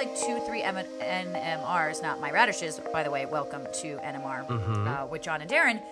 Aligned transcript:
like 0.00 0.16
two, 0.18 0.40
three 0.46 0.62
M- 0.62 0.76
NMRs, 0.76 2.00
not 2.02 2.22
my 2.22 2.30
radishes, 2.30 2.80
by 2.90 3.02
the 3.02 3.10
way. 3.10 3.26
Welcome 3.26 3.64
to 3.82 3.98
NMR 3.98 4.46
Mm-hmm. 4.46 4.88
uh, 4.88 5.04
with 5.04 5.20
John 5.20 5.42
and 5.42 5.50
Daryn, 5.50 5.82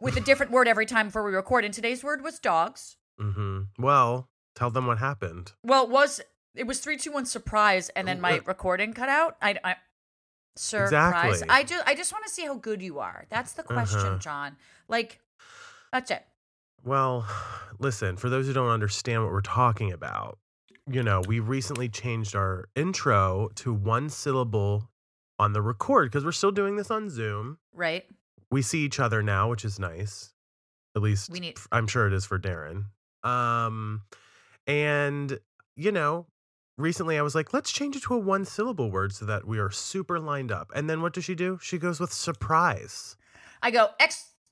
with 0.00 0.16
a 0.16 0.20
different 0.20 0.52
word 0.52 0.68
every 0.68 0.86
time 0.86 1.06
before 1.06 1.24
we 1.24 1.32
record. 1.32 1.64
And 1.64 1.74
today's 1.74 2.04
word 2.04 2.22
was 2.22 2.38
dogs. 2.38 2.96
Mm-hmm. 3.20 3.82
Well, 3.82 4.28
tell 4.54 4.70
them 4.70 4.86
what 4.86 4.98
happened. 4.98 5.50
Well, 5.64 5.82
it 5.86 5.90
was 5.90 6.20
it 6.54 6.68
was 6.68 6.78
three, 6.78 6.96
two, 6.96 7.10
one 7.10 7.26
surprise, 7.26 7.88
and 7.96 8.06
then 8.06 8.20
my 8.20 8.40
recording 8.46 8.92
cut 8.92 9.08
out. 9.08 9.36
I, 9.42 9.56
I 9.64 9.74
surprise. 10.54 11.42
Exactly. 11.42 11.48
I 11.50 11.64
just 11.64 11.88
I 11.88 11.94
just 11.96 12.12
want 12.12 12.26
to 12.26 12.30
see 12.30 12.44
how 12.46 12.54
good 12.54 12.80
you 12.80 13.00
are. 13.00 13.24
That's 13.28 13.54
the 13.54 13.64
question, 13.64 13.98
Uh-huh. 13.98 14.18
John. 14.18 14.56
Like, 14.86 15.18
that's 15.92 16.12
it. 16.12 16.22
Well, 16.84 17.26
listen, 17.80 18.16
for 18.16 18.28
those 18.30 18.46
who 18.46 18.52
don't 18.52 18.70
understand 18.70 19.24
what 19.24 19.32
we're 19.32 19.40
talking 19.40 19.90
about, 19.90 20.38
you 20.90 21.02
know, 21.02 21.22
we 21.26 21.40
recently 21.40 21.88
changed 21.88 22.34
our 22.34 22.68
intro 22.74 23.48
to 23.56 23.72
one 23.72 24.08
syllable 24.10 24.88
on 25.38 25.52
the 25.52 25.62
record 25.62 26.10
because 26.10 26.24
we're 26.24 26.32
still 26.32 26.50
doing 26.50 26.76
this 26.76 26.90
on 26.90 27.08
Zoom. 27.08 27.58
Right? 27.74 28.04
We 28.50 28.62
see 28.62 28.80
each 28.84 28.98
other 29.00 29.22
now, 29.22 29.48
which 29.48 29.64
is 29.64 29.78
nice. 29.78 30.32
At 30.96 31.02
least 31.02 31.30
We 31.30 31.40
need- 31.40 31.58
I'm 31.70 31.86
sure 31.86 32.06
it 32.06 32.12
is 32.12 32.24
for 32.26 32.38
Daryn. 32.38 32.86
Um 33.22 34.02
and 34.66 35.38
you 35.76 35.92
know, 35.92 36.26
recently 36.76 37.18
I 37.18 37.22
was 37.22 37.34
like, 37.34 37.52
let's 37.54 37.70
change 37.72 37.96
it 37.96 38.02
to 38.04 38.14
a 38.14 38.18
one 38.18 38.44
syllable 38.44 38.90
word 38.90 39.12
so 39.12 39.24
that 39.26 39.46
we 39.46 39.58
are 39.58 39.70
super 39.70 40.18
lined 40.18 40.50
up. 40.52 40.70
And 40.74 40.90
then 40.90 41.00
what 41.02 41.12
does 41.12 41.24
she 41.24 41.34
do? 41.34 41.58
She 41.62 41.78
goes 41.78 42.00
with 42.00 42.12
surprise. 42.12 43.16
I 43.62 43.70
go 43.70 43.88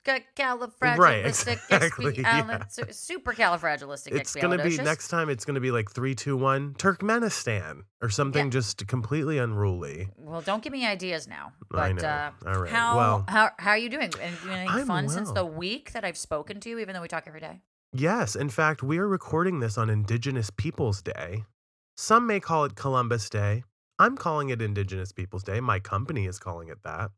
extracalifragilistic, 0.08 1.52
exactly, 1.70 2.18
yeah. 2.18 2.64
supercalifragilistic. 2.70 4.12
It's 4.12 4.34
gonna 4.34 4.62
be 4.62 4.76
next 4.78 5.08
time. 5.08 5.28
It's 5.28 5.44
gonna 5.44 5.60
be 5.60 5.70
like 5.70 5.90
three, 5.90 6.14
two, 6.14 6.36
one, 6.36 6.74
Turkmenistan 6.74 7.82
or 8.02 8.08
something 8.10 8.46
Yeah. 8.46 8.50
just 8.50 8.86
completely 8.86 9.38
unruly. 9.38 10.08
Well, 10.16 10.40
don't 10.40 10.62
give 10.62 10.72
me 10.72 10.86
ideas 10.86 11.28
now. 11.28 11.52
But 11.70 11.78
I 11.80 11.92
know. 11.92 12.06
Uh, 12.08 12.30
All 12.46 12.60
right. 12.62 12.70
how 12.72 12.96
Well- 12.96 13.24
how 13.28 13.50
how 13.58 13.70
are 13.70 13.78
you 13.78 13.88
doing? 13.88 14.10
And 14.20 14.34
you 14.34 14.40
doing 14.42 14.56
anything 14.58 14.80
I'm 14.80 14.86
fun 14.86 15.08
since 15.08 15.30
the 15.32 15.44
week 15.44 15.92
that 15.92 16.04
I've 16.04 16.18
spoken 16.18 16.60
to 16.60 16.68
you, 16.70 16.78
even 16.78 16.94
though 16.94 17.02
we 17.02 17.08
talk 17.08 17.24
every 17.26 17.40
day? 17.40 17.60
Yes, 17.92 18.36
in 18.36 18.50
fact, 18.50 18.82
we 18.82 18.98
are 18.98 19.08
recording 19.08 19.60
this 19.60 19.78
on 19.78 19.88
Indigenous 19.88 20.50
Peoples 20.50 21.00
Day. 21.00 21.44
Some 21.96 22.26
may 22.26 22.38
call 22.38 22.64
it 22.64 22.74
Columbus 22.76 23.30
Day. 23.30 23.64
I'm 23.98 24.16
calling 24.16 24.50
it 24.50 24.62
Indigenous 24.62 25.10
Peoples 25.10 25.42
Day. 25.42 25.58
My 25.60 25.80
company 25.80 26.26
is 26.26 26.38
calling 26.38 26.68
it 26.68 26.82
that. 26.84 27.10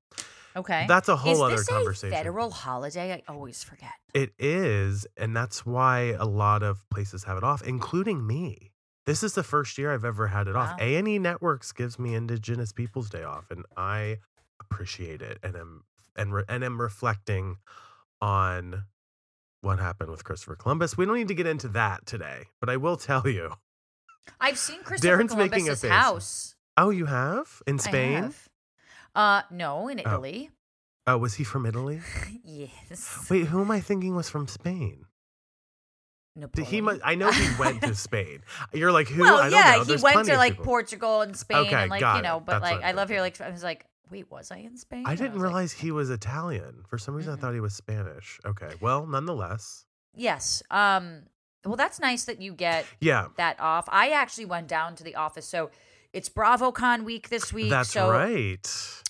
Okay. 0.56 0.84
That's 0.88 1.08
a 1.08 1.16
whole 1.16 1.32
Is 1.34 1.40
other 1.40 1.56
this 1.56 1.68
conversation. 1.68 2.12
a 2.14 2.16
federal 2.16 2.50
holiday? 2.50 3.12
I 3.12 3.22
always 3.32 3.62
forget. 3.62 3.92
It 4.14 4.32
is, 4.38 5.06
and 5.16 5.36
that's 5.36 5.64
why 5.64 6.16
a 6.18 6.24
lot 6.24 6.62
of 6.62 6.88
places 6.90 7.24
have 7.24 7.36
it 7.36 7.44
off, 7.44 7.62
including 7.62 8.26
me. 8.26 8.72
This 9.06 9.22
is 9.22 9.34
the 9.34 9.42
first 9.42 9.78
year 9.78 9.92
I've 9.92 10.04
ever 10.04 10.26
had 10.28 10.46
it 10.48 10.54
Wow. 10.54 10.62
off. 10.74 10.80
A 10.80 10.96
and 10.96 11.06
E 11.08 11.18
Networks 11.18 11.72
gives 11.72 11.98
me 11.98 12.14
Indigenous 12.14 12.72
Peoples 12.72 13.08
Day 13.10 13.22
off, 13.22 13.50
and 13.50 13.64
I 13.76 14.18
appreciate 14.60 15.22
it, 15.22 15.38
and 15.42 15.56
am 15.56 15.84
and 16.16 16.34
re, 16.34 16.42
and 16.48 16.62
am 16.64 16.80
reflecting 16.80 17.56
on 18.20 18.84
what 19.62 19.78
happened 19.78 20.10
with 20.10 20.24
Christopher 20.24 20.56
Columbus. 20.56 20.96
We 20.96 21.06
don't 21.06 21.14
need 21.16 21.28
to 21.28 21.34
get 21.34 21.46
into 21.46 21.68
that 21.68 22.06
today, 22.06 22.44
but 22.60 22.68
I 22.68 22.76
will 22.76 22.96
tell 22.96 23.26
you. 23.28 23.52
I've 24.40 24.58
seen 24.58 24.82
Christopher 24.82 25.16
Daryn's 25.16 25.34
making 25.36 25.68
a 25.68 25.76
Columbus's 25.76 25.80
face. 25.82 25.90
house. 25.90 26.56
Oh, 26.76 26.90
you 26.90 27.06
have 27.06 27.62
in 27.66 27.76
I 27.76 27.82
Spain? 27.82 28.22
have. 28.24 28.48
Uh, 29.14 29.42
no, 29.50 29.88
in 29.88 29.98
Italy. 29.98 30.50
Oh, 31.06 31.18
was 31.18 31.34
he 31.34 31.44
from 31.44 31.66
Italy? 31.66 32.00
yes. 32.44 33.26
Wait, 33.30 33.46
who 33.46 33.60
am 33.60 33.70
I 33.70 33.80
thinking 33.80 34.14
was 34.14 34.28
from 34.30 34.46
Spain? 34.46 35.06
Did 36.36 36.42
Napoleon. 36.42 36.70
he 36.70 36.80
must, 36.80 37.00
I 37.04 37.14
know 37.16 37.30
he 37.32 37.48
went 37.58 37.82
to 37.82 37.94
Spain. 37.94 38.42
You're 38.72 38.92
like 38.92 39.08
who? 39.08 39.22
Well, 39.22 39.38
I 39.38 39.50
don't 39.50 39.52
yeah, 39.58 39.72
know. 39.72 39.78
he 39.80 39.84
There's 39.88 40.02
went 40.02 40.26
to 40.28 40.36
like 40.36 40.52
people. 40.52 40.64
Portugal 40.64 41.20
and 41.22 41.36
Spain, 41.36 41.66
Okay, 41.66 41.74
and 41.74 41.90
like 41.90 42.00
you 42.02 42.06
it. 42.18 42.22
know, 42.22 42.38
but 42.40 42.60
That's 42.60 42.72
like 42.72 42.84
I 42.84 42.92
love 42.92 43.08
here. 43.08 43.20
Like 43.20 43.40
I 43.40 43.50
was 43.50 43.64
like, 43.64 43.84
wait, 44.10 44.30
was 44.30 44.50
I 44.52 44.58
in 44.58 44.76
Spain? 44.76 45.04
I 45.06 45.16
didn't 45.16 45.34
like, 45.34 45.42
realize 45.42 45.72
he 45.72 45.90
was 45.90 46.08
Italian. 46.08 46.84
For 46.88 46.98
some 46.98 47.14
reason, 47.14 47.34
Mhm. 47.34 47.38
I 47.38 47.40
thought 47.40 47.54
he 47.54 47.60
was 47.60 47.74
Spanish. 47.74 48.38
Okay. 48.46 48.70
Well, 48.80 49.06
nonetheless. 49.06 49.86
yes. 50.14 50.62
Um. 50.70 51.22
Well, 51.64 51.76
that's 51.76 52.00
nice 52.00 52.24
that 52.24 52.40
you 52.40 52.54
get 52.54 52.86
Yeah, 53.00 53.26
that 53.36 53.60
off. 53.60 53.86
I 53.90 54.10
actually 54.10 54.46
went 54.46 54.66
down 54.68 54.94
to 54.96 55.04
the 55.04 55.16
office, 55.16 55.46
so 55.46 55.70
it's 56.12 56.28
BravoCon 56.28 57.04
week 57.04 57.28
this 57.28 57.52
week. 57.52 57.70
that's 57.70 57.90
so 57.92 58.10
right. 58.10 58.58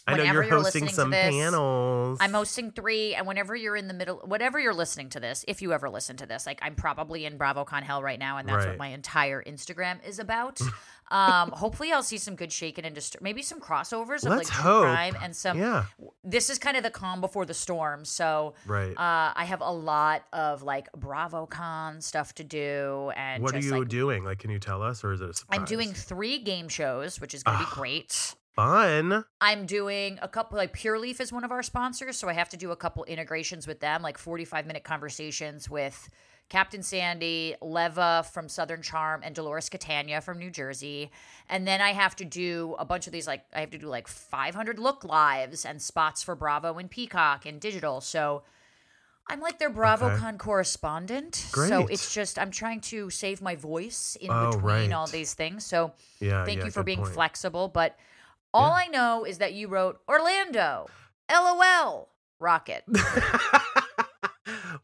I 0.06 0.16
know 0.16 0.24
you're 0.24 0.42
you're 0.42 0.58
hosting 0.62 0.88
some 0.88 1.10
this, 1.10 1.30
panels. 1.30 2.18
I'm 2.20 2.32
hosting 2.32 2.72
three, 2.72 3.14
and 3.14 3.26
whenever 3.26 3.54
you're 3.54 3.76
in 3.76 3.86
the 3.86 3.94
middle, 3.94 4.16
whatever 4.24 4.58
you're 4.58 4.74
listening 4.74 5.08
to 5.10 5.20
this, 5.20 5.44
if 5.46 5.62
you 5.62 5.72
ever 5.72 5.88
listen 5.88 6.16
to 6.16 6.26
this, 6.26 6.46
like 6.46 6.58
I'm 6.62 6.74
probably 6.74 7.26
in 7.26 7.38
BravoCon 7.38 7.82
hell 7.82 8.02
right 8.02 8.18
now, 8.18 8.38
and 8.38 8.48
that's 8.48 8.64
Right. 8.64 8.68
what 8.70 8.78
my 8.78 8.88
entire 8.88 9.42
Instagram 9.42 10.04
is 10.06 10.18
about. 10.18 10.60
um, 11.10 11.50
hopefully, 11.50 11.92
I'll 11.92 12.02
see 12.02 12.18
some 12.18 12.34
good 12.36 12.52
shaken 12.52 12.84
and 12.84 12.94
distur- 12.96 13.20
maybe 13.20 13.42
some 13.42 13.60
crossovers 13.60 14.24
of 14.24 14.30
Let's 14.30 14.48
like 14.48 14.58
true 14.60 14.62
hope. 14.62 14.82
crime 14.84 15.16
and 15.22 15.34
some. 15.34 15.58
yeah, 15.58 15.84
This 16.24 16.50
is 16.50 16.58
kind 16.58 16.76
of 16.76 16.82
the 16.82 16.90
calm 16.90 17.20
before 17.20 17.44
the 17.46 17.54
storm, 17.54 18.04
so 18.04 18.54
right. 18.66 18.92
uh, 18.96 19.32
I 19.34 19.44
have 19.44 19.60
a 19.60 19.70
lot 19.72 20.24
of 20.32 20.62
like 20.62 20.88
BravoCon 20.98 22.02
stuff 22.02 22.34
to 22.36 22.44
do, 22.44 23.10
and 23.16 23.42
what 23.42 23.54
are 23.54 23.58
you 23.58 23.78
like, 23.80 23.88
doing? 23.88 24.24
Like, 24.24 24.38
can 24.38 24.50
you 24.50 24.58
tell 24.58 24.82
us, 24.82 25.02
or 25.04 25.12
is 25.12 25.20
it 25.20 25.30
a 25.30 25.34
surprise? 25.34 25.58
I'm 25.58 25.64
doing 25.64 25.92
three 25.92 26.38
game 26.38 26.68
shows, 26.68 27.20
which 27.20 27.34
is 27.34 27.42
going 27.42 27.58
to 27.58 27.64
be 27.64 27.68
Ah. 27.70 27.74
great. 27.74 28.34
fun. 28.56 29.24
I'm 29.40 29.64
doing 29.64 30.18
a 30.20 30.28
couple 30.28 30.58
like 30.58 30.72
Pure 30.72 30.98
Leaf 30.98 31.20
is 31.20 31.32
one 31.32 31.44
of 31.44 31.52
our 31.52 31.62
sponsors, 31.62 32.18
so 32.18 32.28
I 32.28 32.32
have 32.34 32.48
to 32.50 32.56
do 32.56 32.72
a 32.72 32.76
couple 32.76 33.04
integrations 33.04 33.66
with 33.66 33.80
them, 33.80 34.02
like 34.02 34.18
45 34.18 34.66
minute 34.66 34.84
conversations 34.84 35.70
with 35.70 36.08
Captain 36.50 36.82
Sandy, 36.82 37.54
Leva 37.62 38.26
from 38.30 38.48
Southern 38.48 38.82
Charm, 38.82 39.22
and 39.24 39.34
Dolores 39.34 39.68
Catania 39.70 40.20
from 40.20 40.38
New 40.38 40.50
Jersey. 40.50 41.10
And 41.48 41.66
then 41.66 41.80
I 41.80 41.92
have 41.92 42.14
to 42.16 42.24
do 42.26 42.74
a 42.78 42.84
bunch 42.84 43.06
of 43.06 43.12
these 43.12 43.26
like 43.26 43.44
I 43.54 43.60
have 43.60 43.70
to 43.70 43.78
do 43.78 43.86
like 43.86 44.06
500 44.08 44.78
look 44.78 45.02
lives 45.04 45.64
and 45.64 45.80
spots 45.80 46.22
for 46.22 46.34
Bravo 46.34 46.76
and 46.76 46.90
Peacock 46.90 47.46
and 47.46 47.60
digital. 47.60 48.00
So 48.02 48.42
I'm 49.28 49.40
like 49.40 49.60
their 49.60 49.70
BravoCon 49.70 50.38
correspondent. 50.38 51.36
So 51.36 51.86
it's 51.86 52.12
just 52.12 52.36
I'm 52.36 52.50
trying 52.50 52.80
to 52.82 53.10
save 53.10 53.40
my 53.40 53.54
voice 53.54 54.16
in 54.20 54.28
Oh, 54.30 54.50
between 54.50 54.92
all 54.92 55.06
these 55.06 55.34
things. 55.34 55.64
So 55.64 55.92
Yeah. 56.18 56.44
Thank 56.44 56.58
yeah, 56.58 56.64
you 56.66 56.70
for 56.72 56.82
being 56.82 56.98
point. 56.98 57.14
flexible, 57.14 57.68
but 57.68 57.96
all 58.52 58.70
Yeah. 58.70 58.84
I 58.84 58.86
know 58.88 59.24
is 59.24 59.38
that 59.38 59.52
you 59.52 59.68
wrote 59.68 60.00
Orlando, 60.08 60.88
LOL, 61.30 62.08
Rocket. 62.40 62.82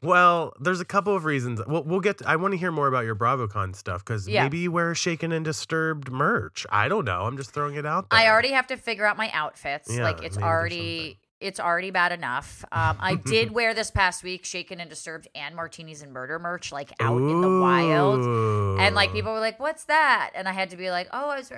well, 0.03 0.53
there's 0.61 0.81
a 0.81 0.85
couple 0.85 1.15
of 1.15 1.25
reasons. 1.25 1.61
We'll, 1.67 1.83
we'll 1.85 2.01
get. 2.01 2.25
I 2.27 2.37
want 2.37 2.53
to 2.53 2.59
hear 2.59 2.71
more 2.73 2.87
about 2.89 3.05
your 3.05 3.15
BravoCon 3.17 3.75
stuff 3.77 4.05
because 4.05 4.29
Yeah. 4.29 4.43
maybe 4.45 4.59
you 4.59 4.71
wear 4.73 4.95
shaken 4.95 5.33
and 5.33 5.45
disturbed 5.45 6.11
merch. 6.11 6.67
I 6.71 6.89
don't 6.89 7.05
know. 7.05 7.23
I'm 7.23 7.37
just 7.37 7.51
throwing 7.51 7.75
it 7.77 7.87
out 7.87 8.11
there. 8.11 8.19
I 8.21 8.29
already 8.29 8.51
have 8.53 8.67
to 8.69 8.77
figure 8.77 9.07
out 9.07 9.17
my 9.17 9.31
outfits. 9.33 9.95
Yeah, 9.95 10.05
like 10.05 10.23
it's 10.23 10.39
already 10.39 11.19
it's 11.39 11.61
already 11.61 11.91
bad 11.91 12.13
enough. 12.13 12.65
Um, 12.73 12.97
I 12.99 13.15
did 13.17 13.51
wear 13.59 13.75
this 13.75 13.91
past 13.91 14.25
week 14.25 14.45
Shaken 14.45 14.81
and 14.81 14.89
Disturbed 14.89 15.29
and 15.35 15.55
Martinis 15.55 16.01
and 16.03 16.13
Murder 16.13 16.39
merch 16.39 16.73
like 16.73 16.93
out 17.01 17.19
in 17.19 17.41
the 17.43 17.61
wild, 17.61 18.81
and 18.81 18.95
like 18.95 19.13
people 19.13 19.33
were 19.33 19.41
like, 19.41 19.61
"What's 19.61 19.85
that?" 19.85 20.31
And 20.35 20.49
I 20.49 20.53
had 20.53 20.71
to 20.71 20.77
be 20.77 20.91
like, 20.91 21.09
"Oh, 21.13 21.29
I 21.31 21.39
was 21.39 21.51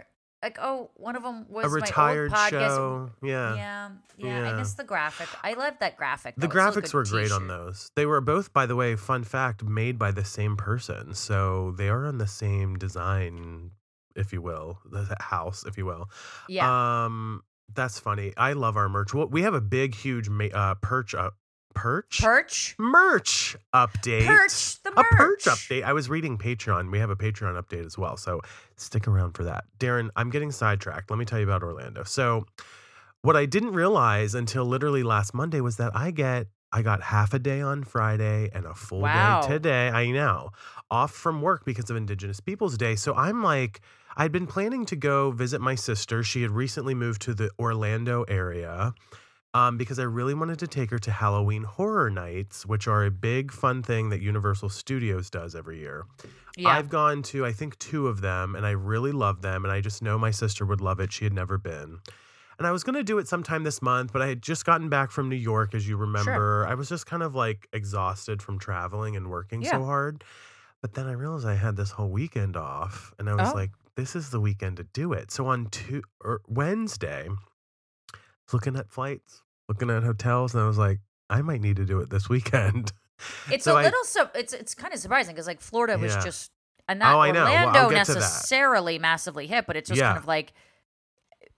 like, 0.42 0.58
oh, 0.60 0.90
one 0.94 1.16
of 1.16 1.22
them 1.22 1.46
was 1.48 1.64
a 1.64 1.68
retired 1.68 2.32
old 2.32 2.50
show. 2.50 3.10
Yeah. 3.22 3.54
Yeah, 3.54 3.90
yeah, 4.16 4.42
I 4.42 4.50
Yeah. 4.50 4.56
miss 4.56 4.74
the 4.74 4.84
graphic. 4.84 5.28
I 5.42 5.54
love 5.54 5.74
that 5.80 5.96
graphic. 5.96 6.34
The 6.36 6.46
though. 6.46 6.54
Graphics 6.54 6.94
were 6.94 7.04
great 7.04 7.32
on 7.32 7.42
t-shirt. 7.42 7.48
those. 7.48 7.90
They 7.96 8.06
were 8.06 8.20
both, 8.20 8.52
by 8.52 8.66
the 8.66 8.76
way, 8.76 8.94
fun 8.96 9.24
fact, 9.24 9.64
made 9.64 9.98
by 9.98 10.12
the 10.12 10.24
same 10.24 10.56
person. 10.56 11.14
So 11.14 11.72
they 11.72 11.88
are 11.88 12.06
on 12.06 12.18
the 12.18 12.26
same 12.28 12.76
design, 12.76 13.72
if 14.14 14.32
you 14.32 14.40
will, 14.42 14.78
the 14.84 15.16
house, 15.20 15.64
if 15.66 15.76
you 15.76 15.86
will. 15.86 16.08
Yeah, 16.48 17.04
Um, 17.04 17.42
that's 17.74 17.98
funny. 17.98 18.32
I 18.36 18.52
love 18.52 18.76
our 18.76 18.88
merch. 18.88 19.12
Well, 19.14 19.28
we 19.28 19.42
have 19.42 19.54
a 19.54 19.60
big, 19.60 19.94
huge 19.94 20.28
ma- 20.28 20.44
uh, 20.54 20.74
perch 20.76 21.14
up, 21.14 21.34
perch, 21.78 22.20
perch, 22.20 22.74
merch 22.78 23.56
update. 23.74 24.26
perch, 24.26 24.82
the 24.82 24.90
a 24.98 25.04
perch 25.16 25.44
update. 25.44 25.82
I 25.84 25.92
was 25.92 26.08
reading 26.08 26.36
Patreon. 26.38 26.90
We 26.90 26.98
have 26.98 27.10
a 27.10 27.16
Patreon 27.16 27.60
update 27.62 27.86
as 27.86 27.96
well. 27.96 28.16
So 28.16 28.40
stick 28.76 29.06
around 29.08 29.32
for 29.32 29.44
that. 29.44 29.64
Daryn, 29.78 30.10
I'm 30.16 30.30
getting 30.30 30.50
sidetracked. 30.50 31.10
Let 31.10 31.18
me 31.18 31.24
tell 31.24 31.38
you 31.38 31.44
about 31.44 31.62
Orlando. 31.62 32.04
So 32.04 32.46
what 33.22 33.36
I 33.36 33.46
didn't 33.46 33.72
realize 33.72 34.34
until 34.34 34.64
literally 34.64 35.02
last 35.02 35.34
Monday 35.34 35.60
was 35.60 35.76
that 35.76 35.92
I 35.94 36.10
get 36.10 36.46
I 36.70 36.82
got 36.82 37.02
half 37.02 37.32
a 37.32 37.38
day 37.38 37.62
on 37.62 37.82
Friday 37.82 38.50
and 38.52 38.66
a 38.66 38.74
full 38.74 39.00
Wow. 39.00 39.40
day 39.40 39.48
today. 39.54 39.88
I 39.88 40.10
know. 40.10 40.50
Off 40.90 41.12
from 41.12 41.40
work 41.40 41.64
because 41.64 41.88
of 41.88 41.96
Indigenous 41.96 42.40
Peoples 42.40 42.76
Day. 42.76 42.94
So 42.94 43.14
I'm 43.14 43.42
like 43.42 43.80
I'd 44.16 44.32
been 44.32 44.46
planning 44.46 44.84
to 44.86 44.96
go 44.96 45.30
visit 45.30 45.60
my 45.60 45.76
sister. 45.76 46.22
She 46.24 46.42
had 46.42 46.50
recently 46.50 46.94
moved 46.94 47.22
to 47.22 47.34
the 47.34 47.50
Orlando 47.58 48.24
area 48.24 48.92
um, 49.54 49.76
because 49.78 49.98
I 49.98 50.02
really 50.04 50.34
wanted 50.34 50.58
to 50.60 50.66
take 50.66 50.90
her 50.90 50.98
to 51.00 51.10
Halloween 51.10 51.62
Horror 51.64 52.10
Nights, 52.10 52.66
which 52.66 52.86
are 52.86 53.04
a 53.04 53.10
big 53.10 53.50
fun 53.50 53.82
thing 53.82 54.10
that 54.10 54.20
Universal 54.20 54.68
Studios 54.68 55.30
does 55.30 55.54
every 55.54 55.78
year. 55.78 56.04
Yeah. 56.56 56.68
I've 56.70 56.88
gone 56.88 57.22
to, 57.24 57.46
I 57.46 57.52
think, 57.52 57.78
two 57.78 58.08
of 58.08 58.20
them, 58.20 58.54
and 58.54 58.66
I 58.66 58.72
really 58.72 59.12
love 59.12 59.42
them. 59.42 59.64
And 59.64 59.72
I 59.72 59.80
just 59.80 60.02
know 60.02 60.18
my 60.18 60.30
sister 60.30 60.66
would 60.66 60.80
love 60.80 61.00
it. 61.00 61.12
She 61.12 61.24
had 61.24 61.32
never 61.32 61.56
been. 61.56 61.98
And 62.58 62.66
I 62.66 62.72
was 62.72 62.82
going 62.82 62.96
to 62.96 63.04
do 63.04 63.18
it 63.18 63.28
sometime 63.28 63.62
this 63.62 63.80
month, 63.80 64.12
but 64.12 64.20
I 64.20 64.26
had 64.26 64.42
just 64.42 64.64
gotten 64.64 64.88
back 64.88 65.12
from 65.12 65.28
New 65.28 65.36
York, 65.36 65.74
as 65.74 65.88
you 65.88 65.96
remember. 65.96 66.32
Sure. 66.34 66.66
I 66.66 66.74
was 66.74 66.88
just 66.88 67.06
kind 67.06 67.22
of 67.22 67.34
like 67.36 67.68
exhausted 67.72 68.42
from 68.42 68.58
traveling 68.58 69.14
and 69.16 69.30
working 69.30 69.62
Yeah. 69.62 69.70
so 69.70 69.84
hard. 69.84 70.24
But 70.82 70.94
then 70.94 71.06
I 71.06 71.12
realized 71.12 71.46
I 71.46 71.54
had 71.54 71.76
this 71.76 71.92
whole 71.92 72.08
weekend 72.10 72.56
off, 72.56 73.14
and 73.18 73.30
I 73.30 73.34
was 73.34 73.50
Oh. 73.50 73.54
like, 73.54 73.70
this 73.94 74.14
is 74.16 74.30
the 74.30 74.40
weekend 74.40 74.76
to 74.78 74.84
do 74.84 75.12
it. 75.12 75.30
So 75.30 75.46
on 75.46 75.66
two 75.66 76.02
or 76.20 76.40
Wednesday, 76.48 77.28
looking 78.52 78.76
at 78.76 78.90
flights, 78.90 79.42
looking 79.68 79.90
at 79.90 80.02
hotels, 80.02 80.54
and 80.54 80.62
I 80.62 80.66
was 80.66 80.78
like, 80.78 81.00
I 81.30 81.42
might 81.42 81.60
need 81.60 81.76
to 81.76 81.84
do 81.84 82.00
it 82.00 82.10
this 82.10 82.28
weekend. 82.28 82.92
It's 83.50 83.64
So 83.64 83.74
a 83.74 83.80
I- 83.80 83.82
little 83.82 84.04
so 84.04 84.30
it's 84.36 84.52
it's 84.52 84.76
kind 84.76 84.94
of 84.94 85.00
surprising 85.00 85.34
because 85.34 85.48
like 85.48 85.60
Florida 85.60 85.98
was 85.98 86.14
Yeah. 86.14 86.22
just 86.22 86.52
and 86.88 87.00
not 87.00 87.16
Oh, 87.16 87.18
I. 87.18 87.32
Well, 87.32 87.42
Orlando 87.48 87.88
that. 87.88 87.94
necessarily 87.94 88.98
massively 89.00 89.48
hit, 89.48 89.66
but 89.66 89.74
it's 89.76 89.88
just 89.88 89.98
Yeah. 89.98 90.06
kind 90.10 90.18
of 90.18 90.26
like 90.26 90.52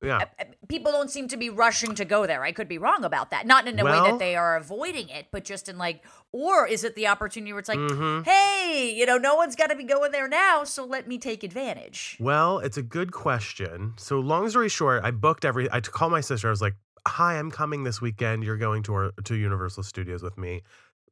yeah. 0.03 0.19
uh, 0.19 0.25
uh, 0.41 0.45
people 0.69 0.93
don't 0.93 1.11
seem 1.11 1.29
to 1.29 1.37
be 1.37 1.51
rushing 1.51 1.95
to 1.97 2.05
go 2.05 2.27
there. 2.27 2.43
I 2.43 2.53
could 2.53 2.69
be 2.69 2.79
wrong 2.79 3.05
about 3.05 3.31
that. 3.31 3.47
Not 3.47 3.67
in 3.69 3.79
a 3.79 3.85
way 3.85 3.91
that 4.11 4.19
they 4.19 4.37
are 4.37 4.57
avoiding 4.57 5.09
it, 5.09 5.27
but 5.31 5.45
just 5.45 5.69
in 5.69 5.79
like, 5.79 6.05
or 6.33 6.67
is 6.67 6.85
it 6.85 6.95
the 6.97 7.07
opportunity 7.09 7.53
where 7.53 7.61
it's 7.61 7.69
like, 7.69 7.79
Mhm. 7.79 8.25
hey, 8.25 8.93
you 8.97 9.05
know, 9.07 9.19
no 9.19 9.35
one's 9.35 9.57
got 9.57 9.69
to 9.69 9.77
be 9.77 9.85
going 9.85 10.13
there 10.13 10.29
now, 10.29 10.65
so 10.65 10.85
let 10.85 11.07
me 11.09 11.19
take 11.19 11.43
advantage. 11.45 12.17
Well, 12.21 12.59
it's 12.61 12.77
a 12.77 12.83
good 12.83 13.13
question. 13.13 13.95
So, 13.97 14.21
long 14.21 14.49
story 14.49 14.69
short, 14.69 15.05
I 15.05 15.11
booked 15.11 15.45
every. 15.45 15.71
I 15.71 15.81
called 15.81 16.13
my 16.13 16.21
sister. 16.21 16.47
I 16.49 16.51
was 16.51 16.63
like, 16.63 16.75
"Hi, 17.07 17.39
I'm 17.39 17.51
coming 17.51 17.85
this 17.85 18.01
weekend. 18.01 18.45
You're 18.45 18.57
going 18.57 18.83
to 18.85 18.95
our, 18.95 19.13
to 19.25 19.35
Universal 19.35 19.83
Studios 19.83 20.23
with 20.23 20.39
me. 20.39 20.63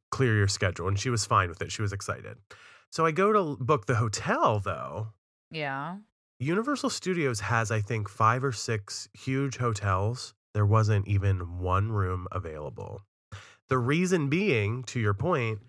Clear 0.09 0.35
your 0.35 0.47
schedule." 0.47 0.87
And 0.87 0.97
she 0.99 1.09
was 1.09 1.25
fine 1.25 1.49
with 1.49 1.61
it. 1.61 1.71
She 1.71 1.81
was 1.81 1.93
excited. 1.93 2.37
So 2.91 3.05
I 3.05 3.11
go 3.11 3.31
to 3.33 3.63
book 3.63 3.85
the 3.85 3.95
hotel 3.95 4.59
though. 4.59 5.09
Yeah. 5.51 5.97
Universal 6.41 6.89
Studios 6.91 7.41
has, 7.41 7.69
I 7.69 7.81
think, 7.81 8.07
five 8.07 8.45
or 8.45 8.53
six 8.53 9.09
huge 9.13 9.57
hotels. 9.57 10.33
There 10.53 10.65
wasn't 10.65 11.05
even 11.05 11.59
one 11.59 11.91
room 11.91 12.27
available. 12.31 13.01
The 13.67 13.77
reason 13.77 14.29
being, 14.29 14.83
to 14.85 15.01
your 15.01 15.13
point, 15.13 15.59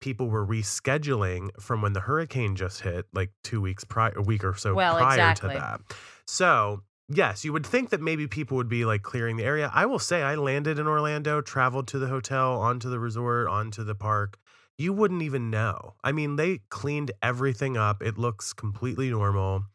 people 0.00 0.28
were 0.28 0.44
rescheduling 0.44 1.50
from 1.60 1.80
when 1.80 1.92
the 1.92 2.00
hurricane 2.00 2.56
just 2.56 2.80
hit, 2.80 3.06
like 3.14 3.30
two 3.44 3.60
weeks 3.60 3.84
prior, 3.84 4.14
a 4.16 4.22
week 4.22 4.42
or 4.42 4.54
so 4.54 4.74
Well, 4.74 4.96
prior 4.96 5.12
exactly. 5.12 5.54
to 5.54 5.60
that. 5.60 5.80
So, 6.26 6.82
yes, 7.08 7.44
you 7.44 7.52
would 7.52 7.64
think 7.64 7.90
that 7.90 8.00
maybe 8.00 8.26
people 8.26 8.56
would 8.56 8.68
be 8.68 8.84
like 8.84 9.02
clearing 9.02 9.36
the 9.36 9.44
area. 9.44 9.70
I 9.72 9.86
will 9.86 10.00
say, 10.00 10.22
I 10.22 10.34
landed 10.34 10.80
in 10.80 10.88
Orlando, 10.88 11.40
traveled 11.40 11.86
to 11.88 12.00
the 12.00 12.08
hotel, 12.08 12.58
onto 12.60 12.90
the 12.90 12.98
resort, 12.98 13.46
onto 13.46 13.84
the 13.84 13.94
park. 13.94 14.38
You 14.76 14.92
wouldn't 14.92 15.22
even 15.22 15.50
know. 15.50 15.94
I 16.02 16.10
mean, 16.10 16.34
they 16.34 16.62
cleaned 16.68 17.12
everything 17.22 17.76
up. 17.76 18.02
It 18.02 18.18
looks 18.18 18.52
completely 18.52 19.08
normal. 19.08 19.66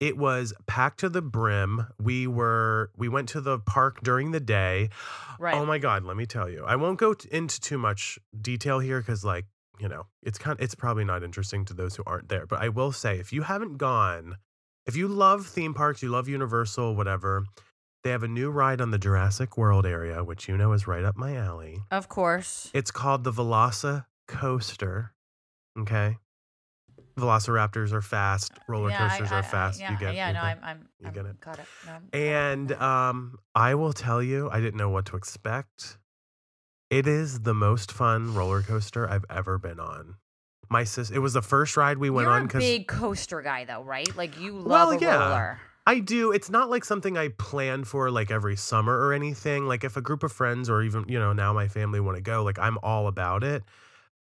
It 0.00 0.16
was 0.16 0.54
packed 0.66 1.00
to 1.00 1.08
the 1.10 1.20
brim. 1.22 1.86
We 2.02 2.26
were 2.26 2.90
we 2.96 3.08
went 3.08 3.28
to 3.30 3.40
the 3.40 3.58
park 3.58 4.00
during 4.02 4.30
the 4.30 4.40
day. 4.40 4.88
Oh 4.92 5.36
right. 5.38 5.54
Oh 5.54 5.66
my 5.66 5.78
god, 5.78 6.04
let 6.04 6.16
me 6.16 6.24
tell 6.26 6.48
you. 6.48 6.64
I 6.64 6.76
won't 6.76 6.98
go 6.98 7.12
t- 7.14 7.28
into 7.30 7.60
too 7.60 7.76
much 7.78 8.18
detail 8.40 8.78
here 8.78 9.02
cuz 9.02 9.24
like, 9.24 9.44
you 9.78 9.88
know, 9.88 10.06
it's 10.22 10.38
kind 10.38 10.58
of, 10.58 10.64
it's 10.64 10.74
probably 10.74 11.04
not 11.04 11.22
interesting 11.22 11.64
to 11.66 11.74
those 11.74 11.96
who 11.96 12.02
aren't 12.06 12.28
there, 12.30 12.46
but 12.46 12.60
I 12.62 12.68
will 12.70 12.92
say 12.92 13.18
if 13.18 13.30
you 13.32 13.42
haven't 13.42 13.76
gone, 13.76 14.38
if 14.86 14.96
you 14.96 15.06
love 15.06 15.46
theme 15.46 15.74
parks, 15.74 16.02
you 16.02 16.08
love 16.08 16.28
Universal, 16.28 16.96
whatever, 16.96 17.44
they 18.02 18.10
have 18.10 18.22
a 18.22 18.28
new 18.28 18.50
ride 18.50 18.80
on 18.80 18.90
the 18.92 18.98
Jurassic 18.98 19.58
World 19.58 19.84
area, 19.84 20.24
which 20.24 20.48
you 20.48 20.56
know 20.56 20.72
is 20.72 20.86
right 20.86 21.04
up 21.04 21.16
my 21.18 21.36
alley. 21.36 21.82
of 21.90 22.08
course. 22.08 22.70
It's 22.72 22.90
called 22.90 23.24
the 23.24 23.32
Velocicoaster. 23.32 25.10
Okay? 25.78 26.16
Velociraptors 27.20 27.92
are 27.92 28.02
fast, 28.02 28.52
roller 28.68 28.90
Yeah, 28.90 29.08
coasters 29.08 29.30
I- 29.32 29.36
are 29.36 29.38
I- 29.38 29.42
fast. 29.42 29.80
Yeah, 29.80 29.92
you 29.92 29.98
get 29.98 30.14
yeah, 30.14 30.28
you 30.28 30.34
no, 30.34 30.40
get- 30.40 30.46
I'm, 30.46 30.58
I'm, 30.64 30.88
you 31.00 31.06
I'm 31.08 31.12
get 31.12 31.26
it. 31.26 31.40
Got 31.40 31.58
it. 31.58 31.64
No, 31.86 32.18
and 32.18 32.72
um, 32.72 33.38
I 33.54 33.74
will 33.74 33.92
tell 33.92 34.22
you, 34.22 34.48
I 34.50 34.60
didn't 34.60 34.76
know 34.78 34.90
what 34.90 35.06
to 35.06 35.16
expect. 35.16 35.98
It 36.90 37.06
is 37.06 37.40
the 37.40 37.54
most 37.54 37.92
fun 37.92 38.34
roller 38.34 38.62
coaster 38.62 39.08
I've 39.08 39.24
ever 39.30 39.58
been 39.58 39.78
on. 39.78 40.16
My 40.68 40.84
sis, 40.84 41.10
it 41.10 41.18
was 41.18 41.32
the 41.34 41.42
first 41.42 41.76
ride 41.76 41.98
we 41.98 42.10
went 42.10 42.26
You're 42.26 42.34
on 42.34 42.42
a 42.42 42.46
because 42.46 42.62
big 42.62 42.86
coaster 42.88 43.42
guy, 43.42 43.64
though, 43.64 43.82
right? 43.82 44.14
Like 44.16 44.38
you 44.38 44.52
love 44.52 44.66
Well, 44.66 44.90
a 44.92 44.98
yeah. 45.00 45.16
roller. 45.28 45.60
I 45.86 45.98
do. 45.98 46.30
It's 46.30 46.50
not 46.50 46.68
like 46.70 46.84
something 46.84 47.16
I 47.18 47.28
plan 47.28 47.82
for 47.84 48.10
like 48.10 48.30
every 48.30 48.54
summer 48.56 48.96
or 48.96 49.12
anything. 49.12 49.66
Like 49.66 49.82
if 49.82 49.96
a 49.96 50.00
group 50.00 50.22
of 50.22 50.30
friends 50.30 50.68
or 50.70 50.82
even, 50.82 51.04
you 51.08 51.18
know, 51.18 51.32
now 51.32 51.52
my 51.52 51.66
family 51.68 51.98
want 52.00 52.16
to 52.16 52.22
go, 52.22 52.44
like 52.44 52.58
I'm 52.58 52.78
all 52.82 53.06
about 53.08 53.42
it. 53.42 53.64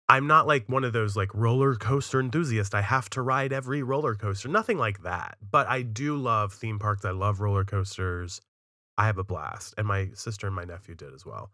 I'm 0.09 0.25
not 0.25 0.47
like 0.47 0.67
one 0.67 0.83
of 0.83 0.91
those 0.91 1.15
like 1.15 1.29
roller 1.35 1.75
coaster 1.75 2.19
enthusiasts. 2.19 2.73
I 2.73 2.81
have 2.81 3.09
to 3.11 3.21
ride 3.21 3.53
every 3.53 3.83
roller 3.83 4.15
coaster. 4.15 4.49
Nothing 4.49 4.79
like 4.79 5.03
that. 5.03 5.37
But 5.51 5.67
I 5.67 5.83
do 5.83 6.15
love 6.17 6.51
theme 6.51 6.79
parks. 6.79 7.05
I 7.05 7.11
love 7.11 7.39
roller 7.39 7.63
coasters. 7.63 8.41
I 8.97 9.05
have 9.05 9.19
a 9.19 9.23
blast. 9.23 9.75
And 9.77 9.87
my 9.87 10.09
sister 10.15 10.47
and 10.47 10.55
my 10.55 10.65
nephew 10.65 10.95
did 10.95 11.13
as 11.13 11.25
well. 11.25 11.51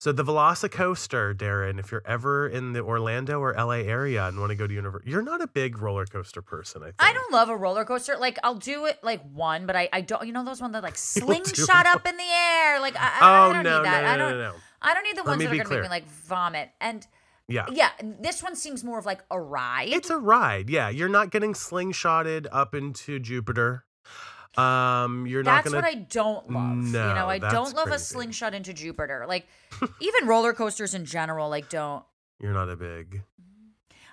So 0.00 0.12
the 0.12 0.24
Velocicoaster, 0.24 1.34
Daryn, 1.34 1.78
if 1.78 1.90
you're 1.90 2.02
ever 2.04 2.46
in 2.46 2.72
the 2.74 2.80
Orlando 2.82 3.38
or 3.40 3.54
LA 3.54 3.76
area 3.86 4.26
and 4.26 4.38
want 4.38 4.50
to 4.50 4.56
go 4.56 4.66
to 4.66 4.74
Universal, 4.74 5.08
you're 5.08 5.22
not 5.22 5.40
a 5.40 5.46
big 5.46 5.78
roller 5.80 6.04
coaster 6.04 6.42
person, 6.42 6.82
I 6.82 6.86
think. 6.86 6.96
I 6.98 7.12
don't 7.14 7.32
love 7.32 7.48
a 7.48 7.56
roller 7.56 7.84
coaster. 7.86 8.16
Like 8.18 8.38
I'll 8.42 8.56
do 8.56 8.84
it 8.86 8.98
like 9.02 9.22
one, 9.32 9.66
but 9.66 9.76
I, 9.76 9.88
I 9.92 10.00
don't. 10.02 10.26
You 10.26 10.32
know 10.32 10.44
those 10.44 10.60
ones 10.60 10.72
that 10.72 10.82
like 10.82 10.96
slingshot 10.98 11.86
up 11.86 12.06
in 12.06 12.16
the 12.16 12.22
air. 12.22 12.80
Like 12.80 12.96
I, 12.96 13.00
I, 13.00 13.18
Oh 13.22 13.50
I 13.50 13.52
don't 13.54 13.62
no, 13.64 13.78
need 13.78 13.84
that. 13.86 14.02
no, 14.02 14.08
I 14.10 14.16
don't. 14.16 14.38
no, 14.38 14.50
no. 14.50 14.54
I 14.82 14.92
don't 14.94 15.04
need 15.04 15.16
the 15.16 15.22
Let 15.22 15.26
ones 15.38 15.42
that 15.44 15.52
are 15.52 15.56
gonna 15.56 15.70
make 15.70 15.82
me 15.84 15.88
like 15.88 16.06
vomit. 16.06 16.70
And 16.82 17.06
Yeah. 17.46 17.66
yeah, 17.70 17.90
this 18.20 18.42
one 18.42 18.56
seems 18.56 18.82
more 18.82 18.98
of 18.98 19.04
like 19.04 19.22
a 19.30 19.38
ride. 19.38 19.88
It's 19.88 20.08
a 20.08 20.16
ride. 20.18 20.70
Yeah, 20.70 20.88
you're 20.88 21.10
not 21.10 21.30
getting 21.30 21.52
slingshotted 21.52 22.46
up 22.50 22.74
into 22.74 23.18
Jupiter. 23.18 23.84
Um, 24.56 25.26
you're 25.26 25.42
not 25.42 25.64
That's 25.64 25.74
what 25.74 25.84
I 25.84 25.94
don't 25.94 26.48
love. 26.50 26.76
No, 26.76 27.08
you 27.08 27.14
know, 27.14 27.28
I 27.28 27.38
don't 27.38 27.74
love 27.74 27.88
a 27.88 27.98
slingshot 27.98 28.54
into 28.54 28.72
Jupiter. 28.72 29.24
Like 29.28 29.46
even 30.00 30.26
roller 30.28 30.52
coasters 30.52 30.94
in 30.94 31.04
general, 31.04 31.48
like 31.50 31.68
don't. 31.68 32.04
You're 32.40 32.52
not 32.54 32.70
a 32.70 32.76
big. 32.76 33.22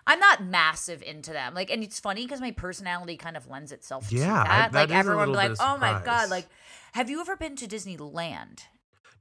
I'm 0.07 0.19
not 0.19 0.43
massive 0.43 1.03
into 1.03 1.31
them. 1.31 1.53
Like, 1.53 1.69
and 1.69 1.83
it's 1.83 1.99
funny 1.99 2.23
because 2.25 2.41
my 2.41 2.51
personality 2.51 3.17
kind 3.17 3.37
of 3.37 3.47
lends 3.47 3.71
itself 3.71 4.09
to 4.09 4.15
Yeah, 4.15 4.41
I- 4.41 4.47
that. 4.47 4.71
that 4.71 4.89
like 4.89 4.97
everyone 4.97 5.29
be 5.29 5.35
like, 5.35 5.51
"Oh 5.59 5.77
my 5.77 6.01
god!" 6.03 6.29
Like, 6.29 6.47
have 6.93 7.09
you 7.09 7.21
ever 7.21 7.35
been 7.37 7.55
to 7.57 7.67
Disneyland? 7.67 8.61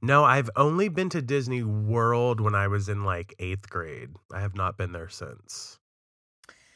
No, 0.01 0.23
I've 0.23 0.49
only 0.55 0.89
been 0.89 1.09
to 1.09 1.21
Disney 1.21 1.61
World 1.63 2.41
when 2.41 2.55
I 2.55 2.67
was 2.67 2.89
in 2.89 3.03
like 3.03 3.35
eighth 3.39 3.69
grade. 3.69 4.09
I 4.33 4.41
have 4.41 4.55
not 4.55 4.77
been 4.77 4.91
there 4.93 5.09
since. 5.09 5.77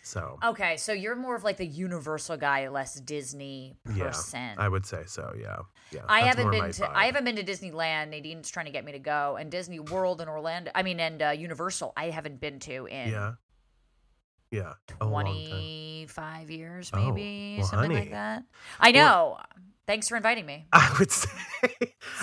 So 0.04 0.38
Okay, 0.44 0.78
so 0.78 0.94
you're 0.94 1.16
more 1.16 1.36
of 1.36 1.44
like 1.44 1.58
the 1.58 1.66
Universal 1.66 2.38
guy, 2.38 2.68
less 2.68 2.94
Disney 2.94 3.76
Yeah. 3.96 4.14
I 4.56 4.70
would 4.70 4.86
say 4.86 5.02
so. 5.08 5.34
Yeah, 5.36 5.58
yeah. 5.92 6.02
I 6.08 6.22
haven't 6.22 6.52
been 6.52 6.72
to 6.72 6.82
vibe. 6.84 6.92
I 6.94 7.08
haven't 7.08 7.24
been 7.26 7.38
to 7.38 7.44
Disneyland. 7.44 8.10
Nadine's 8.10 8.52
trying 8.52 8.68
to 8.68 8.72
get 8.72 8.86
me 8.86 8.92
to 8.92 9.00
go, 9.00 9.36
and 9.40 9.50
Disney 9.50 9.80
World 9.80 10.22
in 10.22 10.30
Orlando. 10.30 10.70
I 10.76 10.84
mean, 10.84 11.00
and 11.00 11.24
uh, 11.24 11.30
Universal. 11.30 11.92
I 11.98 12.12
haven't 12.12 12.40
been 12.40 12.60
to 12.60 12.86
in 12.86 13.10
Yeah, 13.10 13.34
yeah. 14.52 14.74
A 15.02 15.06
long 15.08 15.26
time. 15.26 15.34
twenty 15.34 16.06
five 16.08 16.52
years, 16.52 16.92
Oh, 16.94 17.12
maybe 17.12 17.58
well, 17.58 17.68
something 17.68 17.94
like 17.94 18.12
that. 18.12 18.44
I 18.80 18.92
know. 18.92 19.40
Thanks 19.88 20.10
for 20.10 20.16
inviting 20.18 20.46
me. 20.46 20.66
I 20.74 20.96
would 21.00 21.12
say 21.12 21.30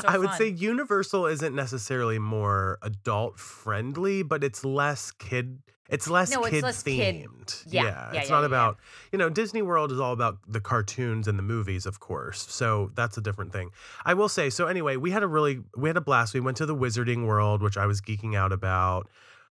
So 0.00 0.08
I 0.08 0.18
would 0.18 0.30
fun. 0.30 0.38
say 0.38 0.48
Universal 0.48 1.26
isn't 1.26 1.54
necessarily 1.54 2.18
more 2.18 2.78
adult 2.82 3.38
friendly, 3.38 4.22
but 4.22 4.42
it's 4.44 4.64
less 4.64 5.10
kid 5.12 5.58
it's 5.88 6.08
less 6.08 6.30
No, 6.30 6.40
it's 6.44 6.50
kid 6.50 6.62
less 6.62 6.82
kid- 6.82 7.26
themed. 7.26 7.64
yeah, 7.66 7.82
yeah, 7.82 8.08
it's 8.20 8.30
yeah, 8.30 8.34
not 8.34 8.40
yeah, 8.40 8.46
about 8.46 8.78
you 9.12 9.18
know, 9.18 9.28
Disney 9.28 9.60
World 9.60 9.92
is 9.92 10.00
all 10.00 10.12
about 10.14 10.38
the 10.48 10.60
cartoons 10.60 11.28
and 11.28 11.38
the 11.38 11.42
movies, 11.42 11.84
of 11.84 12.00
course. 12.00 12.46
So 12.50 12.90
that's 12.94 13.18
a 13.18 13.20
different 13.20 13.52
thing. 13.52 13.70
I 14.06 14.14
will 14.14 14.30
say, 14.30 14.48
so 14.48 14.68
anyway, 14.68 14.96
we 14.96 15.10
had 15.10 15.22
a 15.22 15.26
really 15.26 15.60
we 15.76 15.90
had 15.90 15.98
a 15.98 16.00
blast. 16.00 16.32
We 16.32 16.40
went 16.40 16.56
to 16.58 16.66
the 16.66 16.74
Wizarding 16.74 17.26
World, 17.26 17.60
which 17.62 17.76
I 17.76 17.84
was 17.86 18.00
geeking 18.00 18.34
out 18.34 18.52
about. 18.52 19.10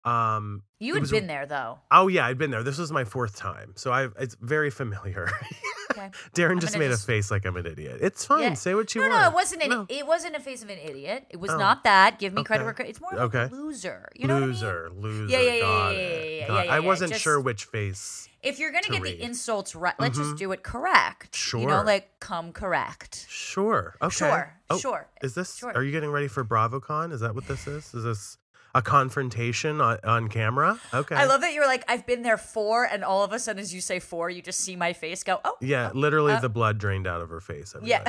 Um 0.04 0.62
You 0.80 0.94
had 0.94 1.02
was- 1.02 1.10
been 1.12 1.28
there 1.28 1.46
though. 1.46 1.78
Oh 1.92 2.08
yeah, 2.08 2.26
I'd 2.26 2.38
been 2.38 2.50
there. 2.50 2.64
This 2.64 2.78
was 2.78 2.90
my 2.90 3.04
fourth 3.04 3.36
time, 3.36 3.72
so 3.76 3.92
I 3.92 4.08
it's 4.18 4.36
very 4.40 4.70
familiar. 4.70 5.28
Okay. 5.96 6.10
Daryn 6.34 6.60
just 6.60 6.76
made 6.78 6.88
just- 6.88 7.04
a 7.04 7.06
face 7.06 7.30
like 7.30 7.44
I'm 7.46 7.56
an 7.56 7.66
idiot. 7.66 7.98
It's 8.00 8.24
fine. 8.24 8.42
Yeah. 8.42 8.54
Say 8.54 8.74
what 8.74 8.94
you 8.94 9.00
No, 9.02 9.08
want. 9.08 9.22
no, 9.22 9.28
it 9.28 9.34
wasn't 9.34 9.62
an 9.62 9.70
No. 9.70 9.86
it 9.88 10.06
wasn't 10.06 10.34
a 10.36 10.40
face 10.40 10.62
of 10.62 10.68
an 10.70 10.78
idiot. 10.78 11.26
It 11.30 11.38
was 11.38 11.50
Oh. 11.50 11.58
not 11.58 11.84
that. 11.84 12.18
Give 12.18 12.32
me 12.34 12.42
credit 12.44 12.62
Okay. 12.62 12.64
where 12.66 12.74
credit. 12.74 12.90
It's 12.90 13.00
more 13.00 13.14
of 13.14 13.34
Okay. 13.34 13.44
a 13.44 13.54
loser. 13.56 14.08
You 14.14 14.26
know 14.26 14.34
what 14.34 14.42
I 14.42 14.46
mean? 14.46 14.54
loser, 14.54 14.90
loser. 14.94 15.32
Yeah, 15.32 15.40
yeah, 15.40 15.52
yeah, 15.54 15.90
yeah, 15.90 15.90
yeah, 15.90 16.18
yeah, 16.48 16.62
yeah, 16.64 16.74
I 16.74 16.80
wasn't 16.80 17.12
just- 17.12 17.22
sure 17.22 17.40
which 17.40 17.64
face. 17.66 18.28
If 18.42 18.58
you're 18.58 18.72
gonna 18.72 18.82
to 18.82 18.92
get 18.92 19.00
read. 19.02 19.18
the 19.18 19.22
insults 19.24 19.74
right, 19.74 19.94
let's 19.98 20.18
Mhm. 20.18 20.22
just 20.24 20.36
do 20.36 20.52
it 20.52 20.62
correct. 20.62 21.52
You 21.54 21.60
know, 21.60 21.76
Sure. 21.78 21.84
like 21.84 22.20
come 22.20 22.52
correct. 22.52 23.24
Sure. 23.28 23.94
Okay. 24.02 24.14
Sure. 24.14 24.54
Oh, 24.68 24.78
Sure. 24.78 25.08
Is 25.22 25.34
this? 25.34 25.54
Sure. 25.54 25.72
Are 25.74 25.82
you 25.82 25.92
getting 25.92 26.10
ready 26.10 26.28
for 26.28 26.44
BravoCon? 26.44 27.10
Is 27.12 27.20
that 27.20 27.34
what 27.34 27.46
this 27.48 27.66
is? 27.66 27.94
Is 27.94 28.04
this 28.04 28.36
a 28.74 28.82
confrontation 28.82 29.80
on, 29.80 29.98
on 30.04 30.28
camera? 30.28 30.78
Okay. 30.92 31.14
I 31.14 31.26
love 31.26 31.40
that 31.42 31.52
you're 31.52 31.66
like, 31.66 31.84
I've 31.88 32.06
been 32.06 32.22
there 32.22 32.36
four, 32.36 32.84
and 32.84 33.04
all 33.04 33.22
of 33.22 33.32
a 33.32 33.38
sudden, 33.38 33.60
as 33.60 33.72
you 33.72 33.80
say 33.80 34.00
four, 34.00 34.30
you 34.30 34.42
just 34.42 34.60
see 34.60 34.74
my 34.76 34.92
face 34.92 35.22
go, 35.22 35.40
oh, 35.44 35.56
Yeah, 35.60 35.90
literally 35.94 36.32
Uh, 36.32 36.40
the 36.40 36.48
blood 36.48 36.78
drained 36.78 37.06
out 37.06 37.20
of 37.20 37.28
her 37.30 37.40
face. 37.40 37.74
yeah. 37.82 38.02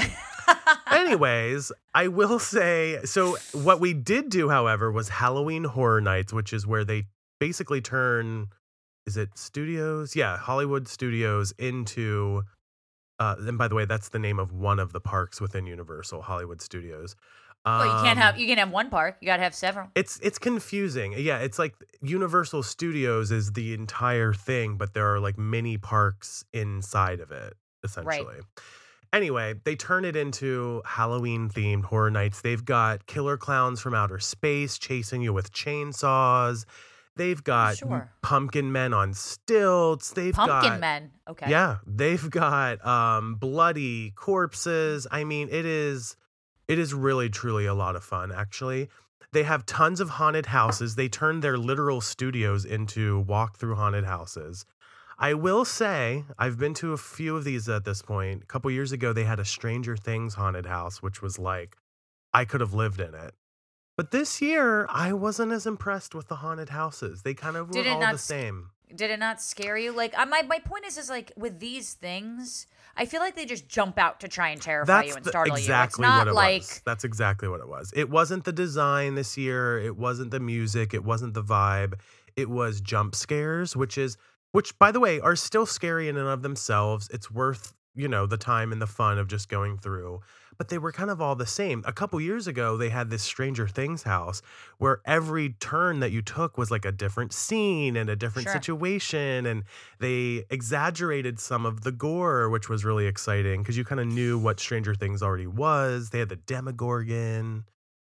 Anyways, 0.88 1.72
I 1.94 2.08
will 2.08 2.40
say 2.40 3.00
so. 3.06 3.38
What 3.54 3.80
we 3.80 3.94
did 3.94 4.30
do, 4.30 4.50
however, 4.50 4.92
was 4.92 5.10
Halloween 5.10 5.64
Horror 5.64 6.02
Nights, 6.02 6.34
which 6.34 6.54
is 6.54 6.66
where 6.66 6.84
they 6.84 7.06
basically 7.40 7.82
turn. 7.82 8.48
Is 9.06 9.18
it 9.18 9.38
studios? 9.38 10.16
Yeah, 10.16 10.38
Hollywood 10.38 10.88
Studios 10.88 11.54
into. 11.60 12.44
Uh, 13.20 13.36
and 13.40 13.58
by 13.58 13.68
the 13.68 13.76
way, 13.76 13.86
that's 13.86 14.10
the 14.10 14.20
name 14.20 14.40
of 14.40 14.52
one 14.52 14.80
of 14.80 14.92
the 14.94 15.00
parks 15.00 15.40
within 15.40 15.66
Universal 15.68 16.24
Hollywood 16.24 16.62
Studios. 16.62 17.16
Well, 17.66 17.86
you 17.86 18.04
can't 18.04 18.18
Um, 18.20 18.24
have 18.24 18.40
you 18.40 18.48
can 18.48 18.58
have 18.58 18.70
one 18.70 18.90
park. 18.90 19.18
You 19.22 19.26
gotta 19.26 19.44
have 19.44 19.56
several. 19.56 19.90
It's 19.96 20.20
it's 20.22 20.38
confusing. 20.38 21.14
Yeah, 21.18 21.40
it's 21.40 21.58
like 21.60 21.74
Universal 22.02 22.64
Studios 22.64 23.32
is 23.32 23.54
the 23.54 23.74
entire 23.74 24.34
thing, 24.34 24.78
but 24.78 24.94
there 24.94 25.08
are 25.14 25.20
like 25.20 25.38
mini 25.38 25.78
parks 25.78 26.46
inside 26.54 27.20
of 27.20 27.32
it. 27.32 27.56
essentially. 27.84 28.26
Right. 28.26 28.42
Anyway, 29.14 29.54
they 29.64 29.76
turn 29.76 30.06
it 30.06 30.16
into 30.16 30.82
Halloween 30.86 31.50
themed 31.50 31.84
horror 31.86 32.10
nights. 32.10 32.42
They've 32.42 32.66
got 32.66 33.06
killer 33.06 33.38
clowns 33.38 33.80
from 33.80 33.94
outer 33.94 34.18
space 34.20 34.78
chasing 34.80 35.22
you 35.22 35.32
with 35.34 35.52
chainsaws. 35.54 36.66
They've 37.16 37.42
got 37.44 37.78
Sure. 37.78 38.12
pumpkin 38.24 38.72
men 38.72 38.94
on 38.94 39.14
stilts. 39.14 40.12
They've 40.12 40.34
Pumpkin 40.34 40.70
got 40.72 40.80
men. 40.82 41.12
Okay. 41.30 41.50
yeah, 41.50 41.78
they've 41.86 42.30
got 42.30 42.86
um 42.86 43.36
bloody 43.36 44.12
corpses. 44.16 45.08
I 45.12 45.24
mean, 45.24 45.48
it 45.50 45.66
is 45.66 46.18
it 46.68 46.80
is 46.80 46.94
really 46.94 47.30
truly 47.30 47.66
a 47.66 47.74
lot 47.74 47.96
of 47.96 48.04
fun 48.04 48.32
actually. 48.32 48.90
They 49.32 49.44
have 49.44 49.66
tons 49.66 50.00
of 50.00 50.12
haunted 50.12 50.46
houses. 50.46 50.96
They 50.96 51.10
turn 51.10 51.42
their 51.42 51.58
literal 51.58 52.00
studios 52.00 52.64
into 52.64 53.20
walk 53.20 53.58
through 53.58 53.76
haunted 53.76 54.06
houses. 54.06 54.66
I 55.18 55.34
will 55.34 55.66
say, 55.66 56.24
I've 56.38 56.58
been 56.58 56.74
to 56.76 56.94
a 56.94 56.98
few 56.98 57.36
of 57.36 57.44
these 57.44 57.68
at 57.68 57.86
this 57.86 58.02
point. 58.02 58.44
A 58.44 58.46
couple 58.46 58.72
years 58.72 58.92
ago 58.92 59.14
they 59.14 59.26
had 59.26 59.40
a 59.40 59.46
Stranger 59.46 59.98
Things 59.98 60.36
haunted 60.36 60.66
house 60.66 61.02
which 61.02 61.22
was 61.22 61.38
like 61.38 61.76
I 62.34 62.46
could 62.46 62.62
have 62.62 62.74
lived 62.74 63.00
in 63.00 63.14
it. 63.14 63.34
But 63.98 64.12
this 64.12 64.42
year, 64.42 64.88
I 64.90 65.14
wasn't 65.14 65.54
as 65.54 65.66
impressed 65.66 66.14
with 66.14 66.28
the 66.28 66.36
haunted 66.36 66.70
houses. 66.70 67.22
They 67.22 67.34
kind 67.34 67.56
of 67.56 67.70
were 67.70 67.74
Did 67.76 67.88
it 67.88 67.94
all 67.94 68.02
not 68.02 68.12
the 68.12 68.18
same. 68.18 68.72
Did 68.94 69.12
it 69.12 69.20
not 69.20 69.42
scare 69.42 69.78
you? 69.78 69.92
Like, 69.92 70.14
my 70.14 70.44
my 70.44 70.60
point 70.60 70.86
is, 70.86 70.98
is 70.98 71.10
like 71.10 71.32
with 71.36 71.60
these 71.60 71.94
things, 71.94 72.68
I 72.98 73.06
feel 73.06 73.20
like 73.20 73.36
they 73.36 73.46
just 73.46 73.68
jump 73.68 73.98
out 73.98 74.20
to 74.22 74.28
try 74.28 74.50
and 74.50 74.62
terrify 74.62 75.04
you 75.04 75.16
and 75.16 75.24
the- 75.24 75.30
startle 75.30 75.56
exactly 75.56 76.06
you. 76.06 76.10
It's 76.10 76.16
not 76.18 76.28
what 76.28 76.28
it 76.28 76.34
like 76.36 76.62
was. 76.62 76.82
That's 76.86 77.04
exactly 77.04 77.48
what 77.48 77.60
it 77.60 77.68
was. 77.68 77.92
It 77.96 78.10
wasn't 78.10 78.44
the 78.44 78.54
design 78.54 79.16
this 79.16 79.38
year. 79.38 79.80
It 79.80 79.98
wasn't 79.98 80.32
the 80.32 80.40
music. 80.40 80.94
It 80.94 81.04
wasn't 81.04 81.34
the 81.34 81.44
vibe. 81.44 82.00
It 82.36 82.50
was 82.50 82.82
jump 82.82 83.16
scares, 83.16 83.76
which 83.76 83.98
is 83.98 84.18
which, 84.52 84.78
by 84.80 84.92
the 84.92 85.00
way, 85.00 85.20
are 85.20 85.36
still 85.36 85.66
scary 85.66 86.08
in 86.08 86.16
and 86.18 86.28
of 86.28 86.42
themselves. 86.42 87.10
It's 87.12 87.30
worth 87.30 87.74
you 87.96 88.08
know 88.08 88.26
the 88.26 88.38
time 88.38 88.72
and 88.72 88.82
the 88.82 88.88
fun 88.88 89.18
of 89.18 89.28
just 89.28 89.50
going 89.50 89.78
through. 89.78 90.22
But 90.58 90.70
they 90.70 90.78
were 90.78 90.92
kind 90.92 91.10
of 91.10 91.22
all 91.22 91.36
the 91.36 91.46
same. 91.46 91.84
A 91.86 91.94
couple 91.94 92.20
years 92.22 92.48
ago, 92.48 92.78
they 92.78 92.90
had 92.90 93.10
this 93.10 93.24
Stranger 93.24 93.68
Things 93.68 94.04
house 94.04 94.42
where 94.78 95.02
every 95.06 95.50
turn 95.60 96.00
that 96.00 96.12
you 96.12 96.22
took 96.22 96.58
was 96.58 96.72
like 96.72 96.86
a 96.86 96.92
different 96.92 97.34
scene 97.34 97.96
and 97.98 98.10
a 98.10 98.16
different 98.16 98.46
Sure. 98.48 98.54
situation. 98.54 99.46
And 99.46 99.64
they 100.00 100.46
exaggerated 100.50 101.40
some 101.40 101.66
of 101.66 101.82
the 101.82 101.92
gore, 101.92 102.50
which 102.50 102.70
was 102.70 102.86
really 102.86 103.06
exciting 103.08 103.62
because 103.62 103.78
you 103.78 103.84
kind 103.84 104.00
of 104.02 104.08
knew 104.08 104.38
what 104.38 104.60
Stranger 104.60 104.96
Things 104.96 105.22
already 105.22 105.48
was. 105.48 106.10
They 106.12 106.20
had 106.20 106.30
the 106.30 106.36
Demogorgon, 106.38 107.66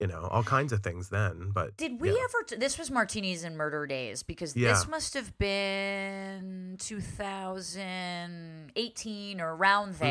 you 0.00 0.06
know, 0.06 0.28
all 0.30 0.42
kinds 0.42 0.72
of 0.72 0.82
things 0.82 1.10
then. 1.10 1.50
But 1.52 1.76
Did 1.76 2.00
we 2.00 2.08
yeah. 2.08 2.14
ever? 2.24 2.42
T- 2.46 2.56
this 2.56 2.78
was 2.78 2.90
Martinis 2.90 3.44
and 3.44 3.56
Murder 3.58 3.86
Days 3.86 4.22
because 4.22 4.56
Yeah. 4.56 4.70
this 4.72 4.88
must 4.88 5.12
have 5.14 5.36
been 5.36 6.76
2018 6.78 9.40
or 9.40 9.54
around 9.54 9.94
Mm-hmm. 9.94 10.02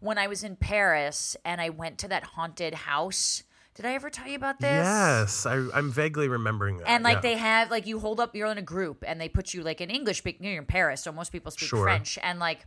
When 0.00 0.18
I 0.18 0.26
was 0.26 0.44
in 0.44 0.56
Paris 0.56 1.36
and 1.44 1.60
I 1.60 1.70
went 1.70 1.98
to 1.98 2.08
that 2.08 2.24
haunted 2.24 2.74
house. 2.74 3.42
Did 3.74 3.86
I 3.86 3.94
ever 3.94 4.10
tell 4.10 4.26
you 4.26 4.34
about 4.34 4.58
this? 4.58 4.84
Yes, 4.84 5.46
I, 5.46 5.54
I'm 5.72 5.92
vaguely 5.92 6.26
remembering 6.26 6.78
that. 6.78 6.88
And 6.88 7.04
like 7.04 7.18
yeah. 7.18 7.20
they 7.20 7.36
have 7.36 7.70
like 7.70 7.86
you 7.86 8.00
hold 8.00 8.18
up, 8.18 8.34
you're 8.34 8.50
in 8.50 8.58
a 8.58 8.62
group, 8.62 9.04
and 9.06 9.20
they 9.20 9.28
put 9.28 9.54
you 9.54 9.62
like 9.62 9.80
in 9.80 9.88
English 9.88 10.18
speaking. 10.18 10.46
You're 10.46 10.58
in 10.58 10.66
Paris, 10.66 11.00
so 11.02 11.12
most 11.12 11.30
people 11.30 11.52
speak 11.52 11.68
Sure. 11.68 11.84
French, 11.84 12.18
and 12.22 12.40
like 12.40 12.66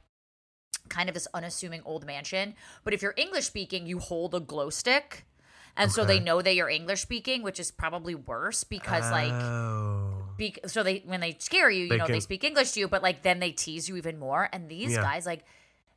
kind 0.87 1.09
of 1.09 1.13
this 1.13 1.27
unassuming 1.33 1.81
old 1.83 2.05
mansion. 2.05 2.55
But 2.85 2.93
if 2.93 3.01
you're 3.01 3.13
English 3.17 3.45
speaking, 3.45 3.85
you 3.87 3.99
hold 3.99 4.33
a 4.35 4.39
glow 4.39 4.69
stick, 4.69 5.25
and 5.75 5.91
so 5.91 6.05
they 6.05 6.19
know 6.19 6.41
that 6.41 6.55
you're 6.55 6.69
English 6.69 7.01
speaking, 7.01 7.43
which 7.43 7.59
is 7.59 7.71
probably 7.71 8.15
worse 8.15 8.63
because 8.63 9.09
like 9.11 9.33
Oh. 9.33 10.13
be- 10.37 10.55
so 10.65 10.81
they 10.81 10.99
when 11.05 11.19
they 11.19 11.35
scare 11.39 11.69
you, 11.69 11.83
you 11.83 11.89
They 11.89 11.97
know 11.97 12.07
they 12.07 12.21
speak 12.21 12.45
English 12.45 12.71
to 12.71 12.79
you, 12.79 12.87
but 12.87 13.03
like 13.03 13.21
then 13.21 13.39
they 13.39 13.51
tease 13.51 13.89
you 13.89 13.97
even 13.97 14.17
more. 14.17 14.47
And 14.53 14.69
these 14.69 14.93
Yeah. 14.93 15.01
guys, 15.01 15.25
like 15.25 15.43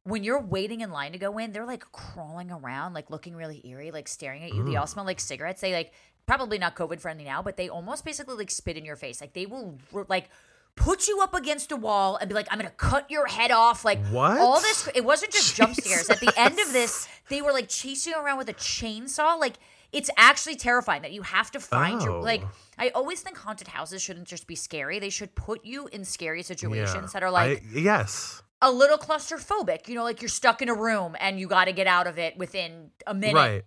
when 0.05 0.23
you're 0.23 0.41
waiting 0.41 0.81
in 0.83 0.91
line 0.91 1.13
to 1.13 1.19
go 1.19 1.39
in, 1.39 1.53
they're 1.53 1.67
like 1.67 1.85
crawling 1.93 2.51
around, 2.51 2.93
like 2.95 3.11
looking 3.11 3.35
really 3.35 3.61
eerie, 3.67 3.91
like 3.91 4.07
staring 4.09 4.43
at 4.45 4.53
you. 4.55 4.63
They 4.65 4.77
all 4.77 4.87
smell 4.87 5.05
like 5.07 5.19
cigarettes. 5.21 5.61
They 5.61 5.73
like 5.73 5.93
probably 6.27 6.59
not 6.59 6.75
COVID 6.77 7.01
friendly 7.01 7.25
now, 7.25 7.43
but 7.43 7.57
they 7.57 7.69
almost 7.69 8.05
basically 8.05 8.37
like 8.37 8.51
spit 8.51 8.77
in 8.77 8.85
your 8.85 8.97
face. 8.97 9.21
Like 9.21 9.33
they 9.33 9.47
will 9.47 9.79
like 10.09 10.29
put 10.77 11.07
you 11.09 11.21
up 11.23 11.35
against 11.35 11.73
a 11.73 11.77
wall 11.77 12.17
and 12.17 12.29
be 12.29 12.35
like, 12.35 12.47
I'm 12.51 12.59
gonna 12.59 12.71
cut 12.71 13.11
your 13.11 13.27
head 13.27 13.51
off. 13.51 13.85
Like 13.85 14.05
What? 14.09 14.39
all 14.41 14.61
this 14.61 14.89
it 14.95 15.05
wasn't 15.05 15.33
just 15.33 15.57
jump 15.57 15.75
scares. 15.75 16.11
At 16.11 16.21
the 16.21 16.33
end 16.37 16.59
of 16.59 16.73
this, 16.73 17.09
they 17.31 17.41
were 17.41 17.53
like 17.53 17.69
chasing 17.69 18.13
around 18.15 18.39
with 18.39 18.49
a 18.51 18.55
chainsaw. 18.55 19.39
Like 19.41 19.55
it's 19.93 20.11
actually 20.19 20.57
terrifying 20.57 21.01
that 21.03 21.13
you 21.13 21.23
have 21.23 21.51
to 21.53 21.61
find 21.61 22.03
your 22.03 22.17
Oh. 22.17 22.21
like 22.21 22.43
I 22.77 22.89
always 22.91 23.21
think 23.23 23.39
haunted 23.39 23.69
houses 23.69 24.03
shouldn't 24.03 24.27
just 24.29 24.47
be 24.47 24.57
scary. 24.57 24.99
They 24.99 25.09
should 25.11 25.35
put 25.35 25.65
you 25.65 25.87
in 25.93 26.05
scary 26.05 26.43
situations 26.43 26.95
Yeah. 26.95 27.07
that 27.13 27.23
are 27.23 27.31
like 27.31 27.63
I- 27.75 27.79
yes. 27.79 28.43
A 28.65 28.71
little 28.73 28.99
claustrophobic. 28.99 29.89
You 29.89 29.95
know, 29.95 30.05
like 30.05 30.21
you're 30.23 30.29
stuck 30.29 30.61
in 30.63 30.69
a 30.69 30.75
room 30.75 31.15
and 31.21 31.39
you 31.39 31.47
got 31.47 31.67
to 31.67 31.73
get 31.73 31.87
out 31.87 32.07
of 32.07 32.19
it 32.19 32.37
within 32.37 32.91
a 33.07 33.15
minute. 33.15 33.35
Right. 33.35 33.63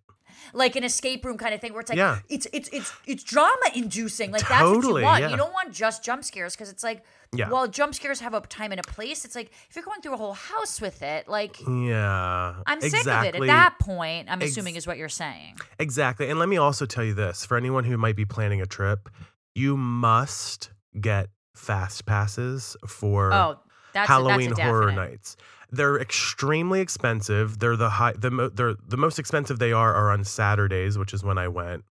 Like 0.54 0.76
an 0.76 0.84
escape 0.84 1.26
room 1.26 1.38
kind 1.38 1.54
of 1.54 1.60
thing 1.62 1.74
where 1.74 1.82
it's 1.82 1.90
like 1.90 1.98
Yeah. 1.98 2.20
it's 2.30 2.48
it's 2.54 2.70
it's 2.72 2.94
it's 3.06 3.24
drama 3.24 3.68
inducing. 3.76 4.32
Like 4.32 4.48
that's 4.48 4.64
what 4.64 4.84
you 4.84 4.94
want. 5.04 5.22
yeah. 5.24 5.30
You 5.30 5.36
don't 5.38 5.52
want 5.52 5.74
just 5.74 6.04
jump 6.04 6.24
scares 6.24 6.54
because 6.56 6.70
it's 6.70 6.84
like 6.84 7.04
Yeah. 7.36 7.50
well, 7.50 7.68
jump 7.68 7.96
scares 7.96 8.20
have 8.22 8.34
a 8.34 8.42
time 8.42 8.72
and 8.72 8.80
a 8.80 8.84
place. 8.84 9.26
It's 9.26 9.36
like 9.36 9.52
if 9.70 9.76
you're 9.76 9.84
going 9.84 10.00
through 10.02 10.14
a 10.14 10.18
whole 10.18 10.34
house 10.36 10.80
with 10.80 11.02
it, 11.02 11.28
like 11.28 11.60
Yeah. 11.62 12.56
I'm 12.66 12.80
sick 12.82 13.08
of 13.08 13.24
it. 13.26 13.36
At 13.36 13.42
that 13.48 13.80
point, 13.80 14.30
I'm 14.32 14.42
Ex- 14.42 14.52
assuming 14.52 14.76
is 14.76 14.86
what 14.88 14.98
you're 14.98 15.10
saying. 15.10 15.56
Exactly. 15.80 16.30
And 16.30 16.40
let 16.40 16.48
me 16.50 16.58
also 16.58 16.86
tell 16.86 17.04
you 17.04 17.14
this 17.16 17.46
for 17.46 17.58
anyone 17.58 17.84
who 17.84 17.98
might 17.98 18.16
be 18.16 18.26
planning 18.26 18.62
a 18.62 18.66
trip, 18.68 19.10
you 19.56 19.76
must 19.76 20.70
get 21.00 21.30
fast 21.56 22.06
passes 22.06 22.78
for 22.88 23.34
Oh, 23.34 23.60
that's 24.02 24.08
Halloween 24.10 24.48
a, 24.52 24.56
that's 24.56 24.60
a 24.60 24.64
horror 24.64 24.92
nights. 24.92 25.38
They're 25.72 26.00
extremely 26.00 26.80
expensive. 26.82 27.60
They're 27.60 27.76
the 27.76 27.90
high 27.90 28.14
the 28.18 28.32
mo- 28.32 28.50
they're 28.50 28.76
the 28.88 28.98
most 28.98 29.20
expensive 29.20 29.60
they 29.60 29.74
are 29.74 29.94
are 29.94 30.12
on 30.12 30.24
Saturdays, 30.24 30.98
which 30.98 31.14
is 31.14 31.24
when 31.24 31.38
I 31.38 31.48
went. 31.48 31.84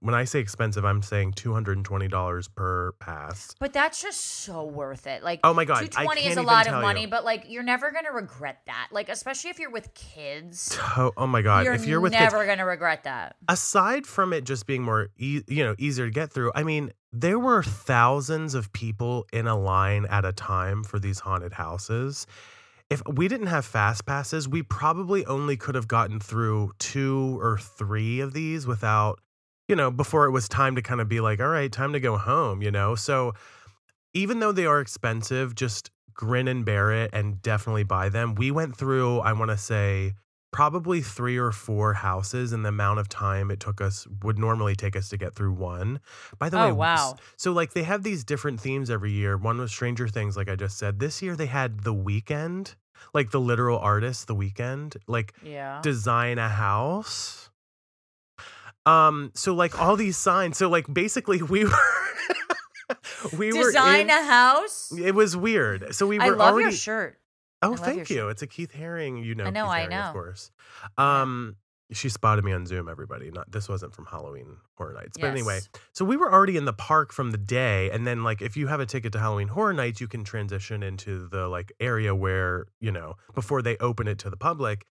When 0.00 0.14
I 0.14 0.24
say 0.24 0.40
expensive, 0.40 0.84
I'm 0.84 1.00
saying 1.00 1.32
$220 1.34 2.54
per 2.54 2.92
pass. 3.00 3.54
But 3.58 3.72
that's 3.72 4.02
just 4.02 4.20
so 4.20 4.64
worth 4.64 5.06
it. 5.06 5.22
Like, 5.22 5.40
Oh 5.42 5.54
my 5.54 5.64
God, 5.64 5.80
two 5.80 5.88
twenty 5.88 6.26
is 6.26 6.36
a 6.36 6.42
lot 6.42 6.66
of 6.66 6.74
money, 6.82 7.02
you. 7.02 7.08
but 7.08 7.24
like, 7.24 7.46
you're 7.48 7.62
never 7.62 7.90
gonna 7.90 8.12
regret 8.12 8.58
that. 8.66 8.88
Like, 8.92 9.08
especially 9.08 9.50
if 9.50 9.58
you're 9.58 9.70
with 9.70 9.94
kids, 9.94 10.78
Oh, 10.98 11.12
oh 11.16 11.26
my 11.26 11.40
god, 11.42 11.64
you're, 11.64 11.74
if 11.74 11.86
you're 11.86 12.00
with 12.00 12.12
kids, 12.12 12.32
never 12.32 12.44
gonna 12.46 12.66
regret 12.66 13.04
that. 13.04 13.36
aside 13.48 14.06
from 14.06 14.32
it 14.32 14.44
just 14.44 14.66
being 14.66 14.82
more 14.82 15.08
e- 15.16 15.42
you 15.48 15.64
know 15.64 15.74
easier 15.78 16.04
to 16.06 16.10
get 16.12 16.30
through 16.32 16.52
i 16.54 16.62
mean 16.62 16.92
there 17.12 17.38
were 17.38 17.62
thousands 17.62 18.54
of 18.54 18.72
people 18.72 19.26
in 19.32 19.46
a 19.46 19.58
line 19.58 20.06
at 20.06 20.24
a 20.24 20.32
time 20.32 20.84
for 20.84 20.98
these 20.98 21.20
haunted 21.20 21.52
houses. 21.52 22.26
If 22.88 23.02
we 23.06 23.28
didn't 23.28 23.48
have 23.48 23.64
fast 23.64 24.06
passes 24.06 24.48
we 24.48 24.62
probably 24.62 25.24
only 25.26 25.56
could 25.56 25.74
have 25.74 25.88
gotten 25.88 26.20
through 26.20 26.72
two 26.78 27.38
or 27.40 27.58
three 27.58 28.20
of 28.20 28.32
these 28.32 28.66
without 28.66 29.20
you 29.68 29.76
know 29.76 29.90
before 29.90 30.26
it 30.26 30.30
was 30.30 30.48
time 30.48 30.74
to 30.76 30.82
kind 30.82 31.00
of 31.00 31.08
be 31.08 31.20
like 31.20 31.40
all 31.40 31.48
right 31.48 31.70
time 31.70 31.92
to 31.92 32.00
go 32.00 32.16
home 32.16 32.62
you 32.62 32.70
know? 32.70 32.94
So 32.94 33.34
even 34.12 34.40
though 34.40 34.52
they 34.52 34.66
are 34.66 34.80
expensive 34.80 35.54
just 35.54 35.90
grin 36.14 36.48
and 36.48 36.64
bear 36.64 36.92
it 36.92 37.10
and 37.12 37.40
definitely 37.40 37.84
buy 37.84 38.08
them. 38.08 38.34
We 38.34 38.50
went 38.50 38.76
through 38.76 39.20
i 39.20 39.32
want 39.32 39.50
to 39.50 39.56
say 39.56 40.14
probably 40.52 41.00
three 41.00 41.36
or 41.36 41.52
four 41.52 41.94
houses 41.94 42.52
and 42.52 42.64
the 42.64 42.68
amount 42.70 42.98
of 42.98 43.08
time 43.08 43.50
it 43.50 43.60
took 43.60 43.80
us 43.80 44.06
would 44.22 44.38
normally 44.38 44.74
take 44.74 44.96
us 44.96 45.08
to 45.08 45.16
get 45.16 45.34
through 45.34 45.52
one. 45.52 46.00
By 46.38 46.48
the 46.48 46.58
Oh, 46.60 46.66
way, 46.66 46.72
wow. 46.72 47.16
So 47.36 47.52
like 47.52 47.72
they 47.72 47.84
have 47.84 48.02
these 48.02 48.24
different 48.24 48.60
themes 48.60 48.90
every 48.90 49.12
year. 49.12 49.36
One 49.36 49.58
was 49.58 49.70
Stranger 49.70 50.08
Things, 50.08 50.36
like 50.36 50.48
I 50.48 50.56
just 50.56 50.76
said. 50.76 50.98
This 50.98 51.22
year 51.22 51.36
they 51.36 51.46
had 51.46 51.84
the 51.84 51.94
Weeknd, 51.94 52.74
like 53.14 53.30
the 53.30 53.40
literal 53.40 53.78
artist, 53.78 54.26
the 54.26 54.34
Weeknd, 54.34 54.96
like 55.06 55.34
Yeah. 55.42 55.80
design 55.82 56.38
a 56.38 56.48
house. 56.48 57.50
Um, 58.86 59.30
so 59.34 59.54
like 59.54 59.80
all 59.80 59.94
these 59.94 60.16
signs. 60.16 60.58
So 60.58 60.68
like 60.68 60.92
basically 60.92 61.42
we 61.42 61.64
were 61.64 61.70
we 63.38 63.52
were 63.52 63.66
Design 63.66 64.10
a 64.10 64.24
house. 64.24 64.90
it 64.98 65.14
was 65.14 65.36
weird. 65.36 65.94
So 65.94 66.08
we 66.08 66.18
were 66.18 66.24
I 66.24 66.28
love 66.30 66.54
already 66.54 66.70
your 66.70 66.72
shirt. 66.72 67.19
Oh, 67.62 67.76
thank 67.76 68.08
you. 68.10 68.16
shirt. 68.16 68.30
It's 68.32 68.42
a 68.42 68.46
Keith 68.46 68.72
Haring. 68.72 69.24
You 69.24 69.34
know, 69.34 69.44
I 69.44 69.50
know, 69.50 69.64
Keith 69.64 69.72
I 69.72 69.86
Haring, 69.86 69.90
know. 69.90 70.00
of 70.00 70.12
course. 70.12 70.50
Um, 70.96 71.56
she 71.92 72.08
spotted 72.08 72.44
me 72.44 72.52
on 72.52 72.66
Zoom. 72.66 72.88
Everybody, 72.88 73.30
not 73.30 73.50
this 73.50 73.68
wasn't 73.68 73.94
from 73.94 74.06
Halloween 74.06 74.58
Horror 74.76 74.94
Nights, 74.94 75.18
but 75.18 75.28
anyway. 75.30 75.60
So 75.92 76.04
we 76.04 76.16
were 76.16 76.32
already 76.32 76.56
in 76.56 76.64
the 76.64 76.72
park 76.72 77.12
from 77.12 77.32
the 77.32 77.38
day, 77.38 77.90
and 77.90 78.06
then 78.06 78.22
like 78.22 78.42
if 78.42 78.56
you 78.56 78.68
have 78.68 78.80
a 78.80 78.86
ticket 78.86 79.12
to 79.12 79.18
Halloween 79.18 79.48
Horror 79.48 79.72
Nights, 79.72 80.00
you 80.00 80.08
can 80.08 80.24
transition 80.24 80.82
into 80.82 81.28
the 81.28 81.48
like 81.48 81.72
area 81.80 82.14
where 82.14 82.66
you 82.80 82.92
know 82.92 83.16
before 83.34 83.62
they 83.62 83.76
open 83.78 84.06
it 84.08 84.18
to 84.20 84.30
the 84.30 84.36
public. 84.36 84.86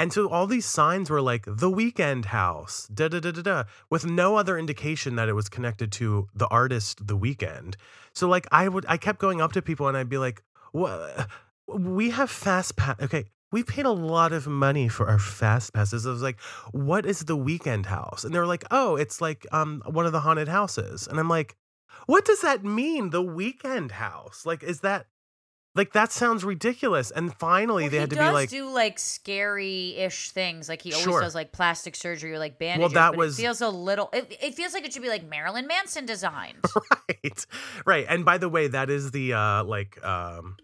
And 0.00 0.12
so 0.12 0.28
all 0.28 0.46
these 0.46 0.64
signs 0.64 1.10
were 1.10 1.20
like 1.20 1.44
the 1.44 1.68
Weeknd 1.70 2.26
house, 2.26 2.86
da 2.86 3.08
da 3.08 3.18
da 3.18 3.32
da 3.32 3.42
da, 3.42 3.64
with 3.90 4.06
no 4.06 4.36
other 4.36 4.56
indication 4.56 5.16
that 5.16 5.28
it 5.28 5.32
was 5.32 5.48
connected 5.48 5.90
to 5.92 6.28
the 6.34 6.46
artist 6.48 7.06
the 7.08 7.18
Weeknd. 7.18 7.74
So 8.12 8.28
like 8.28 8.46
I 8.52 8.68
would 8.68 8.86
I 8.88 8.96
kept 8.96 9.18
going 9.18 9.40
up 9.40 9.52
to 9.52 9.62
people 9.62 9.88
and 9.88 9.96
I'd 9.96 10.08
be 10.08 10.18
like, 10.18 10.42
What 10.72 11.28
we 11.68 12.10
have 12.10 12.30
fast 12.30 12.76
pass 12.76 12.96
okay. 13.00 13.26
We 13.50 13.62
paid 13.62 13.86
a 13.86 13.90
lot 13.92 14.32
of 14.32 14.46
money 14.46 14.88
for 14.88 15.08
our 15.08 15.18
fast 15.18 15.72
passes. 15.72 16.06
I 16.06 16.10
was 16.10 16.20
like, 16.22 16.38
what 16.72 17.06
is 17.06 17.20
the 17.20 17.36
Weeknd 17.36 17.86
house? 17.86 18.24
And 18.24 18.34
they 18.34 18.38
were 18.38 18.46
like, 18.46 18.64
oh, 18.70 18.96
it's 18.96 19.20
like 19.20 19.46
um 19.52 19.82
one 19.86 20.06
of 20.06 20.12
the 20.12 20.20
haunted 20.20 20.48
houses. 20.48 21.06
And 21.06 21.18
I'm 21.18 21.28
like, 21.28 21.56
what 22.06 22.24
does 22.26 22.42
that 22.42 22.62
mean? 22.64 23.10
The 23.10 23.22
Weeknd 23.22 23.92
house? 23.92 24.44
Like, 24.44 24.62
is 24.62 24.80
that 24.80 25.06
Like 25.74 25.92
that 25.94 26.12
sounds 26.12 26.44
ridiculous. 26.44 27.10
And 27.10 27.32
finally, 27.32 27.84
Well, 27.84 27.90
they 27.90 27.96
he 27.96 28.00
had 28.00 28.10
to 28.10 28.16
be 28.16 28.22
like, 28.22 28.50
do 28.50 28.68
like 28.68 28.98
scary-ish 28.98 30.30
things. 30.30 30.68
Like 30.68 30.82
he 30.82 30.92
always 30.92 31.04
Sure. 31.04 31.20
does 31.20 31.34
like 31.34 31.52
plastic 31.52 31.94
surgery 31.96 32.32
or 32.34 32.38
like 32.38 32.58
bandages. 32.58 32.94
Well, 32.94 33.02
that 33.02 33.10
but 33.12 33.18
was- 33.18 33.38
it 33.38 33.42
feels 33.42 33.60
a 33.60 33.68
little. 33.68 34.10
It, 34.12 34.36
it 34.42 34.54
feels 34.54 34.74
like 34.74 34.84
it 34.84 34.92
should 34.92 35.02
be 35.02 35.08
like 35.08 35.26
Marilyn 35.28 35.66
Manson 35.66 36.04
designed. 36.06 36.64
right, 37.08 37.46
right. 37.86 38.06
And 38.08 38.24
by 38.24 38.38
the 38.38 38.48
way, 38.48 38.68
that 38.68 38.90
is 38.90 39.10
the 39.12 39.32
uh 39.34 39.64
like 39.64 40.02
um 40.04 40.56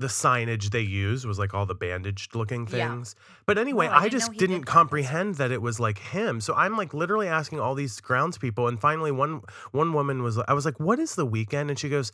the 0.00 0.08
signage 0.08 0.70
they 0.70 0.80
used 0.80 1.24
was 1.26 1.38
like 1.38 1.54
all 1.54 1.66
the 1.66 1.74
bandaged 1.74 2.34
looking 2.34 2.66
Yeah. 2.70 2.88
things. 2.88 3.14
But 3.46 3.58
anyway, 3.58 3.86
No, 3.86 3.92
I 3.92 3.96
I, 3.96 4.00
didn't 4.04 4.12
just 4.12 4.32
didn't 4.32 4.58
did 4.60 4.66
comprehend 4.66 5.36
that 5.36 5.50
it 5.52 5.62
was 5.62 5.78
like 5.78 5.98
him. 5.98 6.40
So 6.40 6.54
I'm 6.54 6.76
like 6.76 6.92
literally 6.92 7.28
asking 7.28 7.60
all 7.60 7.74
these 7.74 8.00
groundspeople, 8.00 8.68
and 8.68 8.80
finally 8.80 9.12
one 9.12 9.42
one 9.72 9.92
woman 9.92 10.22
was 10.22 10.38
I 10.38 10.52
was 10.54 10.64
like, 10.64 10.80
"What 10.80 10.98
is 10.98 11.14
the 11.14 11.26
Weeknd?" 11.26 11.68
And 11.68 11.78
she 11.78 11.88
goes, 11.88 12.10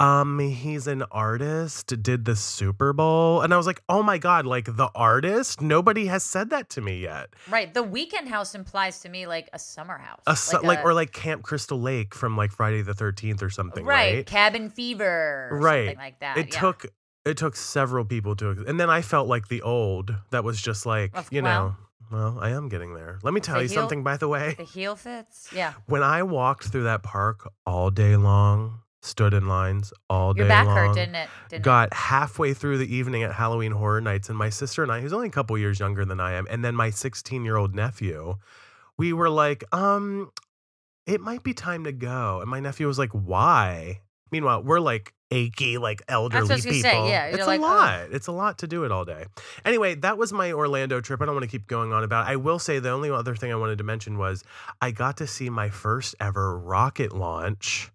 "Um, 0.00 0.38
he's 0.38 0.86
an 0.86 1.02
artist. 1.10 2.02
Did 2.02 2.24
the 2.24 2.36
Super 2.36 2.92
Bowl?" 2.92 3.40
And 3.42 3.54
I 3.54 3.56
was 3.56 3.66
like, 3.66 3.82
"Oh 3.88 4.02
my 4.02 4.18
god! 4.18 4.46
Like 4.46 4.66
the 4.76 4.90
artist? 4.94 5.60
Nobody 5.60 6.06
has 6.06 6.22
said 6.22 6.50
that 6.50 6.68
to 6.70 6.80
me 6.80 7.00
yet. 7.00 7.30
right. 7.48 7.72
The 7.72 7.82
weekend 7.82 8.28
house 8.28 8.54
implies 8.54 9.00
to 9.00 9.08
me 9.08 9.26
like 9.26 9.48
a 9.52 9.58
summer 9.58 9.98
house. 9.98 10.20
A, 10.26 10.36
su- 10.36 10.58
like, 10.62 10.80
a- 10.80 10.82
or 10.82 10.94
like 10.94 11.12
Camp 11.12 11.42
Crystal 11.42 11.80
Lake 11.80 12.14
from 12.14 12.36
like 12.36 12.50
Friday 12.52 12.82
the 12.82 12.94
Thirteenth 12.94 13.42
or 13.42 13.50
something, 13.50 13.84
right, 13.84 14.14
right? 14.16 14.26
cabin 14.26 14.68
fever, 14.70 15.48
Right. 15.52 15.86
something 15.86 15.98
like 15.98 16.20
that. 16.20 16.36
it 16.38 16.52
yeah. 16.52 16.60
took 16.60 16.86
it 17.24 17.36
took 17.36 17.56
several 17.56 18.04
people 18.04 18.34
to 18.36 18.64
and 18.66 18.78
then 18.78 18.90
i 18.90 19.00
felt 19.02 19.26
like 19.28 19.48
the 19.48 19.62
old 19.62 20.14
that 20.30 20.44
was 20.44 20.60
just 20.60 20.84
like 20.86 21.12
you 21.30 21.40
know 21.42 21.74
well 22.12 22.38
i 22.40 22.50
am 22.50 22.68
getting 22.68 22.94
there 22.94 23.18
let 23.22 23.32
me 23.34 23.40
tell 23.40 23.56
The 23.56 23.62
you 23.62 23.68
heel- 23.68 23.80
something 23.82 24.02
by 24.04 24.16
the 24.16 24.28
way 24.28 24.54
the 24.58 24.64
heel 24.64 24.94
fits. 24.96 25.48
Yeah, 25.54 25.72
when 25.86 26.02
i 26.02 26.22
walked 26.22 26.68
through 26.68 26.84
that 26.84 27.02
park 27.02 27.50
all 27.66 27.90
day 27.90 28.16
long 28.16 28.80
stood 29.02 29.34
in 29.34 29.46
lines 29.46 29.92
all 30.08 30.34
your 30.36 30.46
day 30.46 30.48
back 30.48 30.66
long 30.66 30.76
hurt, 30.76 30.94
didn't 30.94 31.14
it? 31.14 31.28
Didn't 31.50 31.60
it? 31.60 31.64
got 31.64 31.92
halfway 31.92 32.54
through 32.54 32.78
the 32.78 32.94
evening 32.94 33.22
at 33.22 33.32
halloween 33.32 33.72
horror 33.72 34.00
nights 34.00 34.28
and 34.28 34.36
my 34.38 34.48
sister 34.50 34.82
and 34.82 34.90
i 34.92 35.00
who's 35.00 35.12
only 35.12 35.28
a 35.28 35.30
couple 35.30 35.56
years 35.58 35.78
younger 35.80 36.04
than 36.04 36.20
i 36.20 36.32
am 36.32 36.46
and 36.50 36.64
then 36.64 36.74
my 36.74 36.90
16 36.90 37.44
year 37.44 37.56
old 37.56 37.74
nephew 37.74 38.36
we 38.96 39.12
were 39.12 39.28
like 39.30 39.64
um 39.72 40.30
it 41.06 41.20
might 41.20 41.42
be 41.42 41.52
time 41.52 41.84
to 41.84 41.92
go 41.92 42.40
and 42.40 42.48
my 42.50 42.60
nephew 42.60 42.86
was 42.86 42.98
like 42.98 43.10
why 43.10 44.00
meanwhile 44.30 44.62
we're 44.62 44.80
like 44.80 45.12
achy 45.30 45.78
like 45.78 46.02
elderly 46.08 46.48
I 46.48 46.54
was 46.54 46.64
people 46.64 46.80
say, 46.80 47.08
yeah, 47.08 47.26
it's 47.26 47.42
a 47.42 47.46
like, 47.46 47.60
"Oh." 47.60 47.64
lot. 47.64 48.08
It's 48.12 48.26
a 48.28 48.32
lot 48.32 48.58
to 48.58 48.68
do 48.68 48.84
it 48.84 48.92
all 48.92 49.04
day. 49.04 49.24
Anyway 49.64 49.94
that 49.96 50.16
was 50.16 50.32
my 50.32 50.52
orlando 50.52 51.00
trip. 51.00 51.20
I 51.20 51.24
don't 51.26 51.34
want 51.34 51.44
to 51.44 51.50
keep 51.50 51.66
going 51.66 51.92
on 51.92 52.04
about 52.04 52.28
it. 52.28 52.32
I 52.32 52.36
will 52.36 52.58
say 52.58 52.78
the 52.78 52.90
only 52.90 53.10
other 53.10 53.34
thing 53.34 53.50
i 53.52 53.56
wanted 53.56 53.78
to 53.78 53.84
mention 53.84 54.18
was 54.18 54.44
i 54.80 54.90
got 54.90 55.16
to 55.16 55.26
see 55.26 55.50
my 55.50 55.70
first 55.70 56.14
ever 56.20 56.56
rocket 56.58 57.12
launch 57.12 57.90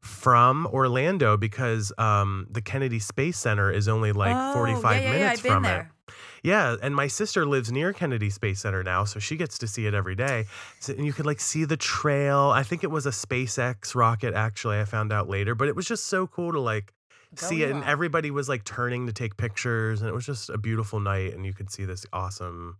from 0.00 0.66
Orlando 0.66 1.38
because 1.38 1.90
um, 1.96 2.46
the 2.50 2.60
Kennedy 2.60 2.98
Space 2.98 3.38
Center 3.38 3.70
is 3.72 3.88
only 3.88 4.12
like 4.12 4.36
Oh, 4.36 4.52
45 4.52 4.82
yeah, 4.82 5.00
yeah, 5.00 5.06
yeah, 5.06 5.12
minutes 5.12 5.38
I've 5.38 5.42
been 5.42 5.52
from 5.52 5.62
there. 5.62 5.90
Yeah, 6.44 6.76
and 6.82 6.94
my 6.94 7.06
sister 7.06 7.46
lives 7.46 7.72
near 7.72 7.94
Kennedy 7.94 8.28
Space 8.28 8.60
Center 8.60 8.82
now, 8.82 9.04
so 9.04 9.18
she 9.18 9.36
gets 9.36 9.56
to 9.58 9.66
see 9.66 9.86
it 9.86 9.94
every 9.94 10.14
day. 10.14 10.44
So, 10.78 10.92
and 10.92 11.06
you 11.06 11.14
could 11.14 11.24
like 11.24 11.40
see 11.40 11.64
the 11.64 11.78
trail. 11.78 12.50
I 12.54 12.62
think 12.62 12.84
it 12.84 12.90
was 12.90 13.06
a 13.06 13.10
SpaceX 13.10 13.94
rocket 13.94 14.34
actually, 14.34 14.78
I 14.78 14.84
found 14.84 15.10
out 15.10 15.26
later, 15.26 15.54
but 15.54 15.68
it 15.68 15.74
was 15.74 15.86
just 15.86 16.06
so 16.06 16.26
cool 16.26 16.52
to 16.52 16.60
like 16.60 16.92
Go 17.34 17.46
see 17.46 17.62
it 17.62 17.70
and 17.70 17.82
everybody 17.82 18.30
was 18.30 18.48
like 18.48 18.62
turning 18.64 19.06
to 19.06 19.12
take 19.12 19.36
pictures 19.38 20.02
and 20.02 20.08
it 20.08 20.12
was 20.12 20.26
just 20.26 20.50
a 20.50 20.58
beautiful 20.58 21.00
night 21.00 21.32
and 21.34 21.46
you 21.46 21.54
could 21.54 21.70
see 21.70 21.84
this 21.86 22.04
awesome 22.12 22.76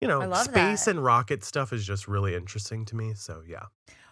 you 0.00 0.08
know, 0.08 0.32
space 0.34 0.84
that. 0.84 0.90
and 0.90 1.02
rocket 1.04 1.44
stuff 1.44 1.72
is 1.72 1.86
just 1.86 2.06
really 2.08 2.34
interesting 2.34 2.84
to 2.86 2.96
me. 2.96 3.14
So 3.14 3.42
yeah. 3.46 3.62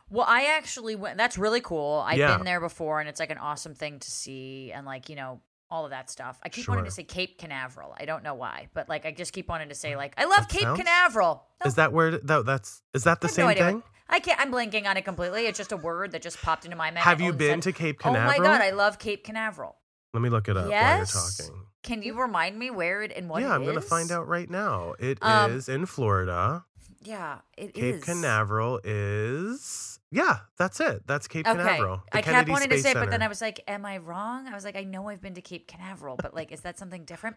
Well, 0.08 0.26
I 0.28 0.44
actually 0.56 0.94
went. 0.94 1.18
That's 1.18 1.36
really 1.36 1.60
cool. 1.60 2.04
I've 2.06 2.18
Yeah. 2.18 2.36
been 2.36 2.44
there 2.44 2.60
before, 2.60 3.00
and 3.00 3.08
it's 3.08 3.18
like 3.20 3.30
an 3.30 3.38
awesome 3.38 3.74
thing 3.74 3.98
to 3.98 4.10
see, 4.10 4.70
and 4.72 4.86
like 4.86 5.08
you 5.08 5.16
know 5.16 5.40
all 5.72 5.84
of 5.86 5.90
that 5.90 6.10
stuff. 6.10 6.38
I 6.42 6.50
keep 6.50 6.68
wanting 6.68 6.84
to 6.84 6.90
say 6.90 7.02
Cape 7.02 7.38
Canaveral. 7.38 7.96
I 7.98 8.04
don't 8.04 8.22
know 8.22 8.34
why, 8.34 8.68
but 8.74 8.90
like 8.90 9.06
I 9.06 9.10
just 9.10 9.32
keep 9.32 9.48
wanting 9.48 9.70
to 9.70 9.74
say 9.74 9.96
like 9.96 10.12
I 10.18 10.24
love 10.24 10.40
That 10.40 10.48
Cape 10.50 10.62
sounds- 10.62 10.78
Canaveral. 10.78 11.42
No, 11.64 11.68
Is 11.68 11.76
that 11.76 11.92
where 11.94 12.18
that 12.18 12.44
that's 12.44 12.82
is 12.92 13.04
that 13.04 13.22
the 13.22 13.28
same 13.28 13.46
no 13.48 13.54
thing? 13.54 13.74
what- 13.76 13.84
I 14.08 14.20
can't. 14.20 14.38
I'm 14.38 14.52
blanking 14.52 14.86
on 14.86 14.98
it 14.98 15.06
completely. 15.06 15.46
It's 15.46 15.56
just 15.56 15.72
a 15.72 15.76
word 15.78 16.12
that 16.12 16.20
just 16.20 16.42
popped 16.42 16.66
into 16.66 16.76
my 16.76 16.90
mind. 16.90 16.98
Have 16.98 17.22
you 17.22 17.32
been 17.32 17.62
said, 17.62 17.72
to 17.72 17.78
Cape 17.78 17.98
Canaveral? 17.98 18.34
Oh 18.34 18.38
my 18.42 18.44
god, 18.46 18.60
I 18.60 18.70
love 18.70 18.98
Cape 18.98 19.24
Canaveral. 19.24 19.76
Let 20.12 20.22
me 20.22 20.28
look 20.28 20.48
it 20.48 20.56
up 20.58 20.68
yes. 20.68 21.14
while 21.14 21.24
you're 21.24 21.46
talking. 21.56 21.66
Can 21.82 22.02
you 22.02 22.20
remind 22.20 22.58
me 22.58 22.70
where 22.70 23.00
it 23.02 23.12
and 23.16 23.30
what? 23.30 23.40
yeah, 23.40 23.54
I'm 23.54 23.64
gonna 23.64 23.80
find 23.80 24.12
out 24.12 24.28
right 24.28 24.50
now. 24.50 24.94
It 24.98 25.18
is 25.22 25.68
Um, 25.68 25.74
in 25.74 25.86
Florida. 25.86 26.66
Yeah, 27.00 27.38
it 27.56 27.72
Cape 27.72 27.94
is. 27.96 28.04
Canaveral 28.04 28.80
is 28.84 29.98
yeah, 30.12 30.38
that's 30.58 30.78
it. 30.78 31.06
That's 31.06 31.26
Cape 31.26 31.46
Okay, 31.48 31.56
Canaveral. 31.58 32.02
The 32.12 32.18
I 32.18 32.22
kept 32.22 32.26
Kennedy 32.34 32.52
wanting 32.52 32.68
to 32.70 32.78
say 32.78 32.90
it, 32.92 32.94
but 32.94 33.10
then 33.10 33.22
I 33.22 33.28
was 33.28 33.40
like, 33.40 33.60
"Am 33.66 33.84
I 33.84 33.96
wrong?" 33.98 34.46
I 34.46 34.54
was 34.54 34.64
like, 34.64 34.76
"I 34.76 34.84
know 34.84 35.08
I've 35.08 35.20
been 35.20 35.34
to 35.34 35.40
Cape 35.42 35.66
Canaveral, 35.66 36.16
but 36.16 36.34
like, 36.34 36.52
is 36.52 36.60
that 36.60 36.78
something 36.78 37.04
different?" 37.04 37.36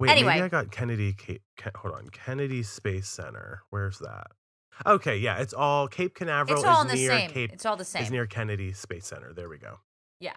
Wait, 0.00 0.10
anyway. 0.10 0.32
maybe 0.34 0.42
I 0.42 0.48
got 0.48 0.72
Kennedy. 0.72 1.12
Cape, 1.12 1.42
Ca- 1.56 1.70
hold 1.76 1.94
on, 1.94 2.08
Kennedy 2.08 2.62
Space 2.64 3.06
Center. 3.08 3.62
Where's 3.70 3.98
that? 4.00 4.26
Okay, 4.86 5.18
yeah, 5.18 5.36
it's 5.38 5.54
all 5.54 5.86
Cape 5.86 6.14
Canaveral. 6.16 6.58
It's 6.58 6.66
all 6.66 6.82
is 6.84 6.90
the 6.90 6.96
near 6.96 7.10
same. 7.10 7.30
Cape. 7.30 7.52
it's 7.52 7.64
all 7.64 7.76
the 7.76 7.82
Is 7.82 7.88
same. 7.88 8.10
near 8.10 8.26
Kennedy 8.26 8.72
Space 8.72 9.06
Center. 9.06 9.32
There 9.32 9.48
we 9.48 9.58
go. 9.58 9.78
Yeah. 10.18 10.34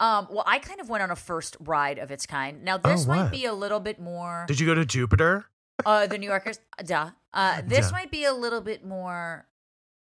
Um, 0.00 0.28
well, 0.30 0.44
I 0.46 0.58
kind 0.60 0.80
of 0.80 0.88
went 0.88 1.02
on 1.02 1.10
a 1.10 1.16
first 1.16 1.56
ride 1.60 1.98
of 1.98 2.10
its 2.10 2.24
kind. 2.26 2.62
Now, 2.64 2.76
this 2.78 3.06
might 3.06 3.18
Oh, 3.18 3.22
what? 3.24 3.32
be 3.32 3.44
a 3.46 3.52
little 3.52 3.80
bit 3.80 4.00
more. 4.00 4.44
Did 4.48 4.60
you 4.60 4.66
go 4.66 4.74
to 4.74 4.84
Jupiter? 4.84 5.46
uh, 5.84 6.06
the 6.06 6.18
New 6.18 6.26
Yorkers, 6.28 6.60
duh. 6.84 7.10
Uh, 7.32 7.62
this 7.66 7.86
Duh. 7.90 7.92
might 7.92 8.10
be 8.10 8.24
a 8.24 8.32
little 8.32 8.60
bit 8.60 8.84
more 8.84 9.47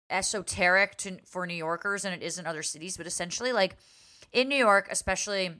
esoteric 0.10 0.98
to, 0.98 1.18
for 1.26 1.46
New 1.46 1.54
Yorkers 1.54 2.06
and 2.06 2.14
it 2.14 2.26
is 2.26 2.38
in 2.38 2.46
other 2.46 2.64
cities. 2.64 2.98
But 2.98 3.08
essentially, 3.08 3.52
like 3.52 3.78
in 4.32 4.48
New 4.48 4.58
York, 4.58 4.88
especially 4.92 5.52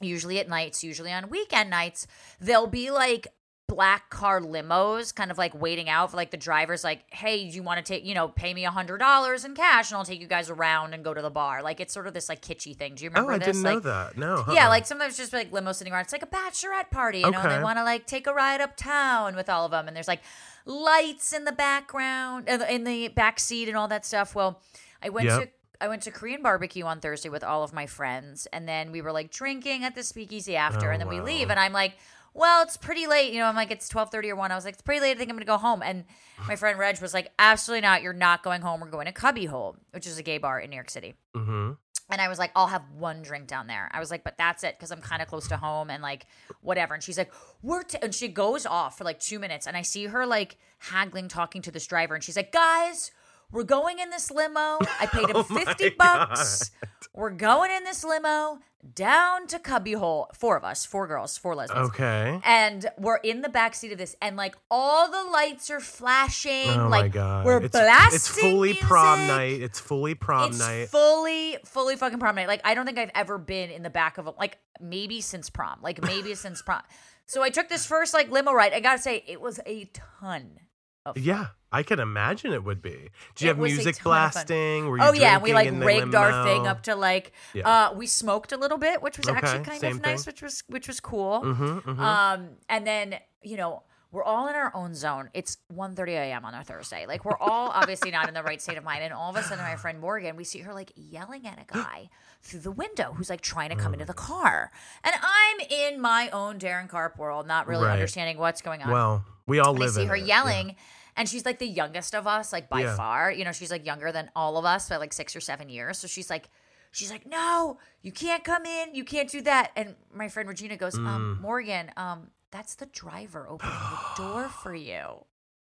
usually 0.00 0.38
at 0.38 0.48
nights, 0.48 0.82
usually 0.82 1.12
on 1.12 1.30
weekend 1.30 1.70
nights, 1.70 2.06
there'll 2.40 2.66
be 2.66 2.90
like 2.90 3.28
black 3.74 4.10
car 4.10 4.40
limos 4.40 5.14
kind 5.14 5.30
of 5.30 5.38
like 5.38 5.54
waiting 5.60 5.88
out 5.88 6.10
for 6.10 6.16
like 6.16 6.30
the 6.30 6.36
driver's 6.36 6.84
like 6.84 7.04
hey 7.10 7.36
you 7.36 7.62
want 7.62 7.78
to 7.78 7.82
take 7.92 8.04
you 8.04 8.14
know 8.14 8.28
pay 8.28 8.52
me 8.52 8.64
a 8.64 8.70
hundred 8.70 8.98
dollars 8.98 9.44
in 9.44 9.54
cash 9.54 9.90
and 9.90 9.96
i'll 9.96 10.04
take 10.04 10.20
you 10.20 10.26
guys 10.26 10.50
around 10.50 10.92
and 10.92 11.02
go 11.02 11.14
to 11.14 11.22
the 11.22 11.30
bar 11.30 11.62
like 11.62 11.80
it's 11.80 11.94
sort 11.94 12.06
of 12.06 12.12
this 12.12 12.28
like 12.28 12.42
kitschy 12.42 12.76
thing 12.76 12.94
do 12.94 13.04
you 13.04 13.10
remember 13.10 13.32
oh, 13.32 13.34
I 13.36 13.38
this 13.38 13.46
didn't 13.46 13.62
like 13.62 13.74
know 13.76 13.80
that. 13.80 14.18
No. 14.18 14.44
yeah, 14.52 14.64
uh-uh. 14.64 14.68
like 14.68 14.86
sometimes 14.86 15.16
just 15.16 15.32
like 15.32 15.50
limo 15.52 15.72
sitting 15.72 15.92
around. 15.92 16.02
It's 16.02 16.12
like 16.12 16.22
a 16.22 16.26
bachelorette 16.26 16.90
party, 16.90 17.20
you 17.20 17.30
know. 17.30 17.40
and 17.40 17.50
They 17.50 17.62
want 17.62 17.78
to 17.78 17.84
like 17.84 18.06
take 18.06 18.26
a 18.26 18.32
ride 18.34 18.60
uptown 18.60 19.34
with 19.36 19.48
all 19.48 19.64
of 19.64 19.70
them, 19.70 19.88
and 19.88 19.96
there's 19.96 20.08
like 20.08 20.20
lights 20.66 21.32
in 21.32 21.44
the 21.44 21.52
background, 21.52 22.48
in 22.48 22.84
the, 22.84 23.08
back 23.08 23.40
seat, 23.40 23.68
and 23.68 23.76
all 23.76 23.88
that 23.88 24.04
stuff. 24.04 24.34
Well, 24.34 24.60
I 25.02 25.08
went 25.08 25.26
Yep. 25.28 25.42
to 25.42 25.48
I 25.84 25.88
went 25.88 26.02
to 26.02 26.10
Korean 26.12 26.42
barbecue 26.42 26.84
on 26.84 27.00
Thursday 27.00 27.28
with 27.28 27.42
all 27.42 27.64
of 27.64 27.72
my 27.72 27.86
friends, 27.86 28.46
and 28.52 28.68
then 28.68 28.92
we 28.92 29.00
were 29.02 29.12
like 29.12 29.30
drinking 29.30 29.82
at 29.84 29.94
the 29.94 30.02
speakeasy 30.04 30.56
after, 30.56 30.88
Oh, 30.88 30.92
and 30.92 31.00
then 31.00 31.08
we 31.08 31.20
oh, 31.20 31.24
leave, 31.24 31.50
and 31.50 31.58
I'm 31.58 31.72
like. 31.72 31.94
Well, 32.34 32.62
it's 32.62 32.76
pretty 32.76 33.06
late. 33.06 33.32
You 33.32 33.40
know, 33.40 33.46
I'm 33.46 33.54
like, 33.56 33.70
it's 33.70 33.92
1230 33.92 34.30
or 34.30 34.36
1. 34.36 34.50
I 34.52 34.54
was 34.54 34.64
like, 34.64 34.74
it's 34.74 34.82
pretty 34.82 35.00
late. 35.00 35.12
I 35.12 35.14
think 35.18 35.30
I'm 35.30 35.36
going 35.36 35.40
to 35.40 35.46
go 35.46 35.58
home. 35.58 35.82
And 35.82 36.04
my 36.48 36.56
friend 36.56 36.78
Reg 36.78 37.00
was 37.00 37.14
like, 37.14 37.30
absolutely 37.38 37.82
not. 37.82 38.02
You're 38.02 38.12
not 38.12 38.42
going 38.42 38.62
home. 38.62 38.80
We're 38.80 38.90
going 38.90 39.06
to 39.06 39.12
Cubbyhole, 39.12 39.76
which 39.92 40.06
is 40.06 40.18
a 40.18 40.22
gay 40.22 40.38
bar 40.38 40.58
in 40.60 40.70
New 40.70 40.76
York 40.76 40.90
City. 40.90 41.14
Mhm. 41.34 41.76
And 42.10 42.20
I 42.20 42.28
was 42.28 42.38
like, 42.38 42.50
I'll 42.54 42.66
have 42.66 42.82
one 42.98 43.22
drink 43.22 43.46
down 43.46 43.68
there. 43.68 43.88
I 43.90 43.98
was 43.98 44.10
like, 44.10 44.22
but 44.22 44.36
that's 44.36 44.64
it 44.64 44.76
because 44.76 44.90
I'm 44.90 45.00
kind 45.00 45.22
of 45.22 45.28
close 45.28 45.48
to 45.48 45.56
home 45.56 45.88
and 45.88 46.02
like 46.02 46.26
whatever. 46.60 46.92
And 46.92 47.02
she's 47.02 47.16
like, 47.16 47.32
we're, 47.62 47.84
t-, 47.84 47.96
and 48.02 48.14
she 48.14 48.28
goes 48.28 48.66
off 48.66 48.98
for 48.98 49.04
like 49.04 49.18
two 49.18 49.38
minutes. 49.38 49.66
And 49.66 49.78
I 49.78 49.82
see 49.82 50.06
her 50.06 50.26
like 50.26 50.58
haggling, 50.78 51.28
talking 51.28 51.62
to 51.62 51.70
this 51.70 51.86
driver. 51.86 52.14
And 52.14 52.22
she's 52.22 52.36
like, 52.36 52.52
guys, 52.52 53.12
we're 53.52 53.64
going 53.64 53.98
in 53.98 54.10
this 54.10 54.30
limo. 54.30 54.78
I 55.00 55.06
paid 55.06 55.28
him 55.28 55.36
Oh 55.36 55.42
50 55.42 55.90
bucks. 55.90 56.70
We're 57.14 57.30
going 57.30 57.70
in 57.70 57.84
this 57.84 58.04
limo 58.04 58.58
down 58.94 59.46
to 59.48 59.58
Cubbyhole. 59.58 60.28
Four 60.34 60.56
of 60.56 60.64
us, 60.64 60.84
four 60.84 61.06
girls, 61.06 61.36
four 61.36 61.54
lesbians. 61.54 61.90
Okay. 61.90 62.40
And 62.44 62.86
we're 62.98 63.16
in 63.16 63.42
the 63.42 63.48
back 63.48 63.74
seat 63.74 63.92
of 63.92 63.98
this, 63.98 64.16
and 64.20 64.36
like 64.36 64.54
all 64.70 65.10
the 65.10 65.30
lights 65.30 65.70
are 65.70 65.80
flashing. 65.80 66.70
Oh 66.70 66.88
like 66.88 67.04
my 67.04 67.08
god. 67.08 67.44
we're 67.44 67.62
it's, 67.62 67.72
blasting. 67.72 68.16
It's 68.16 68.28
fully 68.28 68.74
prom 68.74 69.26
night. 69.26 69.60
It's 69.62 69.78
fully 69.78 70.14
prom 70.14 70.50
It's 70.50 70.58
night. 70.58 70.88
fully, 70.88 71.58
fully 71.64 71.96
fucking 71.96 72.18
prom 72.18 72.34
night. 72.34 72.48
Like 72.48 72.62
I 72.64 72.74
don't 72.74 72.86
think 72.86 72.98
I've 72.98 73.12
ever 73.14 73.38
been 73.38 73.70
in 73.70 73.82
the 73.82 73.90
back 73.90 74.18
of 74.18 74.26
a 74.26 74.30
like 74.38 74.58
maybe 74.80 75.20
since 75.20 75.50
prom. 75.50 75.78
Like 75.82 76.02
maybe 76.02 76.34
since 76.34 76.62
prom. 76.62 76.82
So 77.24 77.40
I 77.40 77.50
took 77.50 77.68
this 77.68 77.86
first 77.86 78.12
like 78.12 78.30
limo 78.30 78.52
ride. 78.52 78.72
I 78.74 78.80
gotta 78.80 79.00
say, 79.00 79.24
it 79.26 79.40
was 79.40 79.58
a 79.64 79.88
ton 79.94 80.58
of 81.06 81.14
fun. 81.16 81.24
yeah, 81.24 81.46
I 81.70 81.82
can 81.82 81.98
imagine 82.00 82.52
it 82.52 82.64
would 82.64 82.82
be. 82.82 83.10
Do 83.34 83.44
you 83.44 83.50
It 83.50 83.56
have 83.56 83.58
music 83.58 83.82
ton 83.84 83.88
of 83.88 83.96
fun. 83.96 84.12
blasting? 84.12 84.86
Were 84.88 84.98
you 84.98 85.04
Oh 85.04 85.12
yeah, 85.12 85.34
and 85.34 85.42
we 85.42 85.52
like 85.54 85.68
drinking 85.68 85.74
in 85.74 85.80
the 85.80 85.86
rigged 85.86 86.14
our 86.14 86.44
thing 86.44 86.66
up 86.66 86.82
to 86.84 86.94
like 86.94 87.32
Yeah. 87.54 87.68
uh 87.88 87.92
we 87.94 88.06
smoked 88.06 88.52
a 88.52 88.56
little 88.56 88.78
bit, 88.78 89.02
which 89.02 89.18
was 89.18 89.28
actually 89.28 89.64
kind 89.64 89.82
of 89.82 90.02
nice, 90.02 90.24
thing. 90.24 90.32
which 90.32 90.42
was 90.42 90.62
which 90.68 90.86
was 90.88 91.00
cool. 91.00 91.42
Mhm, 91.42 91.82
mhm. 91.82 91.98
Um 91.98 92.48
and 92.68 92.86
then, 92.86 93.16
you 93.42 93.56
know, 93.56 93.82
we're 94.10 94.22
all 94.24 94.46
in 94.46 94.54
our 94.54 94.70
own 94.76 94.94
zone. 94.94 95.30
It's 95.32 95.56
1.30 95.74 96.08
a.m. 96.10 96.44
on 96.44 96.52
a 96.54 96.62
Thursday. 96.62 97.06
Like 97.06 97.24
we're 97.24 97.38
all 97.38 97.70
obviously 97.70 98.10
not 98.10 98.28
in 98.28 98.34
the 98.34 98.42
right 98.42 98.60
state 98.60 98.76
of 98.76 98.84
mind. 98.84 99.02
And 99.02 99.14
all 99.14 99.30
of 99.30 99.36
a 99.36 99.42
sudden 99.42 99.64
my 99.64 99.76
friend 99.76 99.98
Morgan, 100.00 100.36
we 100.36 100.44
see 100.44 100.58
her 100.58 100.74
like 100.74 100.92
yelling 100.96 101.46
at 101.46 101.58
a 101.58 101.64
guy 101.72 102.10
through 102.42 102.60
the 102.60 102.70
window 102.72 103.14
who's 103.14 103.30
like 103.30 103.40
trying 103.40 103.70
to 103.70 103.76
come 103.76 103.94
into 103.94 104.04
the 104.04 104.12
car. 104.12 104.70
And 105.02 105.14
I'm 105.22 105.60
in 105.70 105.98
my 106.00 106.28
own 106.30 106.58
Daryn 106.58 106.90
Carp 106.90 107.16
world, 107.16 107.46
not 107.46 107.66
really 107.66 107.86
Right. 107.86 107.92
understanding 107.94 108.36
what's 108.36 108.60
going 108.60 108.82
on. 108.82 108.90
well, 108.90 109.24
we 109.46 109.58
all 109.58 109.70
And 109.74 109.78
I 109.82 109.86
live 109.86 109.94
see 109.94 110.04
her 110.06 110.16
it. 110.16 110.24
yelling, 110.26 110.76
and 111.16 111.28
she's 111.28 111.44
like 111.44 111.58
the 111.58 111.66
youngest 111.68 112.14
of 112.14 112.26
us, 112.26 112.52
like 112.52 112.68
by 112.68 112.82
Yeah. 112.82 112.96
far. 112.96 113.30
You 113.30 113.44
know, 113.44 113.52
she's 113.52 113.70
like 113.70 113.84
younger 113.86 114.12
than 114.12 114.30
all 114.36 114.56
of 114.58 114.64
us 114.64 114.88
by 114.88 114.96
like 114.96 115.12
six 115.12 115.34
or 115.36 115.40
seven 115.40 115.68
years. 115.68 115.98
So 115.98 116.06
she's 116.06 116.30
like 116.30 116.48
she's 116.90 117.10
like, 117.10 117.26
"No, 117.26 117.78
you 118.02 118.12
can't 118.12 118.44
come 118.44 118.64
in. 118.66 118.94
You 118.94 119.04
can't 119.04 119.30
do 119.30 119.40
that." 119.42 119.72
And 119.76 119.94
my 120.12 120.28
friend 120.28 120.48
Regina 120.48 120.76
goes, 120.76 120.94
um, 120.96 121.36
Mm. 121.38 121.40
"Morgan, 121.42 121.90
um, 121.96 122.30
that's 122.50 122.74
the 122.74 122.86
driver 122.86 123.46
opening 123.48 123.72
the 123.74 124.22
door 124.22 124.48
for 124.62 124.74
you." 124.74 125.24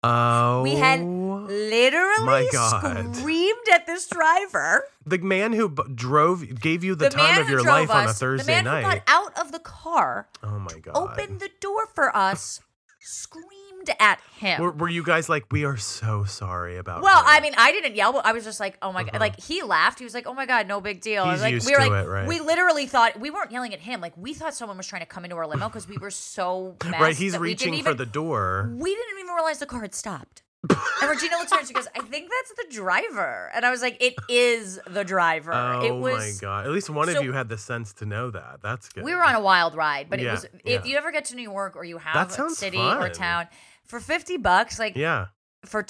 Oh, 0.02 0.62
We 0.62 0.76
had 0.76 1.00
literally 1.00 2.24
My 2.24 2.48
God. 2.50 3.14
screamed 3.14 3.68
at 3.70 3.86
this 3.86 4.08
driver. 4.08 4.84
the 5.06 5.18
man 5.18 5.52
who 5.52 5.68
b- 5.68 5.82
drove 5.94 6.58
gave 6.60 6.82
you 6.82 6.94
the, 6.94 7.10
The, 7.10 7.16
time 7.16 7.38
of 7.42 7.50
your 7.50 7.62
life 7.62 7.90
on 7.90 8.06
a 8.06 8.10
us, 8.10 8.18
Thursday 8.18 8.44
the 8.44 8.50
man 8.50 8.64
night. 8.64 8.84
who 8.84 8.90
got 8.94 9.02
out 9.06 9.38
of 9.38 9.52
the 9.52 9.58
car, 9.58 10.28
oh 10.42 10.58
my 10.58 10.78
god! 10.78 10.96
opened 10.96 11.40
the 11.40 11.50
door 11.60 11.86
for 11.94 12.16
us, 12.16 12.60
screamed 13.00 13.90
at 13.98 14.20
him. 14.36 14.60
Were, 14.60 14.70
were 14.70 14.88
you 14.88 15.02
guys 15.02 15.28
like, 15.28 15.46
we 15.50 15.64
are 15.64 15.76
so 15.76 16.24
sorry 16.24 16.76
about? 16.76 17.02
Well, 17.02 17.18
her." 17.18 17.24
I 17.26 17.40
mean, 17.40 17.54
I 17.56 17.72
didn't 17.72 17.94
yell. 17.94 18.12
But 18.12 18.26
I 18.26 18.32
was 18.32 18.44
just 18.44 18.60
like, 18.60 18.78
"Oh 18.82 18.92
my 18.92 19.02
god!" 19.02 19.10
Uh-huh. 19.14 19.20
Like 19.20 19.40
he 19.40 19.62
laughed. 19.62 19.98
He 19.98 20.04
was 20.04 20.14
like, 20.14 20.26
"Oh 20.26 20.34
my 20.34 20.46
god, 20.46 20.68
no 20.68 20.80
big 20.80 21.00
deal." 21.00 21.28
He's 21.30 21.40
like, 21.40 21.54
used 21.54 21.66
we 21.66 21.72
were 21.72 21.80
to 21.80 21.88
like, 21.88 22.04
it, 22.04 22.08
right? 22.08 22.28
we 22.28 22.40
literally 22.40 22.86
thought 22.86 23.18
we 23.18 23.30
weren't 23.30 23.50
yelling 23.50 23.74
at 23.74 23.80
him. 23.80 24.00
Like 24.00 24.16
we 24.16 24.34
thought 24.34 24.54
someone 24.54 24.76
was 24.76 24.86
trying 24.86 25.02
to 25.02 25.06
come 25.06 25.24
into 25.24 25.36
our 25.36 25.46
limo 25.46 25.68
because 25.68 25.88
we 25.88 25.96
were 25.96 26.10
so 26.10 26.76
right, 26.84 27.16
he's 27.16 27.32
that 27.32 27.40
we 27.40 27.54
didn't 27.54 27.72
reaching 27.72 27.84
for 27.84 27.94
the 27.94 28.06
door. 28.06 28.70
We 28.76 28.94
didn't 28.94 29.18
even 29.18 29.34
realize 29.34 29.58
the 29.58 29.66
car 29.66 29.82
had 29.82 29.94
stopped 29.94 30.42
and 30.68 31.08
Regina 31.08 31.36
looks 31.36 31.52
at 31.52 31.56
her 31.56 31.58
and 31.60 31.68
she 31.68 31.74
goes, 31.74 31.88
I 31.96 32.00
think 32.00 32.30
that's 32.30 32.62
the 32.62 32.74
driver. 32.74 33.50
And 33.54 33.64
I 33.64 33.70
was 33.70 33.80
like, 33.80 33.96
it 34.00 34.14
is 34.28 34.78
the 34.86 35.04
driver. 35.04 35.52
Oh 35.52 35.84
it 35.84 35.94
was, 35.94 36.40
my 36.40 36.46
God. 36.46 36.66
At 36.66 36.72
least 36.72 36.90
one 36.90 37.08
so, 37.08 37.18
of 37.18 37.24
you 37.24 37.32
had 37.32 37.48
the 37.48 37.56
sense 37.56 37.94
to 37.94 38.06
know 38.06 38.30
that. 38.30 38.58
That's 38.62 38.90
good. 38.90 39.04
We 39.04 39.14
were 39.14 39.24
on 39.24 39.34
a 39.34 39.40
wild 39.40 39.74
ride, 39.74 40.10
but 40.10 40.20
yeah, 40.20 40.28
it 40.28 40.32
was, 40.32 40.46
yeah. 40.64 40.76
if 40.76 40.86
you 40.86 40.98
ever 40.98 41.12
get 41.12 41.26
to 41.26 41.36
New 41.36 41.50
York 41.50 41.76
or 41.76 41.84
you 41.84 41.98
have 41.98 42.30
a 42.30 42.50
city 42.50 42.76
fun. 42.76 43.02
or 43.02 43.08
town, 43.08 43.48
for 43.84 44.00
50 44.00 44.36
bucks, 44.36 44.78
like, 44.78 44.96
yeah. 44.96 45.28
for 45.64 45.84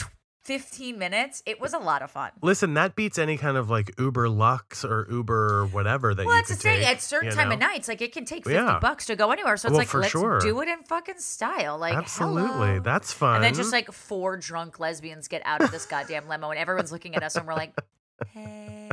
15 0.44 0.98
minutes. 0.98 1.42
It 1.44 1.60
was 1.60 1.74
a 1.74 1.78
lot 1.78 2.02
of 2.02 2.10
fun. 2.10 2.30
Listen, 2.42 2.74
that 2.74 2.96
beats 2.96 3.18
any 3.18 3.36
kind 3.36 3.56
of 3.56 3.68
like 3.68 3.92
Uber 3.98 4.28
Lux 4.28 4.84
or 4.84 5.06
Uber 5.10 5.66
whatever 5.66 6.14
that 6.14 6.24
well, 6.24 6.36
you 6.36 6.42
could 6.42 6.56
the 6.56 6.60
thing. 6.60 6.84
At 6.84 7.02
certain 7.02 7.28
know? 7.28 7.34
time 7.34 7.52
of 7.52 7.58
nights, 7.58 7.88
like 7.88 8.00
it 8.00 8.12
can 8.12 8.24
take 8.24 8.44
50 8.44 8.54
yeah. 8.54 8.78
bucks 8.80 9.06
to 9.06 9.16
go 9.16 9.32
anywhere. 9.32 9.56
So 9.56 9.68
it's 9.68 9.72
well, 9.72 9.78
like, 9.78 9.94
let's 9.94 10.10
sure. 10.10 10.40
do 10.40 10.60
it 10.60 10.68
in 10.68 10.82
fucking 10.84 11.18
style. 11.18 11.78
Like, 11.78 11.94
absolutely. 11.94 12.50
Hello. 12.50 12.80
That's 12.80 13.12
fun. 13.12 13.36
And 13.36 13.44
then 13.44 13.54
just 13.54 13.72
like 13.72 13.92
four 13.92 14.36
drunk 14.36 14.80
lesbians 14.80 15.28
get 15.28 15.42
out 15.44 15.62
of 15.62 15.70
this 15.70 15.86
goddamn 15.86 16.28
limo 16.28 16.50
and 16.50 16.58
everyone's 16.58 16.92
looking 16.92 17.14
at 17.16 17.22
us 17.22 17.36
and 17.36 17.46
we're 17.46 17.54
like, 17.54 17.74
hey. 18.32 18.88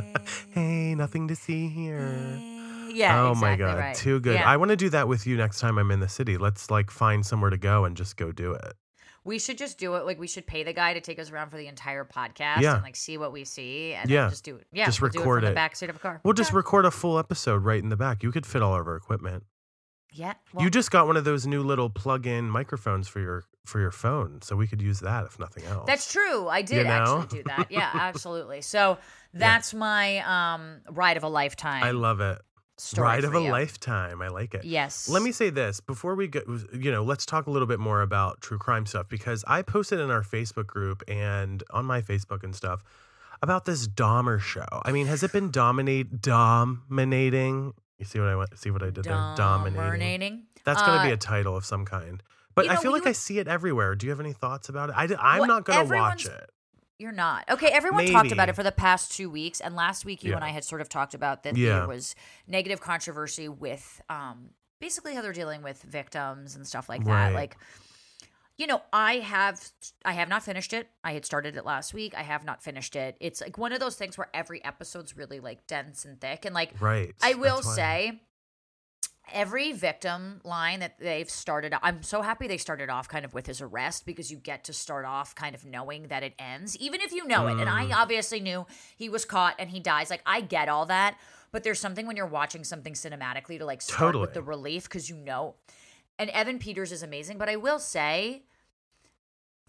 Hey, 0.50 0.94
nothing 0.94 1.28
to 1.28 1.36
see 1.36 1.68
here. 1.68 2.14
Hey. 2.38 2.54
Yeah. 2.92 3.22
Oh 3.22 3.32
exactly 3.32 3.50
my 3.50 3.56
god, 3.56 3.78
right. 3.78 3.94
too 3.94 4.20
good. 4.20 4.34
Yeah. 4.34 4.48
I 4.48 4.56
want 4.56 4.70
to 4.70 4.76
do 4.76 4.88
that 4.90 5.08
with 5.08 5.26
you 5.26 5.36
next 5.36 5.60
time 5.60 5.78
I'm 5.78 5.90
in 5.90 6.00
the 6.00 6.08
city. 6.08 6.36
Let's 6.36 6.70
like 6.70 6.90
find 6.90 7.24
somewhere 7.24 7.50
to 7.50 7.58
go 7.58 7.84
and 7.84 7.96
just 7.96 8.16
go 8.16 8.32
do 8.32 8.52
it 8.52 8.74
we 9.28 9.38
should 9.38 9.58
just 9.58 9.78
do 9.78 9.94
it. 9.94 10.04
Like 10.04 10.18
we 10.18 10.26
should 10.26 10.46
pay 10.46 10.62
the 10.64 10.72
guy 10.72 10.94
to 10.94 11.00
take 11.00 11.18
us 11.18 11.30
around 11.30 11.50
for 11.50 11.56
the 11.58 11.66
entire 11.68 12.04
podcast 12.04 12.60
Yeah. 12.62 12.74
and 12.74 12.82
like 12.82 12.96
see 12.96 13.16
what 13.18 13.30
we 13.30 13.44
see, 13.44 13.92
and 13.94 14.10
Yeah. 14.10 14.28
just 14.28 14.42
do 14.44 14.56
it. 14.56 14.66
Yeah, 14.72 14.86
Just 14.86 15.00
we'll 15.00 15.10
record 15.10 15.44
it 15.44 15.48
it. 15.48 15.54
the 15.54 15.60
backseat 15.60 15.88
of 15.90 15.96
a 15.96 15.98
car. 16.00 16.20
We'll 16.24 16.34
just 16.34 16.52
record 16.52 16.84
a 16.86 16.90
full 16.90 17.18
episode 17.18 17.64
right 17.64 17.80
in 17.82 17.90
the 17.90 17.96
back. 17.96 18.22
You 18.24 18.32
could 18.32 18.46
fit 18.46 18.62
all 18.62 18.74
of 18.74 18.86
our 18.88 18.96
equipment. 18.96 19.44
yeah. 20.12 20.32
Well, 20.52 20.64
you 20.64 20.70
just 20.70 20.90
got 20.90 21.06
one 21.06 21.16
of 21.18 21.24
those 21.24 21.46
new 21.46 21.62
little 21.62 21.90
plug-in 21.90 22.48
microphones 22.50 23.06
for 23.06 23.20
your 23.20 23.44
for 23.66 23.78
your 23.80 23.90
phone, 23.90 24.40
so 24.40 24.56
we 24.56 24.66
could 24.66 24.80
use 24.80 25.00
that 25.00 25.26
if 25.26 25.38
nothing 25.38 25.64
else. 25.64 25.84
That's 25.86 26.10
true. 26.10 26.48
I 26.48 26.62
did 26.62 26.78
you 26.78 26.84
know? 26.84 27.20
actually 27.20 27.42
do 27.42 27.44
that. 27.48 27.66
Yeah, 27.70 27.90
absolutely. 27.94 28.62
So 28.62 28.96
that's 29.34 29.74
my 29.74 30.20
um 30.20 30.80
ride 30.90 31.18
of 31.18 31.22
a 31.22 31.28
lifetime. 31.28 31.82
I 31.84 31.90
love 31.90 32.20
it. 32.22 32.38
Story 32.78 33.06
Ride 33.08 33.24
of 33.24 33.34
a 33.34 33.40
you. 33.42 33.50
lifetime. 33.50 34.22
I 34.22 34.28
like 34.28 34.54
it. 34.54 34.64
Yes. 34.64 35.08
Let 35.08 35.22
me 35.22 35.32
say 35.32 35.50
this 35.50 35.80
before 35.80 36.14
we 36.14 36.28
go. 36.28 36.40
You 36.72 36.90
know, 36.92 37.02
let's 37.02 37.26
talk 37.26 37.46
a 37.46 37.50
little 37.50 37.66
bit 37.68 37.80
more 37.80 38.02
about 38.02 38.40
true 38.40 38.58
crime 38.58 38.86
stuff 38.86 39.08
because 39.08 39.44
I 39.46 39.62
posted 39.62 40.00
in 40.00 40.10
our 40.10 40.22
Facebook 40.22 40.66
group 40.66 41.02
and 41.08 41.62
on 41.70 41.84
my 41.84 42.00
Facebook 42.02 42.42
and 42.44 42.54
stuff 42.54 42.82
about 43.42 43.64
this 43.64 43.86
Dahmer 43.88 44.40
show. 44.40 44.66
I 44.84 44.92
mean, 44.92 45.06
has 45.06 45.22
it 45.22 45.32
been 45.32 45.50
dominate 45.50 46.20
dominating? 46.22 47.72
You 47.98 48.04
see 48.04 48.18
what 48.20 48.28
I 48.28 48.36
went? 48.36 48.56
See 48.58 48.70
what 48.70 48.82
I 48.82 48.90
did 48.90 49.04
there? 49.04 49.12
Dominating. 49.36 49.80
Dominating. 49.84 50.42
That's 50.64 50.82
going 50.82 50.98
to 50.98 51.04
be 51.04 51.10
Uh, 51.10 51.14
a 51.14 51.18
title 51.18 51.56
of 51.56 51.64
some 51.64 51.84
kind. 51.84 52.22
But 52.54 52.66
you 52.66 52.72
I 52.72 52.76
feel 52.76 52.92
like 52.92 53.06
I 53.06 53.12
see 53.12 53.38
it 53.38 53.46
everywhere. 53.48 53.94
Do 53.94 54.06
you 54.06 54.10
have 54.10 54.20
any 54.20 54.32
thoughts 54.32 54.68
about 54.68 54.90
it? 54.90 54.94
I, 54.96 55.04
am 55.04 55.38
Well, 55.40 55.46
not 55.48 55.64
going 55.64 55.88
to 55.88 55.94
watch 55.94 56.26
it. 56.26 56.50
You're 56.98 57.12
not. 57.12 57.48
Okay, 57.48 57.68
everyone 57.68 58.06
talked 58.06 58.32
about 58.32 58.48
it 58.48 58.54
for 58.56 58.64
the 58.64 58.72
past 58.72 59.12
two 59.12 59.30
weeks. 59.30 59.60
And 59.60 59.76
last 59.76 60.04
week, 60.04 60.24
you 60.24 60.30
Yeah. 60.30 60.36
and 60.36 60.44
I 60.44 60.48
had 60.48 60.64
sort 60.64 60.80
of 60.80 60.88
talked 60.88 61.14
about 61.14 61.44
that 61.44 61.56
Yeah. 61.56 61.80
there 61.80 61.88
was 61.88 62.16
negative 62.48 62.80
controversy 62.80 63.48
with 63.48 64.02
um, 64.08 64.50
basically 64.80 65.14
how 65.14 65.22
they're 65.22 65.32
dealing 65.32 65.62
with 65.62 65.80
victims 65.82 66.56
and 66.56 66.66
stuff 66.66 66.88
like 66.88 67.04
that. 67.04 67.34
Like, 67.34 67.56
you 68.56 68.66
know, 68.66 68.82
I 68.92 69.18
have 69.18 69.64
I 70.04 70.12
have 70.14 70.28
not 70.28 70.42
finished 70.42 70.72
it. 70.72 70.88
I 71.04 71.12
had 71.12 71.24
started 71.24 71.56
it 71.56 71.64
last 71.64 71.94
week. 71.94 72.14
I 72.16 72.22
have 72.22 72.44
not 72.44 72.60
finished 72.64 72.96
it. 72.96 73.16
It's 73.20 73.40
like 73.40 73.56
one 73.56 73.72
of 73.72 73.78
those 73.78 73.94
things 73.94 74.18
where 74.18 74.28
every 74.34 74.64
episode's 74.64 75.16
really 75.16 75.38
like 75.38 75.68
dense 75.68 76.04
and 76.04 76.20
thick. 76.20 76.44
And 76.44 76.52
like 76.52 76.72
Right. 76.80 77.14
I 77.22 77.34
will 77.34 77.62
say 77.62 78.20
every 79.32 79.72
victim 79.72 80.40
line 80.44 80.80
that 80.80 80.98
they've 80.98 81.28
started 81.30 81.72
I'm 81.82 82.02
so 82.02 82.22
happy 82.22 82.46
they 82.46 82.56
started 82.58 82.88
off 82.90 83.08
kind 83.08 83.24
of 83.24 83.34
with 83.34 83.46
his 83.46 83.60
arrest 83.60 84.06
because 84.06 84.30
you 84.30 84.36
get 84.38 84.64
to 84.64 84.72
start 84.72 85.04
off 85.04 85.34
kind 85.34 85.54
of 85.54 85.64
knowing 85.64 86.08
that 86.08 86.22
it 86.22 86.34
ends 86.38 86.76
even 86.76 87.00
if 87.00 87.12
you 87.12 87.26
know 87.26 87.46
it. 87.46 87.58
And 87.58 87.68
I 87.68 87.86
Mm. 87.86 87.94
obviously 87.96 88.40
knew 88.40 88.66
he 88.96 89.08
was 89.08 89.24
caught 89.24 89.54
and 89.58 89.70
he 89.70 89.80
dies. 89.80 90.10
Like 90.10 90.22
I 90.26 90.40
get 90.40 90.68
all 90.68 90.86
that 90.86 91.16
but 91.52 91.64
there's 91.64 91.80
something 91.80 92.06
when 92.06 92.16
you're 92.16 92.26
watching 92.26 92.62
something 92.64 92.92
cinematically 92.92 93.58
to 93.58 93.64
like 93.64 93.80
start 93.82 94.18
with 94.18 94.34
the 94.34 94.42
relief 94.42 94.88
cuz 94.88 95.08
you 95.08 95.16
know. 95.16 95.54
And 96.18 96.30
Evan 96.30 96.58
Peters 96.58 96.92
is 96.92 97.02
amazing 97.02 97.38
but 97.38 97.48
I 97.48 97.56
will 97.56 97.78
say 97.78 98.42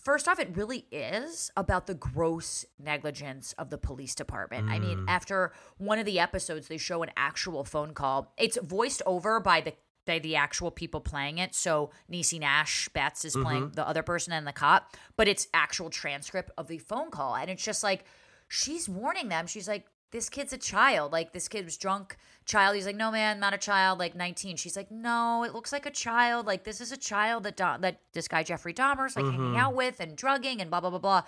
First 0.10 0.28
off, 0.28 0.40
it 0.40 0.58
really 0.58 0.88
is 0.92 1.52
about 1.56 1.86
the 1.86 1.94
gross 1.94 2.66
negligence 2.80 3.54
of 3.60 3.70
the 3.70 3.78
police 3.78 4.16
department. 4.16 4.68
I 4.68 4.80
mean, 4.80 5.02
Mm. 5.02 5.06
after 5.08 5.54
one 5.78 6.00
of 6.00 6.06
the 6.08 6.20
episodes, 6.20 6.68
they 6.68 6.80
show 6.80 7.04
an 7.04 7.12
actual 7.16 7.64
phone 7.64 7.94
call. 7.94 8.34
It's 8.36 8.58
voiced 8.60 9.04
over 9.06 9.40
by 9.40 9.62
the 9.62 9.74
by 10.08 10.18
the 10.18 10.36
actual 10.36 10.72
people 10.72 11.00
playing 11.00 11.38
it. 11.38 11.54
So 11.54 11.92
Niecy 12.12 12.40
Nash 12.40 12.90
Betts 12.90 13.24
is 13.24 13.36
playing 13.36 13.66
Mm-hmm. 13.66 13.74
the 13.76 13.88
other 13.88 14.02
person 14.02 14.34
and 14.34 14.48
the 14.48 14.52
cop, 14.52 14.96
but 15.16 15.28
it's 15.28 15.48
actual 15.54 15.92
transcript 15.92 16.50
of 16.58 16.66
the 16.66 16.80
phone 16.80 17.12
call, 17.12 17.36
and 17.36 17.48
it's 17.52 17.64
just 17.64 17.84
like 17.84 18.04
she's 18.48 18.90
warning 18.90 19.30
them. 19.30 19.46
She's 19.46 19.68
like, 19.68 19.86
"This 20.12 20.30
kid's 20.30 20.54
a 20.54 20.58
child. 20.58 21.12
Like 21.12 21.34
this 21.34 21.48
kid 21.48 21.66
was 21.66 21.78
drunk." 21.78 22.18
Child. 22.46 22.76
He's 22.76 22.86
like, 22.86 22.96
"No, 22.96 23.12
man, 23.12 23.40
not 23.40 23.54
a 23.54 23.58
child. 23.58 24.00
Like 24.00 24.16
19." 24.16 24.56
She's 24.58 24.76
like, 24.76 24.90
"No, 24.92 25.44
it 25.44 25.54
looks 25.54 25.72
like 25.72 25.86
a 25.86 25.92
child. 25.92 26.46
Like 26.48 26.64
this 26.64 26.82
is 26.82 26.92
a 26.92 26.98
child 26.98 27.44
that 27.44 27.56
Dom- 27.58 27.82
that 27.82 28.00
this 28.14 28.28
guy 28.28 28.44
Jeffrey 28.44 28.74
Dahmer's 28.74 29.16
like 29.16 29.26
hanging 29.26 29.54
Mhm. 29.54 29.58
out 29.60 29.76
with 29.76 30.00
and 30.00 30.16
drugging 30.16 30.62
and 30.62 30.70
blah 30.70 30.80
blah 30.82 30.90
blah 30.90 31.00
blah." 31.00 31.24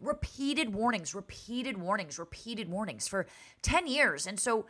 Repeated 0.00 0.74
warnings, 0.74 1.14
repeated 1.14 1.78
warnings, 1.78 2.18
repeated 2.18 2.68
warnings 2.68 3.08
for 3.08 3.26
10 3.62 3.86
years. 3.86 4.26
And 4.26 4.38
so, 4.38 4.66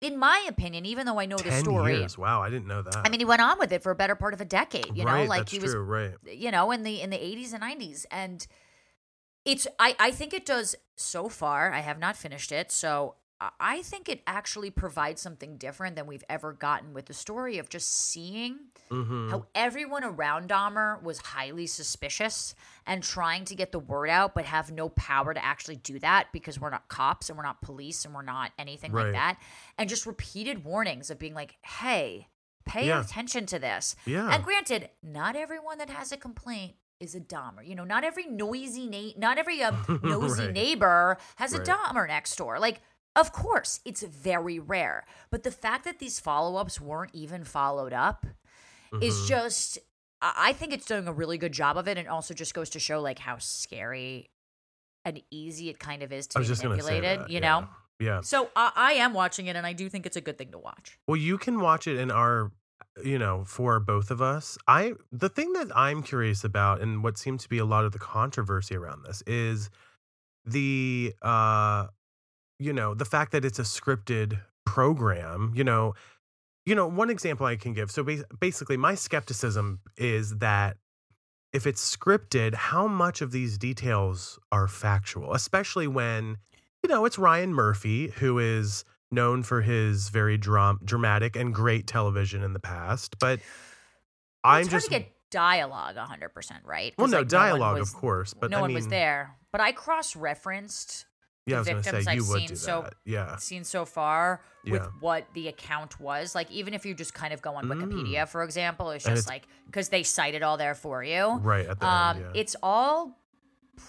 in 0.00 0.16
my 0.18 0.44
opinion, 0.48 0.86
even 0.86 1.04
though 1.04 1.18
I 1.20 1.26
know 1.26 1.36
the 1.36 1.52
story, 1.52 1.98
years. 1.98 2.16
Wow, 2.16 2.40
I 2.42 2.48
didn't 2.48 2.66
know 2.66 2.80
that. 2.80 2.96
I 3.04 3.10
mean, 3.10 3.20
he 3.20 3.26
went 3.26 3.42
on 3.42 3.58
with 3.58 3.70
it 3.72 3.82
for 3.82 3.90
a 3.90 3.94
better 3.94 4.14
part 4.14 4.32
of 4.32 4.40
a 4.40 4.46
decade. 4.46 4.96
You 4.96 5.04
know, 5.04 5.24
like 5.24 5.40
that's 5.40 5.52
he 5.52 5.58
was 5.58 5.72
true. 5.72 5.82
Right. 5.82 6.14
you 6.26 6.50
know 6.50 6.70
in 6.70 6.84
the 6.84 7.02
in 7.02 7.10
the 7.10 7.18
80s 7.18 7.52
and 7.52 7.62
90s 7.62 8.06
and 8.10 8.46
it's 9.46 9.66
i 9.78 9.94
i 9.98 10.10
think 10.10 10.34
it 10.34 10.44
does 10.44 10.74
so 10.96 11.28
far 11.28 11.72
i 11.72 11.80
have 11.80 11.98
not 11.98 12.16
finished 12.16 12.52
it 12.52 12.70
so 12.70 13.14
I- 13.60 13.82
think 13.82 14.08
it 14.08 14.22
actually 14.26 14.70
provides 14.70 15.20
something 15.20 15.58
different 15.58 15.94
than 15.94 16.06
we've 16.06 16.24
ever 16.26 16.54
gotten 16.54 16.94
with 16.94 17.04
the 17.04 17.12
story 17.12 17.58
of 17.58 17.68
just 17.68 17.92
seeing 17.92 18.58
Mm-hmm. 18.90 19.30
how 19.30 19.46
everyone 19.54 20.04
around 20.04 20.48
Dahmer 20.48 21.02
was 21.02 21.18
highly 21.18 21.66
suspicious 21.66 22.54
and 22.86 23.02
trying 23.02 23.44
to 23.46 23.56
get 23.56 23.72
the 23.72 23.80
word 23.80 24.08
out, 24.08 24.32
but 24.32 24.44
have 24.44 24.70
no 24.70 24.88
power 24.90 25.34
to 25.34 25.44
actually 25.44 25.74
do 25.76 25.98
that 25.98 26.28
because 26.32 26.60
we're 26.60 26.70
not 26.70 26.86
cops 26.88 27.28
and 27.28 27.36
we're 27.36 27.42
not 27.44 27.60
police 27.60 28.04
and 28.04 28.14
we're 28.14 28.22
not 28.22 28.52
anything 28.60 28.92
Right. 28.92 29.06
like 29.06 29.12
that. 29.14 29.38
And 29.76 29.88
just 29.90 30.06
repeated 30.06 30.64
warnings 30.64 31.10
of 31.10 31.18
being 31.18 31.34
like, 31.34 31.56
hey, 31.62 32.28
pay 32.64 32.86
Yeah. 32.86 33.00
attention 33.00 33.44
to 33.46 33.58
this. 33.58 33.96
Yeah. 34.06 34.30
And 34.32 34.44
granted, 34.44 34.88
not 35.02 35.34
everyone 35.34 35.78
that 35.78 35.90
has 35.90 36.12
a 36.12 36.16
complaint 36.16 36.76
is 37.00 37.14
a 37.14 37.20
Dahmer. 37.20 37.66
You 37.66 37.74
know, 37.74 37.84
not 37.84 38.04
every 38.04 38.26
noisy 38.26 38.86
na- 38.86 39.18
not 39.18 39.38
every 39.38 39.62
um, 39.62 40.00
nosy 40.02 40.44
Right. 40.46 40.52
neighbor 40.52 41.18
has 41.36 41.52
a 41.52 41.58
Right. 41.58 41.66
Dahmer 41.66 42.08
next 42.08 42.36
door. 42.36 42.58
Like, 42.58 42.80
of 43.14 43.32
course, 43.32 43.80
it's 43.84 44.02
very 44.02 44.58
rare. 44.58 45.04
But 45.30 45.42
the 45.42 45.50
fact 45.50 45.84
that 45.84 45.98
these 45.98 46.20
follow-ups 46.20 46.80
weren't 46.80 47.14
even 47.14 47.44
followed 47.44 47.92
up 47.92 48.26
is 49.00 49.14
Mhm. 49.14 49.28
just 49.28 49.78
I 50.22 50.54
think 50.54 50.72
it's 50.72 50.86
doing 50.86 51.06
a 51.06 51.12
really 51.12 51.36
good 51.36 51.52
job 51.52 51.76
of 51.76 51.86
it 51.86 51.98
and 51.98 52.08
also 52.08 52.32
just 52.32 52.54
goes 52.54 52.70
to 52.70 52.80
show 52.80 53.00
like 53.02 53.18
how 53.18 53.36
scary 53.36 54.30
and 55.04 55.22
easy 55.30 55.68
it 55.68 55.78
kind 55.78 56.02
of 56.02 56.10
is 56.10 56.26
to 56.28 56.38
be 56.38 56.44
just 56.46 56.62
gonna 56.62 56.76
say 56.82 56.92
manipulated, 57.00 57.20
that. 57.20 57.30
you 57.30 57.34
yeah. 57.34 57.40
know? 57.60 57.68
Yeah. 58.00 58.20
So 58.22 58.50
I, 58.56 58.72
I 58.74 58.92
am 58.94 59.12
watching 59.12 59.46
it 59.46 59.56
and 59.56 59.66
I 59.66 59.74
do 59.74 59.88
think 59.90 60.06
it's 60.06 60.16
a 60.16 60.20
good 60.22 60.38
thing 60.38 60.52
to 60.52 60.58
watch. 60.58 60.98
Well, 61.06 61.18
you 61.18 61.36
can 61.36 61.60
watch 61.60 61.86
it 61.86 61.98
in 61.98 62.10
our, 62.10 62.50
you 63.04 63.18
know, 63.18 63.44
for 63.44 63.78
both 63.80 64.10
of 64.10 64.22
us. 64.22 64.58
I 64.66 64.94
the 65.12 65.28
thing 65.28 65.52
that 65.54 65.68
I'm 65.74 66.02
curious 66.02 66.44
about, 66.44 66.80
and 66.80 67.02
what 67.02 67.18
seems 67.18 67.42
to 67.42 67.48
be 67.48 67.58
a 67.58 67.64
lot 67.64 67.84
of 67.84 67.92
the 67.92 67.98
controversy 67.98 68.76
around 68.76 69.04
this 69.04 69.22
is 69.26 69.70
the, 70.44 71.14
uh, 71.22 71.88
you 72.58 72.72
know, 72.72 72.94
the 72.94 73.04
fact 73.04 73.32
that 73.32 73.44
it's 73.44 73.58
a 73.58 73.62
scripted 73.62 74.40
program. 74.64 75.52
You 75.54 75.64
know, 75.64 75.94
you 76.64 76.74
know, 76.74 76.86
one 76.86 77.10
example 77.10 77.46
I 77.46 77.56
can 77.56 77.72
give. 77.72 77.90
So 77.90 78.02
bas- 78.02 78.24
basically, 78.40 78.76
my 78.76 78.94
skepticism 78.94 79.80
is 79.96 80.38
that 80.38 80.76
if 81.52 81.66
it's 81.66 81.96
scripted, 81.96 82.54
how 82.54 82.86
much 82.86 83.22
of 83.22 83.30
these 83.32 83.56
details 83.56 84.38
are 84.52 84.68
factual, 84.68 85.32
especially 85.32 85.86
when, 85.86 86.36
you 86.82 86.88
know, 86.88 87.04
it's 87.04 87.18
Ryan 87.18 87.54
Murphy 87.54 88.08
who 88.08 88.38
is 88.38 88.84
known 89.10 89.42
for 89.42 89.62
his 89.62 90.08
very 90.08 90.36
dram- 90.36 90.80
dramatic 90.84 91.36
and 91.36 91.54
great 91.54 91.86
television 91.86 92.42
in 92.42 92.52
the 92.52 92.60
past, 92.60 93.18
but 93.18 93.40
Well, 94.44 94.54
I'm 94.54 94.68
just 94.68 94.86
to 94.86 94.90
get 94.90 95.12
dialogue 95.30 95.96
100%, 95.96 96.60
right? 96.64 96.94
Well, 96.98 97.08
no 97.08 97.18
like, 97.18 97.28
dialogue, 97.28 97.78
was- 97.78 97.88
of 97.92 97.94
course, 97.96 98.34
but 98.34 98.50
no 98.50 98.58
I 98.58 98.60
one 98.62 98.68
mean, 98.68 98.74
was 98.76 98.88
there. 98.88 99.36
But 99.52 99.60
I 99.60 99.72
cross 99.72 100.14
referenced 100.16 101.06
Yeah, 101.46 101.60
I 101.60 101.62
the 101.62 101.74
was 101.74 101.86
gonna 101.86 101.98
victims 101.98 102.04
say 102.04 102.10
I've 102.10 102.16
you 102.16 102.24
would 102.28 102.38
seen 102.40 102.48
do 102.48 102.56
so- 102.56 102.82
that. 102.82 102.94
Yeah, 103.04 103.36
seen 103.36 103.62
so 103.64 103.84
far 103.84 104.42
with 104.64 104.82
Yeah. 104.82 104.88
what 105.00 105.32
the 105.34 105.46
account 105.48 106.00
was. 106.00 106.34
Like, 106.34 106.50
even 106.50 106.74
if 106.74 106.84
you 106.84 106.92
just 106.94 107.14
kind 107.14 107.32
of 107.32 107.40
go 107.40 107.54
on 107.54 107.66
Mm. 107.66 107.74
Wikipedia, 107.84 108.28
for 108.28 108.42
example, 108.42 108.90
it's 108.90 109.04
just 109.04 109.12
it's- 109.12 109.28
like 109.28 109.46
because 109.66 109.88
they 109.90 110.02
cite 110.02 110.34
it 110.34 110.42
all 110.42 110.56
there 110.56 110.74
for 110.74 111.04
you. 111.04 111.36
right 111.42 111.66
the 111.78 111.86
Um, 111.86 112.16
end. 112.16 112.26
Yeah. 112.34 112.40
It's 112.40 112.56
all 112.62 113.16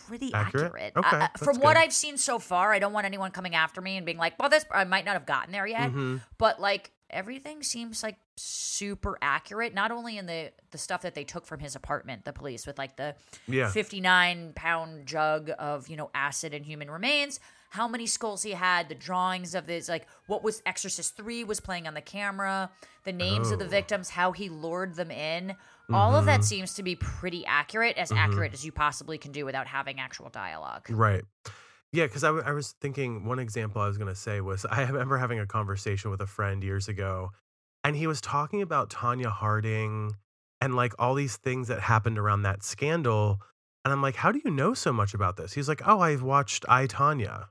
pretty 0.07 0.33
Accurate? 0.33 0.65
accurate. 0.65 0.93
Okay, 0.95 1.15
I- 1.15 1.19
that's 1.19 1.43
from 1.43 1.57
what. 1.59 1.77
I've 1.77 1.93
seen 1.93 2.17
so 2.17 2.39
far, 2.39 2.73
I 2.73 2.79
don't 2.79 2.93
want 2.93 3.05
anyone 3.05 3.31
coming 3.31 3.55
after 3.55 3.81
me 3.81 3.97
and 3.97 4.05
being 4.05 4.17
like, 4.17 4.33
"Well, 4.39 4.49
this 4.49 4.65
I 4.71 4.83
might 4.83 5.05
not 5.05 5.13
have 5.13 5.25
gotten 5.25 5.51
there 5.51 5.67
yet," 5.67 5.91
Mhm. 5.91 6.21
but 6.37 6.59
like 6.59 6.91
everything 7.09 7.63
seems 7.63 8.03
like 8.03 8.17
super 8.35 9.17
accurate. 9.21 9.73
Not 9.73 9.91
only 9.91 10.17
in 10.17 10.25
the 10.25 10.51
the 10.71 10.77
stuff 10.77 11.01
that 11.01 11.15
they 11.15 11.23
took 11.23 11.45
from 11.45 11.59
his 11.59 11.75
apartment, 11.75 12.25
the 12.25 12.33
police 12.33 12.65
with 12.67 12.77
like 12.77 12.95
the 12.97 13.15
Yeah. 13.47 13.69
59 13.69 14.53
pound 14.55 15.05
jug 15.07 15.51
of 15.57 15.87
you 15.87 15.95
know 15.97 16.09
acid 16.13 16.53
and 16.53 16.65
human 16.65 16.89
remains 16.91 17.39
how 17.71 17.85
many 17.85 18.05
skulls 18.05 18.43
he 18.43 18.51
had 18.51 18.87
the 18.87 18.95
drawings 18.95 19.53
of 19.53 19.67
this 19.67 19.89
like 19.89 20.07
what 20.27 20.41
was 20.41 20.61
exorcist 20.65 21.17
3 21.17 21.43
was 21.43 21.59
playing 21.59 21.85
on 21.85 21.93
the 21.95 22.01
camera 22.01 22.69
the 23.03 23.11
names 23.11 23.51
of 23.51 23.59
the 23.59 23.65
Oh. 23.65 23.69
victims 23.69 24.09
how 24.11 24.31
he 24.31 24.47
lured 24.47 24.95
them 24.95 25.11
in 25.11 25.53
all 25.91 26.11
of 26.15 26.19
Mm-hmm. 26.19 26.25
that 26.27 26.43
seems 26.45 26.73
to 26.75 26.83
be 26.83 26.95
pretty 26.95 27.45
accurate 27.45 27.97
as 27.97 28.09
accurate 28.11 28.53
as 28.53 28.65
you 28.65 28.71
possibly 28.71 29.17
can 29.17 29.33
do 29.33 29.43
without 29.45 29.67
having 29.67 29.99
actual 29.99 30.29
dialogue 30.29 30.85
Right. 30.89 31.25
Yeah, 31.93 32.05
because 32.05 32.23
I, 32.23 32.27
w- 32.27 32.45
I 32.45 32.51
was 32.51 32.75
thinking 32.81 33.25
one 33.25 33.39
example 33.39 33.81
I 33.81 33.87
was 33.87 33.97
going 33.97 34.13
to 34.13 34.19
say 34.19 34.41
was 34.41 34.65
I 34.65 34.83
remember 34.83 35.17
having 35.17 35.39
a 35.39 35.47
conversation 35.47 36.11
with 36.11 36.21
a 36.21 36.27
friend 36.27 36.63
years 36.63 36.87
ago, 36.87 37.31
and 37.83 37.95
he 37.95 38.07
was 38.07 38.21
talking 38.21 38.61
about 38.61 38.89
Tonya 38.89 39.31
Harding 39.31 40.15
and 40.59 40.75
like 40.75 40.93
all 40.99 41.13
these 41.13 41.37
things 41.37 41.67
that 41.69 41.81
happened 41.81 42.17
around 42.17 42.41
that 42.43 42.63
scandal. 42.63 43.39
And 43.85 43.93
I'm 43.93 44.01
like, 44.01 44.15
how 44.15 44.31
do 44.31 44.41
you 44.43 44.51
know 44.51 44.73
so 44.73 44.91
much 44.91 45.13
about 45.13 45.37
this? 45.37 45.53
He's 45.53 45.69
like, 45.69 45.81
oh, 45.87 45.99
I've 46.01 46.23
watched 46.23 46.65
I, 46.67 46.87
Tonya. 46.87 47.47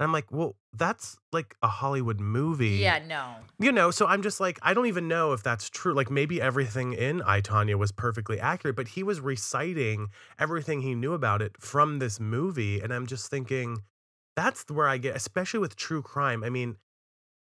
And 0.00 0.06
I'm 0.06 0.12
like, 0.12 0.32
well, 0.32 0.56
that's 0.72 1.18
like 1.30 1.54
a 1.62 1.68
Hollywood 1.68 2.20
movie. 2.20 2.78
yeah 2.78 3.00
no 3.06 3.34
You 3.58 3.70
know, 3.70 3.90
so 3.90 4.06
I'm 4.06 4.22
just 4.22 4.40
like, 4.40 4.58
I 4.62 4.72
don't 4.72 4.86
even 4.86 5.08
know 5.08 5.34
if 5.34 5.42
that's 5.42 5.68
true. 5.68 5.92
Like 5.92 6.10
maybe 6.10 6.40
everything 6.40 6.94
in 6.94 7.20
I, 7.20 7.42
Tonya 7.42 7.74
was 7.74 7.92
perfectly 7.92 8.40
accurate, 8.40 8.76
but 8.76 8.88
he 8.88 9.02
was 9.02 9.20
reciting 9.20 10.08
everything 10.38 10.80
he 10.80 10.94
knew 10.94 11.12
about 11.12 11.42
it 11.42 11.52
from 11.60 11.98
this 11.98 12.18
movie. 12.18 12.80
And 12.80 12.94
I'm 12.94 13.06
just 13.06 13.30
thinking, 13.30 13.82
that's 14.34 14.64
where 14.70 14.88
I 14.88 14.96
get, 14.96 15.14
especially 15.14 15.60
with 15.60 15.76
true 15.76 16.00
crime. 16.00 16.42
I 16.42 16.48
mean, 16.48 16.76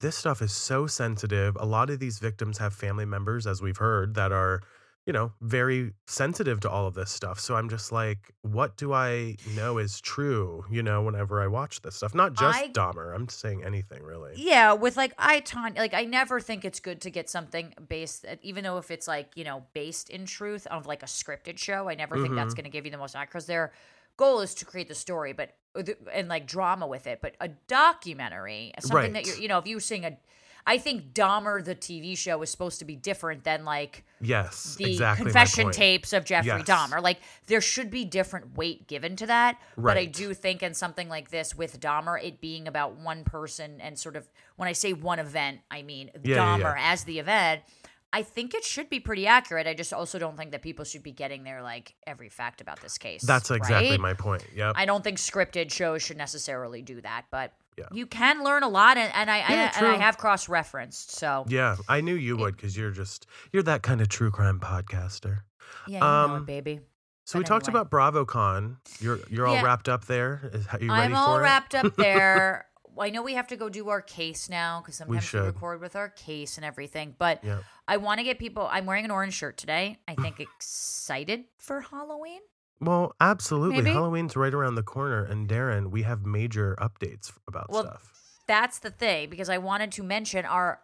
this 0.00 0.16
stuff 0.16 0.40
is 0.40 0.52
so 0.52 0.86
sensitive. 0.86 1.54
A 1.60 1.66
lot 1.66 1.90
of 1.90 1.98
these 1.98 2.18
victims 2.18 2.56
have 2.58 2.72
family 2.72 3.04
members, 3.04 3.46
as 3.46 3.60
we've 3.60 3.76
heard, 3.76 4.14
that 4.14 4.32
are, 4.32 4.62
you 5.08 5.14
know, 5.14 5.32
very 5.40 5.94
sensitive 6.06 6.60
to 6.60 6.68
all 6.68 6.86
of 6.86 6.92
this 6.92 7.10
stuff. 7.10 7.40
So 7.40 7.56
I'm 7.56 7.70
just 7.70 7.90
like, 7.90 8.34
what 8.42 8.76
do 8.76 8.92
I 8.92 9.36
know 9.56 9.78
is 9.78 10.02
true, 10.02 10.66
you 10.70 10.82
know, 10.82 11.00
whenever 11.00 11.40
I 11.40 11.46
watch 11.46 11.80
this 11.80 11.96
stuff? 11.96 12.14
Not 12.14 12.34
just 12.34 12.58
I- 12.58 12.68
Dahmer. 12.68 13.14
I'm 13.14 13.26
saying 13.26 13.64
anything 13.64 14.02
really. 14.02 14.34
Yeah, 14.36 14.74
with 14.74 14.98
like 14.98 15.14
I 15.16 15.40
Tonya, 15.40 15.78
like 15.78 15.94
I 15.94 16.04
never 16.04 16.40
think 16.40 16.62
it's 16.62 16.78
good 16.78 17.00
to 17.00 17.10
get 17.10 17.30
something 17.30 17.72
based, 17.88 18.26
even 18.42 18.64
though 18.64 18.76
if 18.76 18.90
it's 18.90 19.08
like 19.08 19.30
you 19.34 19.44
know 19.44 19.64
based 19.72 20.10
in 20.10 20.26
truth 20.26 20.66
of 20.66 20.86
like 20.86 21.02
a 21.02 21.06
scripted 21.06 21.56
show, 21.56 21.88
I 21.88 21.94
never 21.94 22.20
think 22.20 22.34
that's 22.34 22.52
Mhm. 22.52 22.56
going 22.58 22.64
to 22.64 22.70
give 22.70 22.84
you 22.84 22.90
the 22.90 22.98
most 22.98 23.16
accurate. 23.16 23.30
Because 23.32 23.46
their 23.46 23.72
goal 24.18 24.42
is 24.42 24.52
to 24.56 24.66
create 24.66 24.88
the 24.88 24.94
story, 24.94 25.32
but 25.32 25.54
uh, 25.74 25.84
and 26.12 26.28
like 26.28 26.46
drama 26.46 26.86
with 26.86 27.06
it. 27.06 27.20
But 27.22 27.34
a 27.40 27.48
documentary, 27.66 28.72
something 28.80 29.14
that 29.14 29.26
you're, 29.26 29.36
you 29.38 29.48
know, 29.48 29.56
if 29.58 29.66
you 29.66 29.76
were 29.76 29.80
seeing 29.80 30.04
a, 30.04 30.18
I 30.66 30.78
think 30.78 31.14
Dahmer 31.14 31.64
the 31.64 31.74
TV 31.74 32.16
show 32.16 32.42
is 32.42 32.50
supposed 32.50 32.78
to 32.80 32.84
be 32.84 32.96
different 32.96 33.44
than 33.44 33.64
like 33.64 34.04
Yes, 34.20 34.74
the 34.76 34.90
exactly. 34.92 35.24
confession 35.24 35.70
tapes 35.70 36.12
of 36.12 36.24
Jeffrey 36.24 36.48
Yes. 36.48 36.62
Dahmer. 36.68 37.02
Like 37.02 37.20
there 37.46 37.60
should 37.60 37.90
be 37.90 38.04
different 38.04 38.56
weight 38.56 38.86
given 38.86 39.16
to 39.16 39.26
that. 39.26 39.58
Right. 39.76 39.94
But 39.94 40.00
I 40.00 40.04
do 40.06 40.34
think 40.34 40.62
in 40.62 40.74
something 40.74 41.08
like 41.08 41.30
this 41.30 41.54
with 41.54 41.80
Dahmer, 41.80 42.22
it 42.22 42.40
being 42.40 42.68
about 42.68 42.96
one 42.96 43.24
person 43.24 43.80
and 43.80 43.98
sort 43.98 44.16
of 44.16 44.28
when 44.56 44.68
I 44.68 44.72
say 44.72 44.92
one 44.92 45.18
event, 45.18 45.60
I 45.70 45.82
mean 45.82 46.10
Yeah, 46.22 46.36
yeah, 46.36 46.36
Dahmer 46.58 46.76
yeah. 46.76 46.92
as 46.92 47.04
the 47.04 47.18
event. 47.18 47.62
I 48.10 48.22
think 48.22 48.54
it 48.54 48.64
should 48.64 48.88
be 48.88 49.00
pretty 49.00 49.26
accurate. 49.26 49.66
I 49.66 49.74
just 49.74 49.92
also 49.92 50.18
don't 50.18 50.36
think 50.36 50.52
that 50.52 50.62
people 50.62 50.84
should 50.86 51.02
be 51.02 51.12
getting 51.12 51.44
their 51.44 51.62
like 51.62 51.94
every 52.06 52.30
fact 52.30 52.60
about 52.62 52.80
this 52.80 52.96
case. 52.96 53.22
That's 53.22 53.50
exactly 53.50 53.90
right? 53.90 54.00
my 54.00 54.14
point. 54.14 54.42
Yep. 54.56 54.72
I 54.76 54.86
don't 54.86 55.04
think 55.04 55.18
scripted 55.18 55.70
shows 55.70 56.02
should 56.02 56.16
necessarily 56.16 56.80
do 56.80 57.02
that, 57.02 57.26
but 57.30 57.52
Yeah. 57.78 57.84
you 57.92 58.06
can 58.06 58.42
learn 58.44 58.62
a 58.64 58.68
lot, 58.68 58.96
and, 58.96 59.10
and 59.14 59.30
I, 59.30 59.38
I 59.38 59.52
and 59.78 59.86
I 59.86 59.96
have 59.96 60.18
cross 60.18 60.48
referenced. 60.48 61.12
So 61.12 61.44
yeah, 61.48 61.76
I 61.88 62.00
knew 62.00 62.14
you 62.14 62.36
would 62.36 62.56
because 62.56 62.76
you're 62.76 62.90
just 62.90 63.26
you're 63.52 63.62
that 63.62 63.82
kind 63.82 64.00
of 64.00 64.08
true 64.08 64.30
crime 64.30 64.58
podcaster. 64.60 65.42
yeah, 65.86 65.94
you 65.94 66.00
know 66.00 66.06
Um, 66.34 66.42
it, 66.42 66.46
baby. 66.46 66.80
So 67.24 67.38
we 67.38 67.42
But 67.44 67.48
talked 67.48 67.68
about 67.68 67.90
BravoCon. 67.90 68.76
You're 69.00 69.20
you're 69.30 69.46
all 69.46 69.54
Yeah. 69.54 69.62
wrapped 69.62 69.88
up 69.88 70.06
there. 70.06 70.50
Is, 70.52 70.66
are 70.72 70.78
you 70.80 70.90
ready 70.90 71.02
I'm 71.12 71.14
all 71.16 71.34
for 71.36 71.40
it? 71.40 71.44
wrapped 71.44 71.74
up 71.74 71.94
there. 71.96 72.64
I 73.00 73.10
know 73.10 73.22
we 73.22 73.34
have 73.34 73.46
to 73.48 73.56
go 73.56 73.68
do 73.68 73.90
our 73.90 74.00
case 74.02 74.48
now 74.48 74.80
because 74.80 74.96
sometimes 74.96 75.22
we, 75.22 75.26
should. 75.26 75.44
record 75.44 75.80
with 75.80 75.94
our 75.94 76.08
case 76.08 76.56
and 76.56 76.64
everything. 76.64 77.14
But 77.16 77.44
Yep. 77.44 77.62
I 77.86 77.96
want 77.98 78.18
to 78.18 78.24
get 78.24 78.40
people. 78.40 78.66
I'm 78.68 78.86
wearing 78.86 79.04
an 79.04 79.12
orange 79.12 79.34
shirt 79.34 79.56
today. 79.56 79.98
I 80.08 80.14
think 80.16 80.40
excited 80.40 81.44
for 81.58 81.80
Halloween. 81.82 82.40
Well, 82.80 83.14
absolutely. 83.20 83.78
Maybe? 83.82 83.90
Halloween's 83.92 84.36
right 84.36 84.54
around 84.54 84.76
the 84.76 84.82
corner, 84.82 85.24
and 85.24 85.48
Daryn, 85.48 85.90
we 85.90 86.02
have 86.02 86.24
major 86.24 86.76
updates 86.80 87.32
about 87.48 87.70
Well, 87.70 87.82
stuff. 87.84 88.12
That's 88.46 88.78
the 88.78 88.90
thing 88.90 89.28
because 89.30 89.48
I 89.48 89.58
wanted 89.58 89.92
to 89.92 90.02
mention 90.02 90.44
our. 90.44 90.80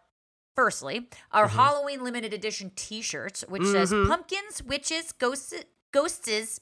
Firstly, 0.57 1.09
our 1.33 1.48
Mhm. 1.48 1.50
Halloween 1.50 2.04
limited 2.04 2.33
edition 2.33 2.70
T-shirts, 2.76 3.42
which 3.48 3.64
says 3.64 3.90
Mhm. 3.90 4.07
"Pumpkins, 4.07 4.62
Witches, 4.62 5.11
Ghosts, 5.11 5.52
Ghosts, 5.90 6.61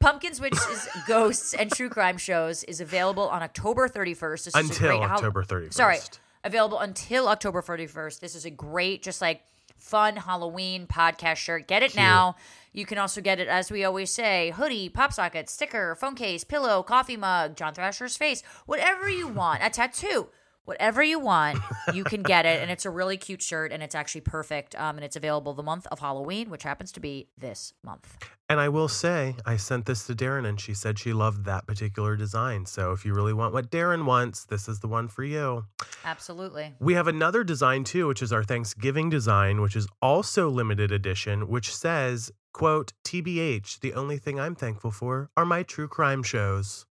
Pumpkins, 0.00 0.40
Witches, 0.40 0.88
Ghosts, 1.06 1.52
and 1.52 1.70
True 1.70 1.90
Crime 1.90 2.16
Shows" 2.16 2.64
is 2.64 2.80
available 2.80 3.28
on 3.28 3.42
October 3.42 3.86
31st. 3.86 4.46
This 4.46 4.54
is 4.56 4.62
a 4.62 4.72
Until 4.72 5.02
October 5.02 5.44
31st. 5.44 5.74
Sorry, 5.76 5.98
available 6.42 6.80
until 6.80 7.28
October 7.28 7.60
31st. 7.60 8.22
This 8.22 8.34
is 8.34 8.46
a 8.46 8.50
great, 8.50 9.02
just 9.02 9.20
like 9.20 9.42
fun 9.76 10.16
Halloween 10.16 10.86
podcast 10.86 11.36
shirt. 11.36 11.66
Get 11.68 11.82
it 11.82 11.92
Cute. 11.92 12.02
now. 12.02 12.36
You 12.72 12.86
can 12.86 12.98
also 12.98 13.20
get 13.20 13.38
it, 13.38 13.46
as 13.46 13.70
we 13.70 13.84
always 13.84 14.10
say, 14.10 14.50
hoodie, 14.50 14.88
pop 14.88 15.12
socket, 15.12 15.48
sticker, 15.48 15.94
phone 15.94 16.16
case, 16.16 16.42
pillow, 16.42 16.82
coffee 16.82 17.16
mug, 17.16 17.56
John 17.56 17.72
Thrasher's 17.72 18.16
face, 18.16 18.42
whatever 18.66 19.08
you 19.08 19.28
want, 19.28 19.62
a 19.62 19.70
tattoo. 19.70 20.28
Whatever 20.64 21.02
you 21.02 21.18
want, 21.18 21.58
you 21.92 22.04
can 22.04 22.22
get 22.22 22.46
it, 22.46 22.62
and 22.62 22.70
it's 22.74 22.86
a 22.86 22.90
really 22.90 23.16
cute 23.16 23.42
shirt, 23.42 23.70
and 23.70 23.82
it's 23.82 23.94
actually 23.94 24.22
perfect. 24.22 24.74
Um, 24.76 24.96
and 24.96 25.04
it's 25.04 25.16
available 25.16 25.52
the 25.52 25.62
month 25.62 25.86
of 25.88 25.98
Halloween, 25.98 26.48
which 26.48 26.62
happens 26.62 26.90
to 26.92 27.00
be 27.00 27.28
this 27.36 27.74
month. 27.82 28.16
And 28.48 28.60
I 28.60 28.68
will 28.68 28.88
say, 28.88 29.36
I 29.44 29.56
sent 29.56 29.86
this 29.86 30.06
to 30.06 30.14
Daryn, 30.14 30.46
and 30.46 30.60
she 30.60 30.72
said 30.72 30.98
she 30.98 31.12
loved 31.12 31.44
that 31.44 31.66
particular 31.66 32.16
design. 32.16 32.64
So 32.66 32.92
if 32.92 33.04
you 33.04 33.14
really 33.14 33.32
want 33.32 33.52
what 33.52 33.70
Daryn 33.70 34.04
wants, 34.04 34.44
this 34.44 34.68
is 34.68 34.80
the 34.80 34.88
one 34.88 35.08
for 35.08 35.24
you. 35.24 35.66
Absolutely. 36.04 36.74
We 36.80 36.94
have 36.94 37.08
another 37.08 37.44
design 37.44 37.84
too, 37.84 38.06
which 38.06 38.22
is 38.22 38.32
our 38.32 38.44
Thanksgiving 38.44 39.10
design, 39.10 39.60
which 39.60 39.76
is 39.76 39.86
also 40.00 40.48
limited 40.48 40.92
edition, 40.92 41.48
which 41.48 41.74
says, 41.74 42.32
quote, 42.52 42.92
TBH, 43.04 43.80
the 43.80 43.94
only 43.94 44.18
thing 44.18 44.40
I'm 44.40 44.54
thankful 44.54 44.90
for 44.90 45.30
are 45.36 45.44
my 45.44 45.62
true 45.62 45.88
crime 45.88 46.22
shows. 46.22 46.86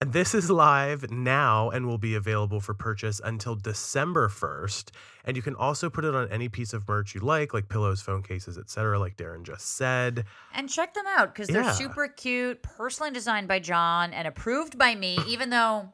And 0.00 0.12
this 0.12 0.32
is 0.32 0.48
live 0.48 1.10
now 1.10 1.70
and 1.70 1.84
will 1.84 1.98
be 1.98 2.14
available 2.14 2.60
for 2.60 2.72
purchase 2.72 3.20
until 3.24 3.56
December 3.56 4.28
1st. 4.28 4.92
And 5.24 5.36
you 5.36 5.42
can 5.42 5.56
also 5.56 5.90
put 5.90 6.04
it 6.04 6.14
on 6.14 6.30
any 6.30 6.48
piece 6.48 6.72
of 6.72 6.86
merch 6.86 7.16
you 7.16 7.20
like, 7.20 7.52
like 7.52 7.68
pillows, 7.68 8.00
phone 8.00 8.22
cases, 8.22 8.56
etc., 8.58 8.96
like 9.00 9.16
Daryn 9.16 9.42
just 9.42 9.74
said. 9.76 10.24
And 10.54 10.68
check 10.68 10.94
them 10.94 11.04
out 11.16 11.34
because 11.34 11.48
they're 11.48 11.64
Yeah. 11.64 11.72
super 11.72 12.06
cute, 12.06 12.62
personally 12.62 13.10
designed 13.10 13.48
by 13.48 13.58
John 13.58 14.14
and 14.14 14.28
approved 14.28 14.78
by 14.78 14.94
me, 14.94 15.18
even 15.26 15.50
though 15.50 15.90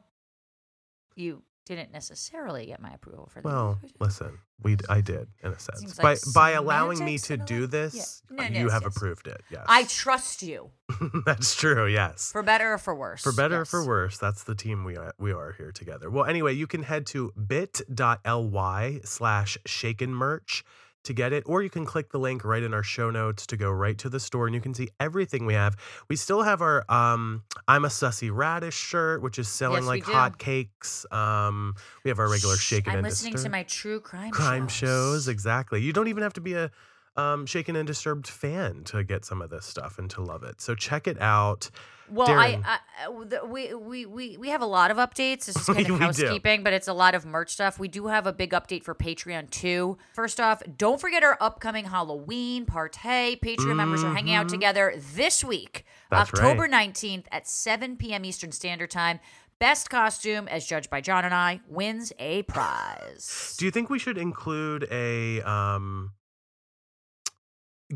you 1.15 1.41
didn't 1.65 1.91
necessarily 1.91 2.67
get 2.67 2.79
my 2.79 2.91
approval 2.93 3.25
for 3.25 3.39
these. 3.39 3.45
Well, 3.45 3.81
listen, 3.99 4.37
we 4.61 4.77
I 4.89 5.01
did 5.01 5.27
in 5.43 5.51
a 5.51 5.59
sense. 5.59 5.79
Seems 5.79 5.95
by 5.97 6.13
like 6.13 6.19
by 6.33 6.51
allowing 6.51 7.03
me 7.03 7.17
semantics 7.17 7.27
to 7.27 7.37
do 7.37 7.67
this, 7.67 8.21
Yeah. 8.31 8.37
No, 8.37 8.43
you 8.43 8.63
yes, 8.65 8.71
have 8.73 8.83
yes. 8.83 8.95
approved 8.95 9.27
it. 9.27 9.41
Yes. 9.51 9.65
I 9.67 9.83
trust 9.83 10.41
you 10.43 10.71
That's 11.25 11.55
true, 11.55 11.87
yes. 11.87 12.31
for 12.31 12.43
better 12.43 12.73
or 12.73 12.77
for 12.77 12.95
worse. 12.95 13.21
For 13.21 13.31
better 13.33 13.61
or 13.61 13.65
for 13.65 13.85
worse, 13.85 14.17
that's 14.17 14.43
the 14.43 14.55
team 14.55 14.83
we 14.83 14.95
are, 14.97 15.13
we 15.17 15.31
are 15.31 15.53
here 15.53 15.71
together. 15.71 16.09
Well, 16.09 16.25
anyway, 16.25 16.53
you 16.53 16.67
can 16.67 16.83
head 16.83 17.05
to 17.07 17.31
bit.ly 17.47 18.99
slash 19.03 19.57
shaken 19.65 20.13
merch 20.13 20.63
to 21.05 21.13
get 21.13 21.33
it, 21.33 21.43
or 21.45 21.63
you 21.63 21.69
can 21.69 21.85
click 21.85 22.11
the 22.11 22.19
link 22.19 22.43
right 22.43 22.61
in 22.61 22.73
our 22.73 22.83
show 22.83 23.09
notes 23.09 23.47
to 23.47 23.57
go 23.57 23.71
right 23.71 23.97
to 23.99 24.09
the 24.09 24.19
store 24.19 24.45
and 24.45 24.53
you 24.55 24.61
can 24.61 24.73
see 24.73 24.89
everything 24.99 25.45
we 25.45 25.53
have. 25.53 25.75
We 26.09 26.15
still 26.15 26.43
have 26.43 26.61
our 26.61 26.83
um, 26.89 27.43
I'm 27.67 27.85
a 27.85 27.89
Sussy 27.89 28.29
Radish 28.33 28.75
shirt, 28.75 29.21
which 29.21 29.39
is 29.39 29.47
selling 29.47 29.83
Yes, 29.83 29.87
like 29.87 30.03
hotcakes. 30.03 31.11
Um, 31.13 31.75
we 32.03 32.09
have 32.09 32.19
our 32.19 32.29
regular 32.29 32.55
Shh, 32.57 32.67
shaken 32.67 32.93
I'm 32.93 33.03
listening 33.03 33.35
to 33.35 33.49
my 33.49 33.63
true 33.63 33.99
crime 33.99 34.31
crime 34.31 34.67
shows. 34.67 34.89
shows. 34.89 35.27
Exactly. 35.27 35.81
You 35.81 35.93
don't 35.93 36.07
even 36.07 36.23
have 36.23 36.33
to 36.33 36.41
be 36.41 36.53
a 36.53 36.71
um, 37.15 37.45
Shaken 37.45 37.75
and 37.75 37.87
Disturbed 37.87 38.27
fan 38.27 38.83
to 38.85 39.03
get 39.03 39.25
some 39.25 39.41
of 39.41 39.49
this 39.49 39.65
stuff 39.65 39.97
and 39.97 40.09
to 40.11 40.21
love 40.21 40.43
it. 40.43 40.61
So 40.61 40.75
check 40.75 41.07
it 41.07 41.19
out. 41.21 41.69
Well, 42.09 42.27
Daryn. 42.27 42.63
I, 42.65 42.79
I 43.07 43.23
the- 43.25 43.45
we, 43.45 43.73
we 43.73 44.05
we 44.05 44.37
we 44.37 44.49
have 44.49 44.61
a 44.61 44.65
lot 44.65 44.91
of 44.91 44.97
updates. 44.97 45.45
This 45.45 45.55
is 45.55 45.65
kind 45.65 45.79
of 45.79 45.85
we 45.91 45.97
do. 45.97 45.97
housekeeping, 45.97 46.63
but 46.63 46.73
it's 46.73 46.87
a 46.87 46.93
lot 46.93 47.15
of 47.15 47.25
merch 47.25 47.51
stuff. 47.51 47.79
We 47.79 47.87
do 47.87 48.07
have 48.07 48.27
a 48.27 48.33
big 48.33 48.51
update 48.51 48.83
for 48.83 48.93
Patreon 48.93 49.49
too. 49.49 49.97
First 50.13 50.39
off, 50.39 50.61
don't 50.77 51.01
forget 51.01 51.23
our 51.23 51.37
upcoming 51.41 51.85
Halloween 51.85 52.65
party. 52.65 53.35
Patreon 53.37 53.75
members 53.75 54.03
are 54.03 54.13
hanging 54.13 54.35
out 54.35 54.49
together 54.49 54.93
this 55.15 55.43
week, 55.43 55.85
Mm-hmm. 55.85 56.15
That's 56.15 56.29
October 56.33 56.67
nineteenth 56.67 57.27
at 57.31 57.47
seven 57.47 57.97
p.m. 57.97 58.23
Eastern 58.25 58.51
Standard 58.51 58.91
Time. 58.91 59.19
Best 59.57 59.89
costume, 59.89 60.47
as 60.49 60.65
judged 60.65 60.89
by 60.89 60.99
John 61.01 61.23
and 61.25 61.33
I, 61.33 61.61
wins 61.67 62.11
a 62.19 62.43
prize. 62.43 63.55
Do 63.57 63.63
you 63.65 63.71
think 63.71 63.89
we 63.89 63.97
should 63.97 64.17
include 64.17 64.85
a 64.91 65.41
um, 65.41 66.11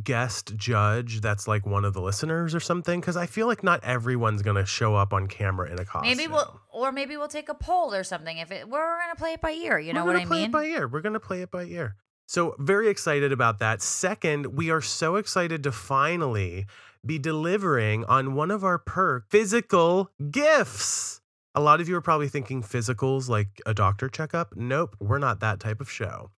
guest 0.04 0.56
judge 0.56 1.22
that's 1.22 1.48
like 1.48 1.66
one 1.66 1.84
of 1.86 1.94
the 1.94 2.02
listeners 2.02 2.54
or 2.54 2.60
something? 2.60 3.00
Because 3.00 3.18
I 3.18 3.26
feel 3.26 3.48
like 3.48 3.64
not 3.64 3.84
everyone's 3.84 4.42
gonna 4.42 4.66
show 4.66 4.96
up 4.96 5.14
on 5.14 5.28
camera 5.28 5.72
in 5.72 5.80
a 5.80 5.86
costume. 5.86 6.18
Maybe 6.18 6.32
we'll, 6.32 6.60
or 6.72 6.92
maybe 6.92 7.18
we'll 7.18 7.28
take 7.28 7.50
a 7.50 7.56
poll 7.56 7.94
or 7.94 8.04
something. 8.04 8.38
If 8.38 8.52
it, 8.52 8.70
we're 8.70 9.00
gonna 9.00 9.16
play 9.16 9.34
it 9.34 9.42
by 9.42 9.52
ear, 9.52 9.80
you 9.80 9.94
know 9.94 10.02
We're 10.02 10.14
what 10.14 10.14
gonna 10.14 10.26
I 10.26 10.28
play 10.28 10.38
mean? 10.42 10.50
It 10.50 10.52
by 10.52 10.66
ear. 10.66 10.88
We're 10.88 11.02
gonna 11.02 11.20
play 11.20 11.42
it 11.42 11.52
by 11.52 11.64
ear. 11.64 11.96
So 12.28 12.56
very 12.60 12.90
excited 12.90 13.32
about 13.32 13.58
that. 13.60 13.82
Second, 13.82 14.56
we 14.56 14.70
are 14.70 14.82
so 14.82 15.16
excited 15.16 15.64
to 15.64 15.72
finally 15.72 16.68
be 17.06 17.18
delivering 17.18 18.06
on 18.06 18.36
one 18.36 18.52
of 18.52 18.64
our 18.64 18.78
perk 18.78 19.30
physical 19.30 20.12
gifts. 20.30 21.22
A 21.56 21.62
lot 21.62 21.82
of 21.82 21.90
you 21.90 21.96
are 21.96 22.02
probably 22.02 22.28
thinking 22.28 22.62
physicals 22.62 23.30
like 23.30 23.60
a 23.66 23.74
doctor 23.74 24.10
checkup. 24.10 24.56
Nope, 24.56 24.96
we're 25.00 25.18
not 25.18 25.40
that 25.40 25.60
type 25.60 25.82
of 25.82 25.90
show. 25.90 26.30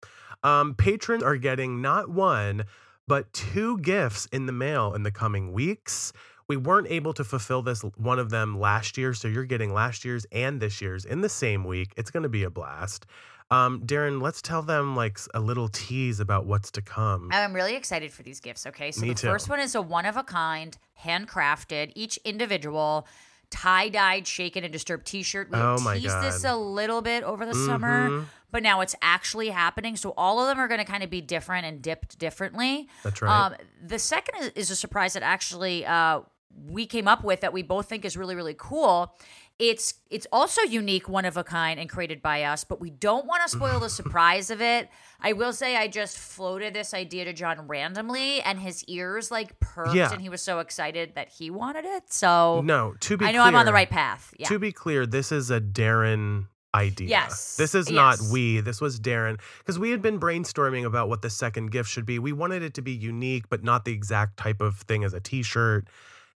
Um, 0.45 0.75
patrons 0.75 1.23
are 1.23 1.37
getting 1.37 1.83
not 1.83 2.09
one, 2.09 2.65
but 3.11 3.33
two 3.33 3.77
gifts 3.79 4.27
in 4.27 4.47
the 4.47 4.53
mail 4.53 4.95
in 4.95 5.03
the 5.03 5.11
coming 5.11 5.53
weeks. 5.53 6.13
We 6.47 6.57
weren't 6.57 6.87
able 6.89 7.13
to 7.15 7.25
fulfill 7.25 7.61
this 7.63 7.83
one 7.97 8.19
of 8.21 8.31
them 8.31 8.59
last 8.59 8.97
year, 8.97 9.15
so 9.15 9.27
you're 9.27 9.45
getting 9.45 9.73
last 9.75 10.05
year's 10.05 10.27
and 10.31 10.61
this 10.61 10.81
year's 10.81 11.05
in 11.05 11.21
the 11.21 11.29
same 11.29 11.65
week. 11.65 11.93
It's 11.97 12.11
going 12.13 12.23
to 12.23 12.29
be 12.29 12.45
a 12.45 12.51
blast. 12.51 13.07
Um, 13.51 13.81
Daryn, 13.85 14.23
let's 14.23 14.41
tell 14.41 14.63
them 14.63 14.95
like 14.95 15.19
a 15.35 15.41
little 15.41 15.67
tease 15.69 16.21
about 16.21 16.47
what's 16.47 16.71
to 16.73 16.83
come. 16.83 17.31
I'm 17.33 17.53
really 17.53 17.75
excited 17.75 18.13
for 18.13 18.23
these 18.23 18.39
gifts. 18.39 18.65
Okay, 18.67 18.93
so 18.93 19.01
Me 19.01 19.09
the 19.09 19.15
too. 19.15 19.27
first 19.27 19.49
one 19.49 19.59
is 19.59 19.75
a 19.75 19.83
one 19.83 20.07
of 20.07 20.17
a 20.17 20.23
kind, 20.23 20.79
handcrafted, 21.05 21.91
each 21.97 22.17
individual 22.25 23.09
tie 23.51 23.89
dyed, 23.89 24.25
shaken, 24.29 24.63
and 24.63 24.73
disturbed 24.73 25.05
T-shirt. 25.07 25.51
We 25.51 25.59
Oh 25.59 25.79
my 25.81 25.99
teased 25.99 26.23
this 26.23 26.45
a 26.45 26.55
little 26.57 27.03
bit 27.03 27.25
over 27.25 27.45
the 27.45 27.55
summer, 27.55 28.09
Mhm. 28.09 28.25
But 28.51 28.63
now 28.63 28.81
it's 28.81 28.95
actually 29.03 29.49
happening. 29.51 29.97
So 29.97 30.13
all 30.17 30.41
of 30.41 30.47
them 30.49 30.59
are 30.59 30.69
going 30.69 30.81
to 30.81 30.85
kind 30.87 31.03
of 31.03 31.11
be 31.11 31.21
different 31.21 31.67
and 31.67 31.81
dipped 31.83 32.19
differently. 32.19 32.89
That's 33.05 33.23
right. 33.23 33.47
Um, 33.47 33.55
the 33.85 33.99
second 33.99 34.41
is, 34.43 34.49
is 34.55 34.71
a 34.71 34.77
surprise 34.77 35.13
that 35.15 35.23
actually 35.23 35.87
uh, 35.87 36.21
we 36.69 36.87
came 36.87 37.07
up 37.09 37.23
with 37.25 37.41
that 37.43 37.53
we 37.53 37.63
both 37.63 37.89
think 37.89 38.05
is 38.05 38.17
really 38.17 38.35
really 38.35 38.55
cool. 38.59 39.15
It's 39.59 39.93
it's 40.09 40.27
also 40.33 40.63
unique, 40.63 41.07
one 41.07 41.27
of 41.27 41.37
a 41.37 41.45
kind, 41.45 41.79
and 41.79 41.87
created 41.89 42.23
by 42.23 42.45
us. 42.45 42.65
But 42.65 42.81
we 42.81 42.89
don't 42.89 43.27
want 43.27 43.43
to 43.43 43.49
spoil 43.51 43.79
the 43.79 43.91
surprise 44.01 44.51
of 44.51 44.63
it. 44.63 44.89
I 45.21 45.35
will 45.35 45.53
say 45.53 45.77
I 45.77 45.87
just 45.87 46.17
floated 46.17 46.73
this 46.73 46.95
idea 46.95 47.27
to 47.27 47.35
John 47.35 47.69
randomly, 47.69 48.41
and 48.41 48.59
his 48.59 48.83
ears 48.85 49.31
like 49.31 49.61
perked, 49.61 49.95
Yeah. 49.95 50.13
and 50.13 50.23
he 50.23 50.31
was 50.31 50.41
so 50.41 50.61
excited 50.61 51.15
that 51.15 51.29
he 51.29 51.51
wanted 51.51 51.85
it. 51.85 52.11
So 52.11 52.63
no, 52.65 52.95
to 53.01 53.19
be 53.19 53.27
I 53.27 53.33
know 53.33 53.43
I'm 53.43 53.55
on 53.55 53.67
the 53.67 53.73
right 53.75 53.91
path. 53.91 54.33
Yeah. 54.39 54.49
To 54.49 54.59
be 54.59 54.73
clear, 54.73 55.05
this 55.05 55.31
is 55.31 55.51
a 55.51 55.61
Daryn 55.61 56.47
idea. 56.75 57.09
Yes, 57.09 57.57
This 57.57 57.75
is 57.75 57.91
not 57.91 58.19
we. 58.33 58.61
This 58.61 58.81
was 58.81 59.01
Daryn. 59.01 59.41
Because 59.59 59.79
we 59.79 59.91
had 59.91 60.03
been 60.03 60.21
brainstorming 60.21 60.85
about 60.85 61.09
what 61.09 61.23
the 61.23 61.31
second 61.31 61.71
gift 61.71 61.91
should 61.91 62.07
be. 62.07 62.19
We 62.19 62.33
wanted 62.33 62.63
it 62.63 62.75
to 62.75 62.83
be 62.83 62.93
unique, 62.93 63.49
but 63.49 63.65
not 63.65 63.85
the 63.85 63.93
exact 63.93 64.37
type 64.37 64.61
of 64.61 64.77
thing 64.79 65.05
as 65.05 65.13
a 65.15 65.21
t 65.21 65.43
shirt. 65.43 65.89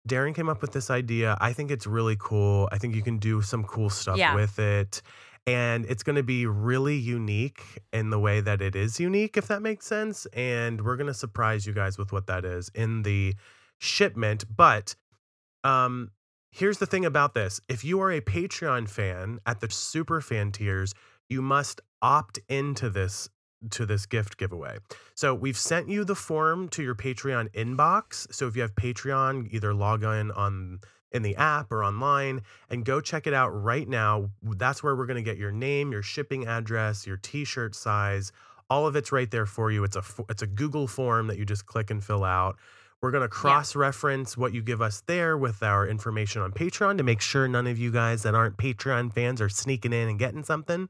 Daryn 0.07 0.33
came 0.33 0.49
up 0.49 0.61
with 0.61 0.71
this 0.71 0.89
idea. 0.89 1.37
I 1.39 1.53
think 1.53 1.69
it's 1.69 1.85
really 1.85 2.15
cool. 2.19 2.67
I 2.71 2.77
think 2.77 2.95
you 2.95 3.03
can 3.03 3.17
do 3.19 3.41
some 3.41 3.63
cool 3.63 3.89
stuff 3.89 4.17
Yeah. 4.17 4.33
with 4.35 4.57
it. 4.57 5.01
And 5.47 5.85
it's 5.85 6.03
going 6.03 6.15
to 6.15 6.23
be 6.23 6.45
really 6.45 6.95
unique 6.95 7.63
in 7.91 8.09
the 8.11 8.19
way 8.19 8.41
that 8.41 8.61
it 8.61 8.75
is 8.75 8.99
unique, 8.99 9.37
if 9.37 9.47
that 9.47 9.61
makes 9.61 9.85
sense. 9.87 10.27
And 10.33 10.81
we're 10.85 10.95
going 10.97 11.07
to 11.07 11.13
surprise 11.15 11.65
you 11.65 11.73
guys 11.73 11.97
with 11.97 12.11
what 12.11 12.27
that 12.27 12.45
is 12.45 12.69
in 12.75 13.01
the 13.03 13.33
shipment. 13.79 14.45
But 14.55 14.95
um, 15.63 16.11
here's 16.51 16.77
the 16.77 16.85
thing 16.85 17.05
about 17.05 17.33
this 17.33 17.59
if 17.67 17.83
you 17.83 17.99
are 18.01 18.11
a 18.11 18.21
Patreon 18.21 18.89
fan 18.89 19.39
at 19.45 19.59
the 19.59 19.69
super 19.69 20.21
fan 20.21 20.51
tiers, 20.51 20.93
you 21.29 21.41
must 21.41 21.81
opt 22.01 22.39
into 22.49 22.89
this 22.89 23.29
to 23.69 23.85
this 23.85 24.05
gift 24.05 24.37
giveaway. 24.37 24.77
So 25.15 25.35
we've 25.35 25.57
sent 25.57 25.87
you 25.87 26.03
the 26.03 26.15
form 26.15 26.67
to 26.69 26.83
your 26.83 26.95
Patreon 26.95 27.51
inbox. 27.53 28.33
So 28.33 28.47
if 28.47 28.55
you 28.55 28.63
have 28.63 28.75
Patreon, 28.75 29.53
either 29.53 29.73
log 29.73 30.03
in 30.03 30.31
on 30.31 30.79
in 31.11 31.21
the 31.23 31.35
app 31.35 31.71
or 31.71 31.83
online 31.83 32.41
and 32.69 32.85
go 32.85 33.01
check 33.01 33.27
it 33.27 33.33
out 33.33 33.49
right 33.49 33.87
now. 33.87 34.29
That's 34.41 34.81
where 34.81 34.95
we're 34.95 35.05
going 35.05 35.23
to 35.23 35.29
get 35.29 35.37
your 35.37 35.51
name, 35.51 35.91
your 35.91 36.01
shipping 36.01 36.47
address, 36.47 37.05
your 37.05 37.17
t-shirt 37.17 37.75
size. 37.75 38.31
All 38.69 38.87
of 38.87 38.95
it's 38.95 39.11
right 39.11 39.29
there 39.29 39.45
for 39.45 39.71
you. 39.71 39.83
It's 39.83 39.97
a 39.97 40.03
it's 40.29 40.41
a 40.41 40.47
Google 40.47 40.87
form 40.87 41.27
that 41.27 41.37
you 41.37 41.45
just 41.45 41.65
click 41.65 41.91
and 41.91 42.03
fill 42.03 42.23
out. 42.23 42.57
We're 43.01 43.09
going 43.09 43.23
to 43.23 43.29
cross 43.29 43.75
reference 43.75 44.37
what 44.37 44.53
you 44.53 44.61
give 44.61 44.79
us 44.79 45.01
there 45.07 45.35
with 45.35 45.63
our 45.63 45.87
information 45.87 46.43
on 46.43 46.51
Patreon 46.51 46.97
to 46.97 47.03
make 47.03 47.19
sure 47.19 47.47
none 47.47 47.65
of 47.65 47.79
you 47.79 47.91
guys 47.91 48.21
that 48.21 48.35
aren't 48.35 48.57
Patreon 48.57 49.11
fans 49.11 49.41
are 49.41 49.49
sneaking 49.49 49.91
in 49.91 50.07
and 50.07 50.19
getting 50.19 50.43
something. 50.43 50.87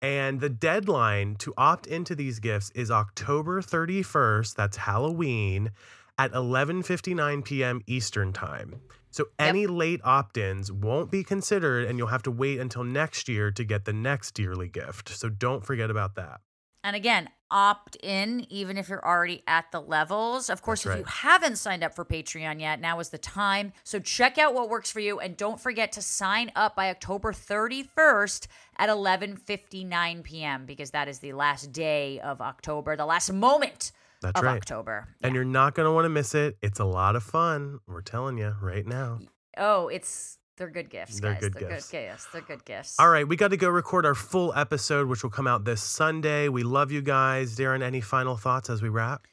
And 0.00 0.40
the 0.40 0.48
deadline 0.48 1.36
to 1.40 1.52
opt 1.58 1.86
into 1.86 2.14
these 2.14 2.38
gifts 2.38 2.70
is 2.74 2.90
October 2.90 3.60
31st, 3.60 4.54
that's 4.54 4.78
Halloween, 4.78 5.72
at 6.16 6.32
11:59 6.32 7.44
p.m. 7.44 7.82
Eastern 7.86 8.32
Time. 8.32 8.80
So 9.10 9.26
any 9.38 9.66
late 9.66 10.00
opt-ins 10.04 10.72
won't 10.72 11.10
be 11.10 11.22
considered 11.22 11.86
and 11.86 11.98
you'll 11.98 12.06
have 12.06 12.22
to 12.22 12.30
wait 12.30 12.60
until 12.60 12.82
next 12.82 13.28
year 13.28 13.50
to 13.50 13.62
get 13.62 13.84
the 13.84 13.92
next 13.92 14.38
yearly 14.38 14.70
gift. 14.70 15.10
So 15.10 15.28
don't 15.28 15.66
forget 15.66 15.90
about 15.90 16.14
that. 16.14 16.40
And 16.84 16.96
again, 16.96 17.28
opt 17.52 17.96
in 18.02 18.46
even 18.50 18.78
if 18.78 18.88
you're 18.88 19.04
already 19.06 19.42
at 19.46 19.70
the 19.70 19.80
levels. 19.80 20.50
Of 20.50 20.62
course, 20.62 20.82
That's 20.82 20.96
if 20.96 21.00
you 21.00 21.04
haven't 21.06 21.56
signed 21.56 21.84
up 21.84 21.94
for 21.94 22.04
Patreon 22.04 22.60
yet, 22.60 22.80
now 22.80 22.98
is 22.98 23.10
the 23.10 23.18
time. 23.18 23.72
So 23.84 24.00
check 24.00 24.38
out 24.38 24.54
what 24.54 24.70
works 24.70 24.90
for 24.90 25.00
you 25.00 25.20
and 25.20 25.36
don't 25.36 25.60
forget 25.60 25.92
to 25.92 26.02
sign 26.02 26.50
up 26.56 26.74
by 26.74 26.88
October 26.90 27.32
31st 27.32 28.46
at 28.78 28.88
11:59 28.88 30.22
p.m. 30.24 30.66
because 30.66 30.90
that 30.90 31.08
is 31.08 31.18
the 31.18 31.34
last 31.34 31.72
day 31.72 32.18
of 32.20 32.40
October, 32.40 32.96
the 32.96 33.06
last 33.06 33.30
moment 33.32 33.92
That's 34.22 34.40
of 34.40 34.44
right. 34.44 34.56
October. 34.56 35.08
And 35.22 35.34
you're 35.34 35.44
not 35.44 35.74
going 35.74 35.86
to 35.86 35.92
want 35.92 36.06
to 36.06 36.10
miss 36.10 36.34
it. 36.34 36.56
It's 36.62 36.80
a 36.80 36.84
lot 36.84 37.14
of 37.14 37.22
fun. 37.22 37.80
We're 37.86 38.00
telling 38.00 38.38
you 38.38 38.56
right 38.60 38.86
now. 38.86 39.20
Oh, 39.58 39.88
it's 39.88 40.38
they're 40.62 40.70
good 40.70 40.90
gifts, 40.90 41.18
They're 41.18 41.32
guys. 41.32 41.40
good 41.40 41.54
they're 41.54 41.68
gifts. 41.70 41.90
good 41.90 42.06
gifts. 42.06 42.26
They're 42.32 42.40
good 42.42 42.64
gifts. 42.64 42.96
All 43.00 43.08
right, 43.10 43.26
we 43.26 43.34
got 43.34 43.48
to 43.48 43.56
go 43.56 43.68
record 43.68 44.06
our 44.06 44.14
full 44.14 44.54
episode, 44.54 45.08
which 45.08 45.24
will 45.24 45.30
come 45.30 45.48
out 45.48 45.64
this 45.64 45.82
Sunday. 45.82 46.48
We 46.48 46.62
love 46.62 46.92
you 46.92 47.02
guys. 47.02 47.56
Daryn, 47.56 47.82
any 47.82 48.00
final 48.00 48.36
thoughts 48.36 48.70
as 48.70 48.80
we 48.80 48.88
wrap? 48.88 49.26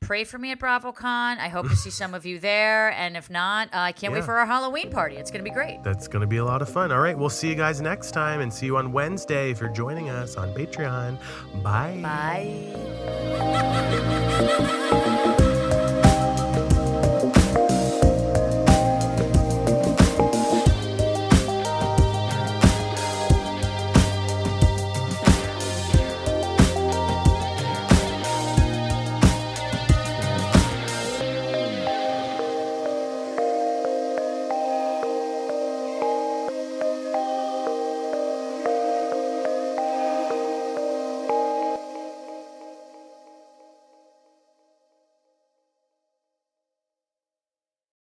Pray 0.00 0.24
for 0.24 0.36
me 0.36 0.50
at 0.50 0.58
BravoCon. 0.58 1.38
I 1.38 1.46
hope 1.48 1.68
to 1.68 1.76
see 1.76 1.90
some 1.90 2.12
of 2.14 2.26
you 2.26 2.40
there, 2.40 2.90
and 2.90 3.16
if 3.16 3.30
not, 3.30 3.68
uh, 3.68 3.76
I 3.78 3.92
can't 3.92 4.12
Yeah. 4.12 4.18
wait 4.18 4.24
for 4.24 4.36
our 4.36 4.46
Halloween 4.46 4.90
party. 4.90 5.14
It's 5.14 5.30
going 5.30 5.44
to 5.44 5.48
be 5.48 5.54
great. 5.54 5.84
That's 5.84 6.08
going 6.08 6.22
to 6.22 6.26
be 6.26 6.38
a 6.38 6.44
lot 6.44 6.60
of 6.60 6.68
fun. 6.68 6.90
All 6.90 6.98
right, 6.98 7.16
we'll 7.16 7.30
see 7.30 7.48
you 7.48 7.54
guys 7.54 7.80
next 7.80 8.10
time 8.10 8.40
and 8.40 8.52
see 8.52 8.66
you 8.66 8.76
on 8.76 8.90
Wednesday 8.92 9.52
if 9.52 9.60
you're 9.60 9.70
joining 9.70 10.10
us 10.10 10.34
on 10.36 10.52
Patreon. 10.54 11.20
Bye. 11.62 12.00
Bye. 12.02 12.72